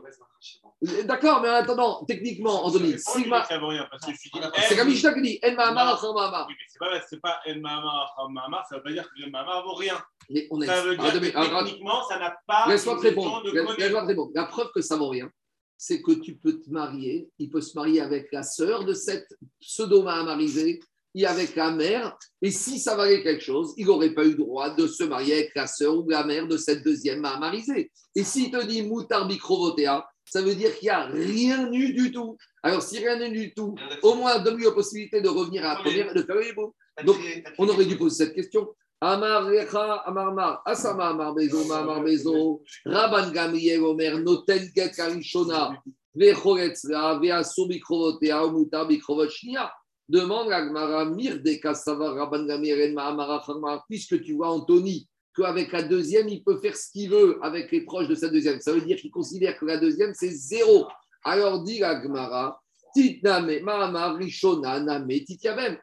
[1.05, 3.45] D'accord, mais en attendant, techniquement, Anthony, si pas ma-
[4.67, 6.45] c'est comme Mishnah qui dit En Mahamar.
[6.47, 9.31] Oui, mais c'est pas, c'est pas El Mahamar, Mahamar, ça veut pas dire que le
[9.31, 9.99] Mahamar vaut rien.
[10.29, 10.67] Mais on est.
[10.67, 13.41] Ça veut dire que techniquement, ça n'a pas Laisse-moi te répondre.
[13.51, 14.35] Laisse-moi te.
[14.35, 15.27] La preuve que ça vaut rien,
[15.75, 17.27] c'est que tu peux te marier.
[17.39, 20.81] Il peut se marier avec la sœur de cette pseudo-mahamarisée
[21.23, 22.17] avec la mère.
[22.41, 25.51] Et si ça valait quelque chose, il n'aurait pas eu droit de se marier avec
[25.55, 27.91] la sœur ou la mère de cette deuxième mahamarisée.
[28.15, 32.11] Et s'il te dit moutar bikrovotea, ça veut dire qu'il n'y a rien eu du
[32.11, 32.35] tout.
[32.63, 35.79] Alors, si rien n'est du tout, au moins donne-lui la possibilité de revenir à la
[35.81, 36.73] première et de faire le hibou.
[37.03, 37.17] Donc,
[37.57, 38.67] On aurait dû poser cette question.
[39.01, 45.77] Amar Recha, Amar Mar, Asama Amar Bezo, Amar Bezo, Rabban Gamriel Omer, Noten Get Karishona,
[46.17, 49.69] Vechoretzra, Veaso Mikrovotea, Muta Mikrovot Shnia.
[50.07, 55.83] Demande à Gmara Mirde Kassava Rabban Gamriel Mahamar Achamar, puisque tu vois Anthony, qu'avec la
[55.83, 58.61] deuxième, il peut faire ce qu'il veut avec les proches de sa deuxième.
[58.61, 60.87] Ça veut dire qu'il considère que la deuxième, c'est zéro.
[61.23, 62.61] Alors dit la Gmara.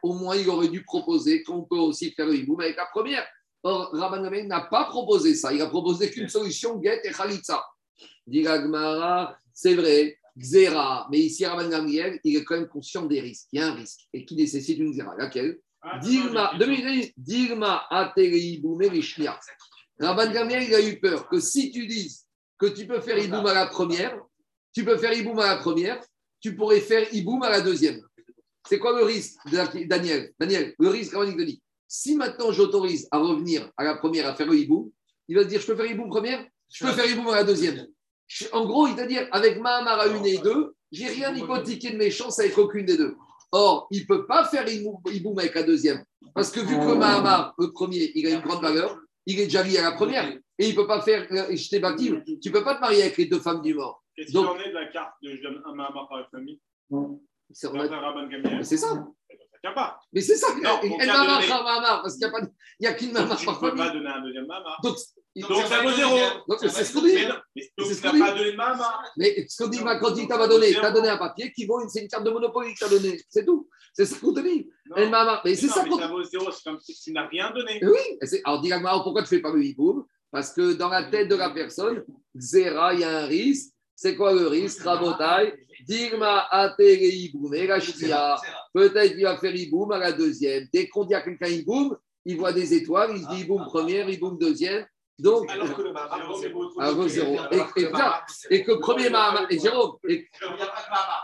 [0.01, 3.23] Au moins, il aurait dû proposer qu'on peut aussi faire le hiboum avec la première.
[3.61, 5.53] Or, Rabban n'a pas proposé ça.
[5.53, 7.63] Il a proposé qu'une solution, Get et Khalitsa.
[8.25, 8.47] Dit
[9.53, 11.07] c'est vrai, Xera.
[11.11, 13.47] Mais ici, Rabban Gamliel, il est quand même conscient des risques.
[13.51, 15.15] Il y a un risque et qui nécessite une Xera?
[15.17, 15.59] Laquelle?
[15.81, 16.53] Ah, Dilma,
[17.17, 17.87] Dilma.
[19.99, 22.25] Rabban Gamliel, il a eu peur que si tu dises
[22.57, 24.17] que tu peux faire Hiboum à la première,
[24.73, 26.01] tu peux faire Hiboum à la première,
[26.39, 28.01] tu pourrais faire Hiboum à la deuxième.
[28.67, 29.37] C'est quoi le risque,
[29.87, 30.31] Daniel?
[30.39, 34.35] Daniel, le risque, Rabban te dit, si maintenant j'autorise à revenir à la première à
[34.35, 34.89] faire le Hiboum,
[35.27, 37.43] il va te dire, je peux faire Hiboum première, je peux faire Hiboum à la
[37.43, 37.85] deuxième.
[38.51, 41.91] En gros, il va te dire, avec Mahamar à une et deux, j'ai rien hypothéqué
[41.91, 43.15] de mes chances avec aucune des deux.
[43.51, 46.03] Or, il ne peut pas faire Hiboum avec la deuxième.
[46.33, 49.63] Parce que vu que Mahamar, le premier, il a une grande valeur, il est déjà
[49.63, 50.27] lié à la première.
[50.57, 52.11] Et il ne peut pas faire, euh, je t'ai bâti,
[52.41, 54.03] tu ne peux pas te marier avec les deux femmes du mort.
[54.15, 56.59] Qu'est-ce qu'il en est de la carte de je donne un Mahamar par la famille?
[57.51, 59.05] C'est D'après Rabban Gamliel Mais c'est ça.
[59.71, 59.97] Pas.
[60.11, 60.47] Mais c'est ça.
[60.61, 62.27] Non, Elle donner- Mahamar, parce qu'il
[62.81, 64.77] n'y a, a qu'une Tu par ne peux pas donner un deuxième Mahamar.
[64.83, 64.97] Donc,
[65.35, 66.17] Donc ça vaut zéro.
[66.47, 67.15] donc, c'est ce qu'on dit.
[67.77, 68.19] Donc tu qu'on n'as dit.
[68.19, 68.55] pas donné.
[69.15, 71.87] Mais ce qu'on dit, quand il t'a donné, t'as donné un papier qui vaut une,
[71.89, 73.21] c'est une carte de Monopoly que t'as donné.
[73.29, 73.69] C'est tout.
[73.93, 74.69] C'est ça qu'on te dit.
[74.97, 75.41] Elle Mahamar.
[75.45, 77.79] Mais c'est ça qu'on ça vaut zéro, c'est comme si tu n'as rien donné.
[77.83, 81.29] Oui, alors dis Gagmara, pourquoi tu fais pas le hiboum Parce que dans la tête
[81.29, 82.03] de la personne,
[82.35, 83.72] Zera, il y a un risque.
[84.03, 85.53] C'est quoi le risque Rabotai,
[85.87, 87.79] Digma Atere Iboum, et la
[88.73, 90.67] peut-être qu'il va faire Iboum à la deuxième.
[90.73, 94.09] Dès qu'on dit à quelqu'un Iboum, il voit des étoiles, il se dit Iboum première,
[94.09, 94.85] Iboum deuxième.
[95.17, 96.69] Donc, Alors que le Mahamar, c'est beau.
[96.77, 97.37] alors, zéro.
[97.49, 100.27] Et, et, ça, et que le premier Mahamar, et Jérôme, et,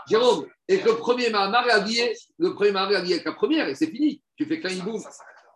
[0.08, 3.32] Jérôme, et que le premier Mahamar est habillé, le premier Mahamar est habillé avec la
[3.32, 4.22] première, et c'est fini.
[4.36, 5.02] Tu fais qu'un Iboum.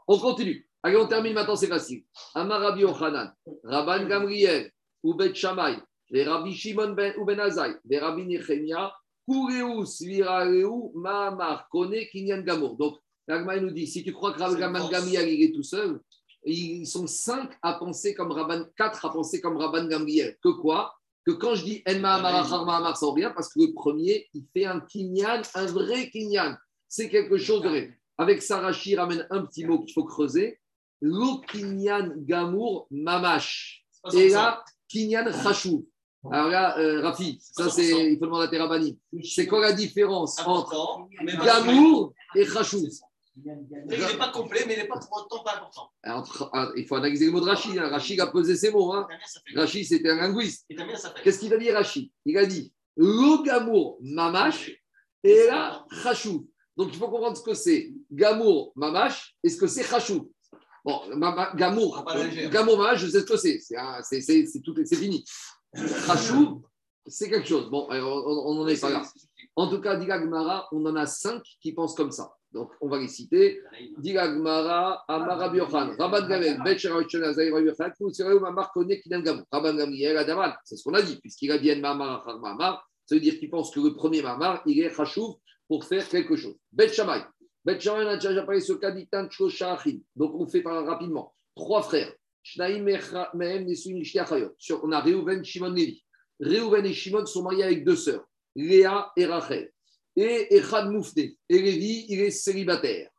[0.08, 0.68] On continue.
[0.82, 2.04] Allez, on termine maintenant, c'est facile.
[2.34, 3.32] Amar Rabbi Yochanan,
[3.62, 4.70] Rabban Gamriel,
[5.02, 5.78] ou Bet Shammai,
[6.14, 8.94] les Rabbi Shimon ben, ou Ben Azai, les Rabbi Nechemia,
[9.28, 12.76] Kureu, Svirareu, Mahamar, Kone, Kinyan Gamour.
[12.76, 16.00] Donc, l'Agma nous dit, si tu crois que Rabban Gamriel, il est tout seul,
[16.44, 20.36] ils sont cinq à penser comme Rabban, quatre à penser comme Rabban Gamriel.
[20.40, 20.94] Que quoi?
[21.26, 24.66] Que quand je dis En Mahamar, Mahamar, ça revient parce que le premier, il fait
[24.66, 26.56] un Kinyan, un vrai Kinyan.
[26.88, 27.98] C'est quelque chose de vrai.
[28.18, 30.60] Avec Sarachi, ramène un petit mot qu'il faut creuser.
[31.00, 33.84] Lo Kinyan Gamour Mamash.
[34.12, 35.88] Et là, Kinyan Chashou.
[36.32, 38.98] Alors là, euh, Rafi, ça c'est, il faut demander à Terabani.
[39.22, 41.08] C'est quoi la différence entre Important,
[41.44, 42.86] Gamour et Chashou
[43.36, 43.52] Il
[43.88, 45.90] n'est pas complet, mais il n'est pas pour autant pas important.
[46.02, 47.76] Ah, Il faut analyser le mot de Rachid.
[47.78, 47.88] hein.
[47.88, 48.92] Rachid a pesé ses mots.
[48.92, 49.06] Hein.
[49.54, 50.66] Rachid, c'était un linguiste.
[51.22, 52.10] Qu'est-ce qu'il a dit, Rachid?
[52.24, 54.70] Il a dit Lo Gamour Mamash
[55.22, 56.48] et là, Chashou.
[56.76, 60.30] Donc il faut comprendre ce que c'est Gamour Mamash et ce que c'est Chashou.
[60.84, 61.00] Bon,
[61.56, 62.50] Gamour, le légère.
[62.50, 63.58] Gamour Mamash, je sais ce que c'est.
[63.60, 65.24] C'est fini.
[65.74, 66.62] Chashou,
[67.06, 67.70] c'est quelque chose.
[67.70, 69.02] Bon, on n'en est pas là.
[69.56, 72.34] En tout cas, dit Gmara, on en a cinq qui pensent comme ça.
[72.52, 73.60] Donc, on va les citer.
[73.98, 76.56] Dit Gmara, Amara Biochan, Rabban Gamel.
[79.50, 80.52] Rabban.
[80.64, 82.88] C'est ce qu'on a dit, puisqu'il a dit Mamar, Mamar.
[83.06, 85.34] Ça veut dire qu'il pense que le premier Mamar, il est Chashouv
[85.68, 86.56] pour faire quelque chose.
[86.72, 87.22] Bet Shamay.
[87.64, 89.28] Bet on a déjà parlé sur Kaditan.
[90.16, 91.34] Donc, on fait rapidement.
[91.56, 92.12] Trois frères.
[94.82, 96.04] On a Reuven, Shimon, Levi.
[96.40, 99.72] Reuven et Shimon sont mariés avec deux sœurs, Léa et Rachel.
[100.16, 101.36] Et Echad Moufné.
[101.48, 103.10] Et Lévi, il est célibataire.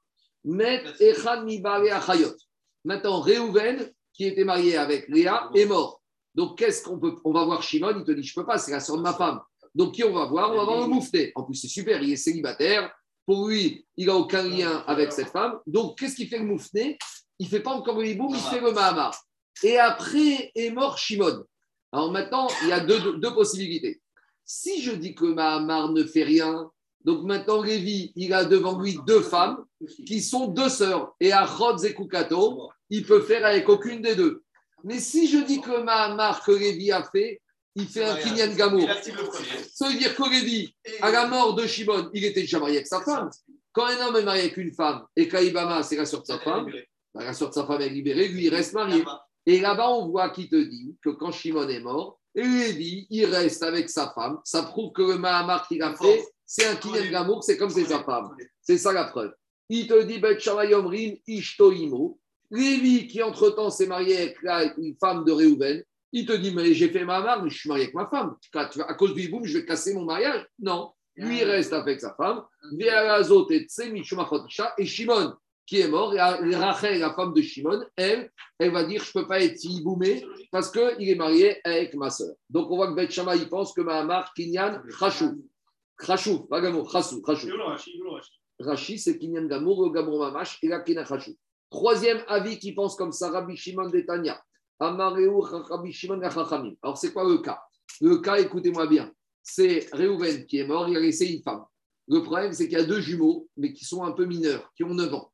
[0.44, 2.36] Met Echad Mibale Achayot.
[2.84, 6.02] Maintenant, Reuven, qui était marié avec Léa, est mort.
[6.36, 7.16] Donc, qu'est-ce qu'on peut.
[7.24, 9.14] On va voir Shimon, il te dit Je peux pas, c'est la sœur de ma
[9.14, 9.40] femme.
[9.74, 10.52] Donc, qui on va voir?
[10.52, 11.32] On va voir le Moufné.
[11.36, 12.94] En plus, c'est super, il est célibataire.
[13.26, 15.60] Pour lui, il n'a aucun lien avec cette femme.
[15.66, 16.98] Donc, qu'est-ce qu'il fait le Moufné
[17.40, 19.20] Il ne fait pas encore le hiboum, il fait le Mahamar.
[19.64, 21.44] Et après est mort Shimon.
[21.92, 24.02] Alors maintenant, il y a deux, deux- deux possibilités.
[24.44, 26.70] Si je dis que Mahamar ne fait rien,
[27.04, 29.64] donc maintenant Lévi, il a devant lui deux femmes
[30.06, 31.14] qui sont deux sœurs.
[31.20, 34.44] Et Achod et Kukato, il peut faire avec aucune des deux.
[34.84, 37.42] Mais si je dis que Mahamar, que Lévi a fait,
[37.76, 38.88] il fait un Kinyan Gamour.
[39.74, 42.88] Ça veut dire que Lévi, à la mort de Shimon, il était déjà marié avec
[42.88, 43.30] sa femme.
[43.72, 46.40] Quand un homme est marié avec une femme et qu'Aïbama, c'est la sœur de sa
[46.40, 46.68] femme,
[47.24, 49.04] la sœur de sa femme est libérée, lui, il reste marié.
[49.46, 53.64] Et là-bas, on voit qui te dit que quand Shimon est mort, Lévi, il reste
[53.64, 54.40] avec sa femme.
[54.44, 57.86] Ça prouve que le Mahamar qu'il a fait, c'est un Kinyan Gamour, c'est comme c'est
[57.86, 58.36] sa femme.
[58.62, 59.34] C'est ça la preuve.
[59.70, 62.20] Il te dit, Bet Shammai Omrim, Ishto Imo.
[62.52, 66.74] Lévi, qui entre-temps s'est marié avec la- une femme de Réhouven, il te dit, mais
[66.74, 68.36] j'ai fait ma marque, mais je suis marié avec ma femme.
[68.54, 70.92] À cause du boum, je vais casser mon mariage Non.
[71.16, 72.44] Lui, il reste avec sa femme.
[74.78, 75.34] Et Shimon,
[75.66, 76.20] qui est mort, et
[76.56, 80.24] Rachel, la femme de Shimon, elle, elle va dire, je ne peux pas être iboumé
[80.52, 82.36] parce qu'il est marié avec ma sœur.
[82.50, 85.44] Donc, on voit que Bet Shammai, il pense que Mahamar, Kinyan, Chachou.
[86.00, 87.24] Chachou, pas Gamour, Chachou.
[88.60, 91.36] Rashi, c'est Kinyan Gamour, Gamour Mamash et la Kina Chachou.
[91.70, 94.42] Troisième avis qui pense comme ça, Rabbi Shimon Detania.
[94.80, 96.76] Amareu Rabbi Shimon Gachachamim.
[96.84, 97.60] Alors, c'est quoi le cas?
[98.02, 99.12] Le cas, écoutez-moi bien,
[99.42, 101.64] c'est Réhouven qui est mort, il a laissé une femme.
[102.08, 104.84] Le problème, c'est qu'il y a deux jumeaux, mais qui sont un peu mineurs, qui
[104.84, 105.32] ont 9 ans.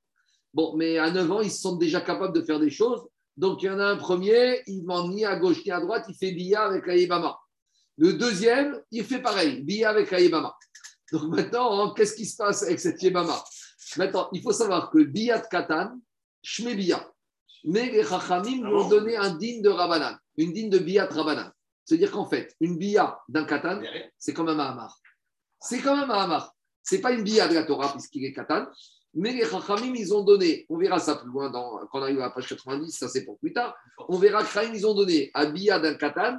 [0.54, 3.02] Bon, mais à 9 ans, ils sentent déjà capables de faire des choses.
[3.38, 6.06] Donc, il y en a un premier, il demande ni à gauche ni à droite,
[6.10, 7.40] il fait Bia avec Aïbama.
[7.98, 10.56] Le deuxième, il fait pareil, Bia avec Aïbama.
[11.12, 13.44] Donc maintenant, hein, qu'est-ce qui se passe avec cette Yébama
[13.98, 16.00] Maintenant, il faut savoir que Bia de Katan,
[16.42, 17.12] Shme Bia.
[17.66, 21.14] Mais les Chachamim lui ont donné un digne de Rabanan, une digne de Bia de
[21.14, 21.52] Rabanan.
[21.84, 23.82] C'est-à-dire qu'en fait, une Bia d'un Katan,
[24.18, 24.98] c'est comme un Mahamar.
[25.60, 26.56] C'est comme un Mahamar.
[26.82, 28.68] C'est pas une Bia de la Torah, puisqu'il est Katan.
[29.14, 32.20] Mais les Chachamim, ils ont donné, on verra ça plus loin dans, quand on arrive
[32.20, 33.76] à la page 90, ça c'est pour plus tard.
[34.08, 36.38] On verra que ils ont donné à Bia d'un Katan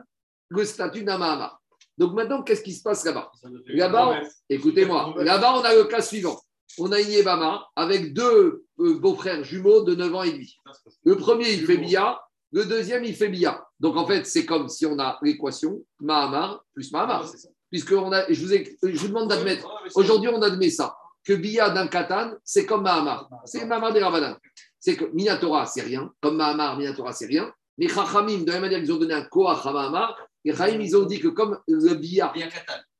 [0.48, 1.60] le statut d'un Mahamar.
[1.98, 3.30] Donc maintenant, qu'est-ce qui se passe là-bas?
[3.66, 6.40] Là-bas, écoutez-moi, là-bas, on a le cas suivant.
[6.78, 10.56] On a une Yébama avec deux euh, beaux-frères jumeaux de 9 ans et demi.
[11.04, 12.18] Le premier, il fait Bia.
[12.52, 13.66] Le deuxième, il fait Bia.
[13.78, 17.26] Donc en fait, c'est comme si on a l'équation Mahamar plus Mahamar.
[17.70, 20.94] Puisque on a, je, vous ai- je vous demande d'admettre, aujourd'hui, on admet ça,
[21.24, 23.28] que Bia d'un Katan, c'est comme Mahamar.
[23.44, 24.36] C'est Mahamar des Ravanan.
[24.78, 26.12] C'est que Minatora, c'est rien.
[26.20, 27.52] Comme Mahamar, Minatora, c'est rien.
[27.78, 30.80] Les Chachamim, de la même manière qu'ils ont donné un Koach à Mahamar, les Chachamim,
[30.80, 32.32] ils ont dit que comme le Bia.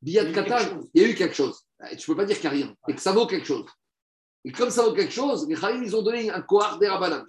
[0.01, 1.61] Bia de Katan, il y a eu quelque chose.
[1.91, 3.67] Tu ne peux pas dire qu'il n'y a rien, et que ça vaut quelque chose.
[4.45, 7.25] Et comme ça vaut quelque chose, les Chachamim, ils ont donné un Koach des de-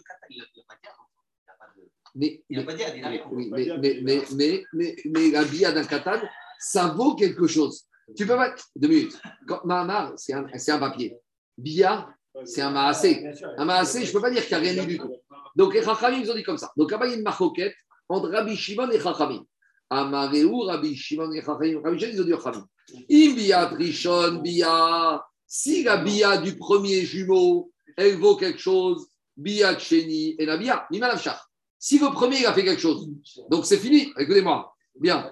[2.16, 5.32] Mais, il n'a pas dit, il a mais, oui, mais, mais, mais, mais, mais, mais
[5.32, 6.22] la Bia d'un Katan,
[6.60, 7.86] ça vaut quelque chose.
[8.16, 8.54] Tu peux pas.
[8.76, 9.20] Deux minutes.
[9.64, 11.18] Mahamar, c'est un, un papier.
[11.58, 12.10] Bia,
[12.46, 13.26] c'est un Maasé.
[13.58, 15.16] Un Maasé, je ne peux pas dire qu'il n'y a rien eu du tout.
[15.56, 16.72] Donc les Chachamim, ils ont dit comme ça.
[16.76, 17.76] Donc là-bas, il y a une marcoquette
[18.10, 19.44] entre Rabbi Shimon et Chachamim.
[19.90, 21.82] Amareu, Rabbi Shimon et Chachamim?
[21.84, 22.68] Rabbi Shimon, ils ont dit Chachamim.
[23.10, 25.24] Im Bia Trishon, Bia.
[25.46, 29.08] Si la Bia du premier jumeau, elle vaut quelque chose,
[29.38, 31.48] Bia Tcheni et la Bia, Mimalafchar.
[31.78, 33.08] Si le premier, il a fait quelque chose,
[33.50, 34.74] donc c'est fini, écoutez-moi.
[34.96, 35.32] Bien.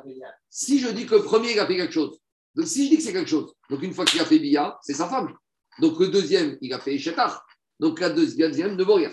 [0.49, 2.19] Si je dis que le premier, il a fait quelque chose,
[2.55, 4.77] donc si je dis que c'est quelque chose, donc une fois qu'il a fait Bia,
[4.81, 5.33] c'est sa femme.
[5.79, 7.45] Donc le deuxième, il a fait Shetar.
[7.79, 9.09] Donc la deuxième ne vaut rien.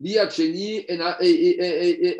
[0.00, 2.16] Bia Tcheni et, Na- et,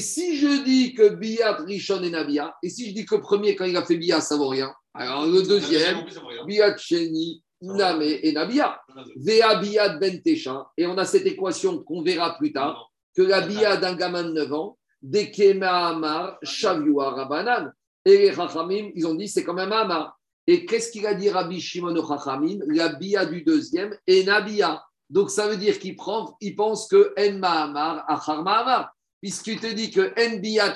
[0.00, 3.56] si je dis que Bia Rishon et Nabia, et si je dis que le premier,
[3.56, 6.04] quand il a fait Bia, ça vaut rien, alors le deuxième,
[6.46, 8.80] Bia Tcheni, Name et Nabia.
[9.16, 10.70] Vea Bia Ben Tesha.
[10.76, 14.32] Et on a cette équation qu'on verra plus tard, que la Bia d'un gamin de
[14.32, 17.72] 9 ans, Dekema Amar, Shavua Rabanan.
[18.06, 20.16] Et les Chachamim, ils ont dit c'est comme un Amar.
[20.46, 22.60] Et qu'est-ce qu'il a dit Rabbi Shimon au Chachamim?
[22.68, 24.82] La Bia du deuxième et Nabia.
[25.10, 28.92] Donc ça veut dire qu'il prend, il pense que En Mahamar, Achar Mahamar.
[29.20, 30.72] Puisqu'il te dit que En Bia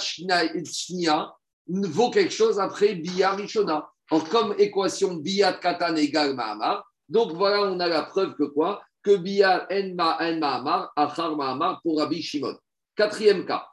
[1.68, 3.88] vaut quelque chose après Bia Rishona.
[4.10, 8.82] Or, comme équation Bia Katan égale Mahamar, donc voilà, on a la preuve que quoi?
[9.04, 12.56] Que Bia En Ma- En Mahamar, Achar Mahamar pour Rabbi Shimon.
[12.96, 13.68] Quatrième cas,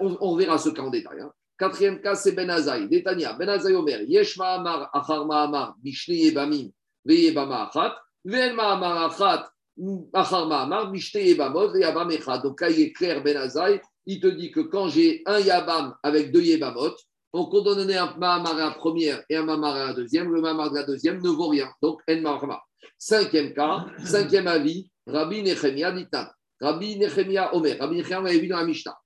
[0.00, 1.20] on verra ce cas en détail.
[1.20, 1.30] hein.
[1.58, 2.88] Quatrième cas, c'est Ben Azaï.
[2.88, 6.70] Détania, Ben Azaï Omer, Yesh Mahamar, Achar Mahamar, Mishne Yebamim,
[7.04, 9.48] Veyebama Achat, Ven Mahamar Achat,
[10.12, 12.42] Achar Mahamar, Mishne Yebamot, Veyabam Echad.
[12.42, 15.94] Donc là, il est clair, Ben Azaï, il te dit que quand j'ai un Yabam
[16.02, 16.94] avec deux Yebamot,
[17.32, 20.70] on donne un Mahamar à la première et un Mahamar à la deuxième, le Mahamar
[20.70, 21.70] de la deuxième ne vaut rien.
[21.82, 22.64] Donc, En Mahamar.
[22.98, 26.26] Cinquième cas, cinquième avis, Rabbi Nechemia Ditan.
[26.60, 27.76] Rabbi Nechemia Omer.
[27.78, 28.96] Rabbi Nechemia, on vu dans la Mishnah.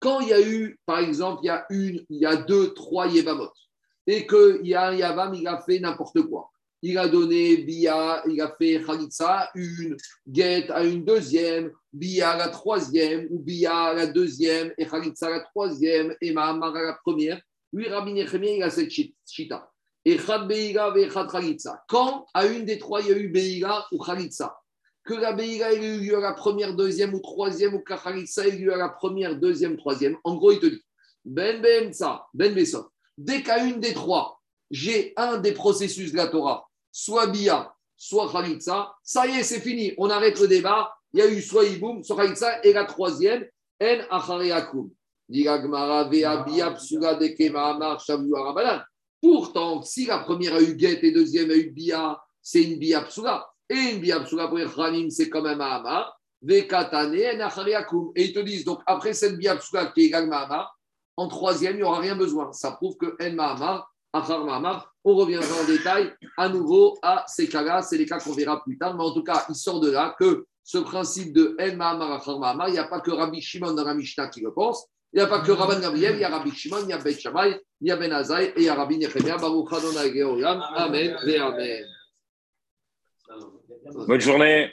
[0.00, 2.74] Quand il y a eu, par exemple, il y a une, il y a deux,
[2.74, 3.52] trois Yebamot,
[4.06, 6.50] et qu'il y a un Yavam, il a fait n'importe quoi.
[6.84, 9.96] Il a donné Bia, il a fait Khalitsa, une,
[10.26, 15.28] Get à une deuxième, Bia à la troisième, ou Bia à la deuxième, et Khalitsa
[15.28, 17.40] à la troisième, et Mahamar à la première.
[17.72, 19.70] Lui, Rabbi Nechemia, il a cette chi- chita.
[20.04, 21.84] Echad Beira, Echad Khalitsa.
[21.88, 24.52] Quand à une des trois, il y a eu Beira ou Khalitsa,
[25.04, 28.56] que la Beira ait eu lieu à la première, deuxième ou troisième, ou Khalitsa ait
[28.56, 30.82] eu lieu à la première, deuxième, troisième, en gros, il te dit
[31.24, 32.88] Ben Benza, Ben Besot.
[33.18, 38.30] Dès qu'à une des trois, j'ai un des processus de la Torah, soit Bia, soit
[38.30, 40.92] Khalitsa, ça y est, c'est fini, on arrête le débat.
[41.12, 43.46] Il y a eu soit Iboum, soit Khalitsa, et la troisième,
[43.80, 44.90] En Achareakum.
[48.34, 48.82] Arabanan.
[49.20, 53.02] Pourtant, si la première a eu Get et deuxième a eu Bia, c'est une Bia
[53.02, 53.51] Psula.
[53.72, 56.18] Et une Bia Psula pour Khanim, c'est comme un Mahamar.
[56.42, 58.12] Vekatane, En Achareakum.
[58.14, 60.78] Et ils te disent, donc après cette Bia Psula qui est égal Mahamar,
[61.16, 62.52] en troisième, il n'y aura rien besoin.
[62.52, 67.48] Ça prouve que En Mahamar, Achar Mahamar, on reviendra en détail à nouveau à ces
[67.48, 67.80] cas-là.
[67.80, 68.94] C'est les cas qu'on verra plus tard.
[68.94, 72.38] Mais en tout cas, il sort de là que ce principe de En Mahamar, Achar
[72.38, 74.86] Mahamar, il n'y a pas que Rabbi Shimon dans la Mishnah qui le pense.
[75.14, 76.98] Il n'y a pas que Rabban Gabriel, il y a Rabbi Shimon, il y a
[76.98, 79.36] Ben Shammai, il y a Ben Azaï et il y a Rabbi Nechemia.
[79.36, 80.62] Baruch Adonai Geolam.
[80.74, 81.16] Amen.
[81.26, 81.84] et Amen.
[83.94, 84.70] Bonne journée.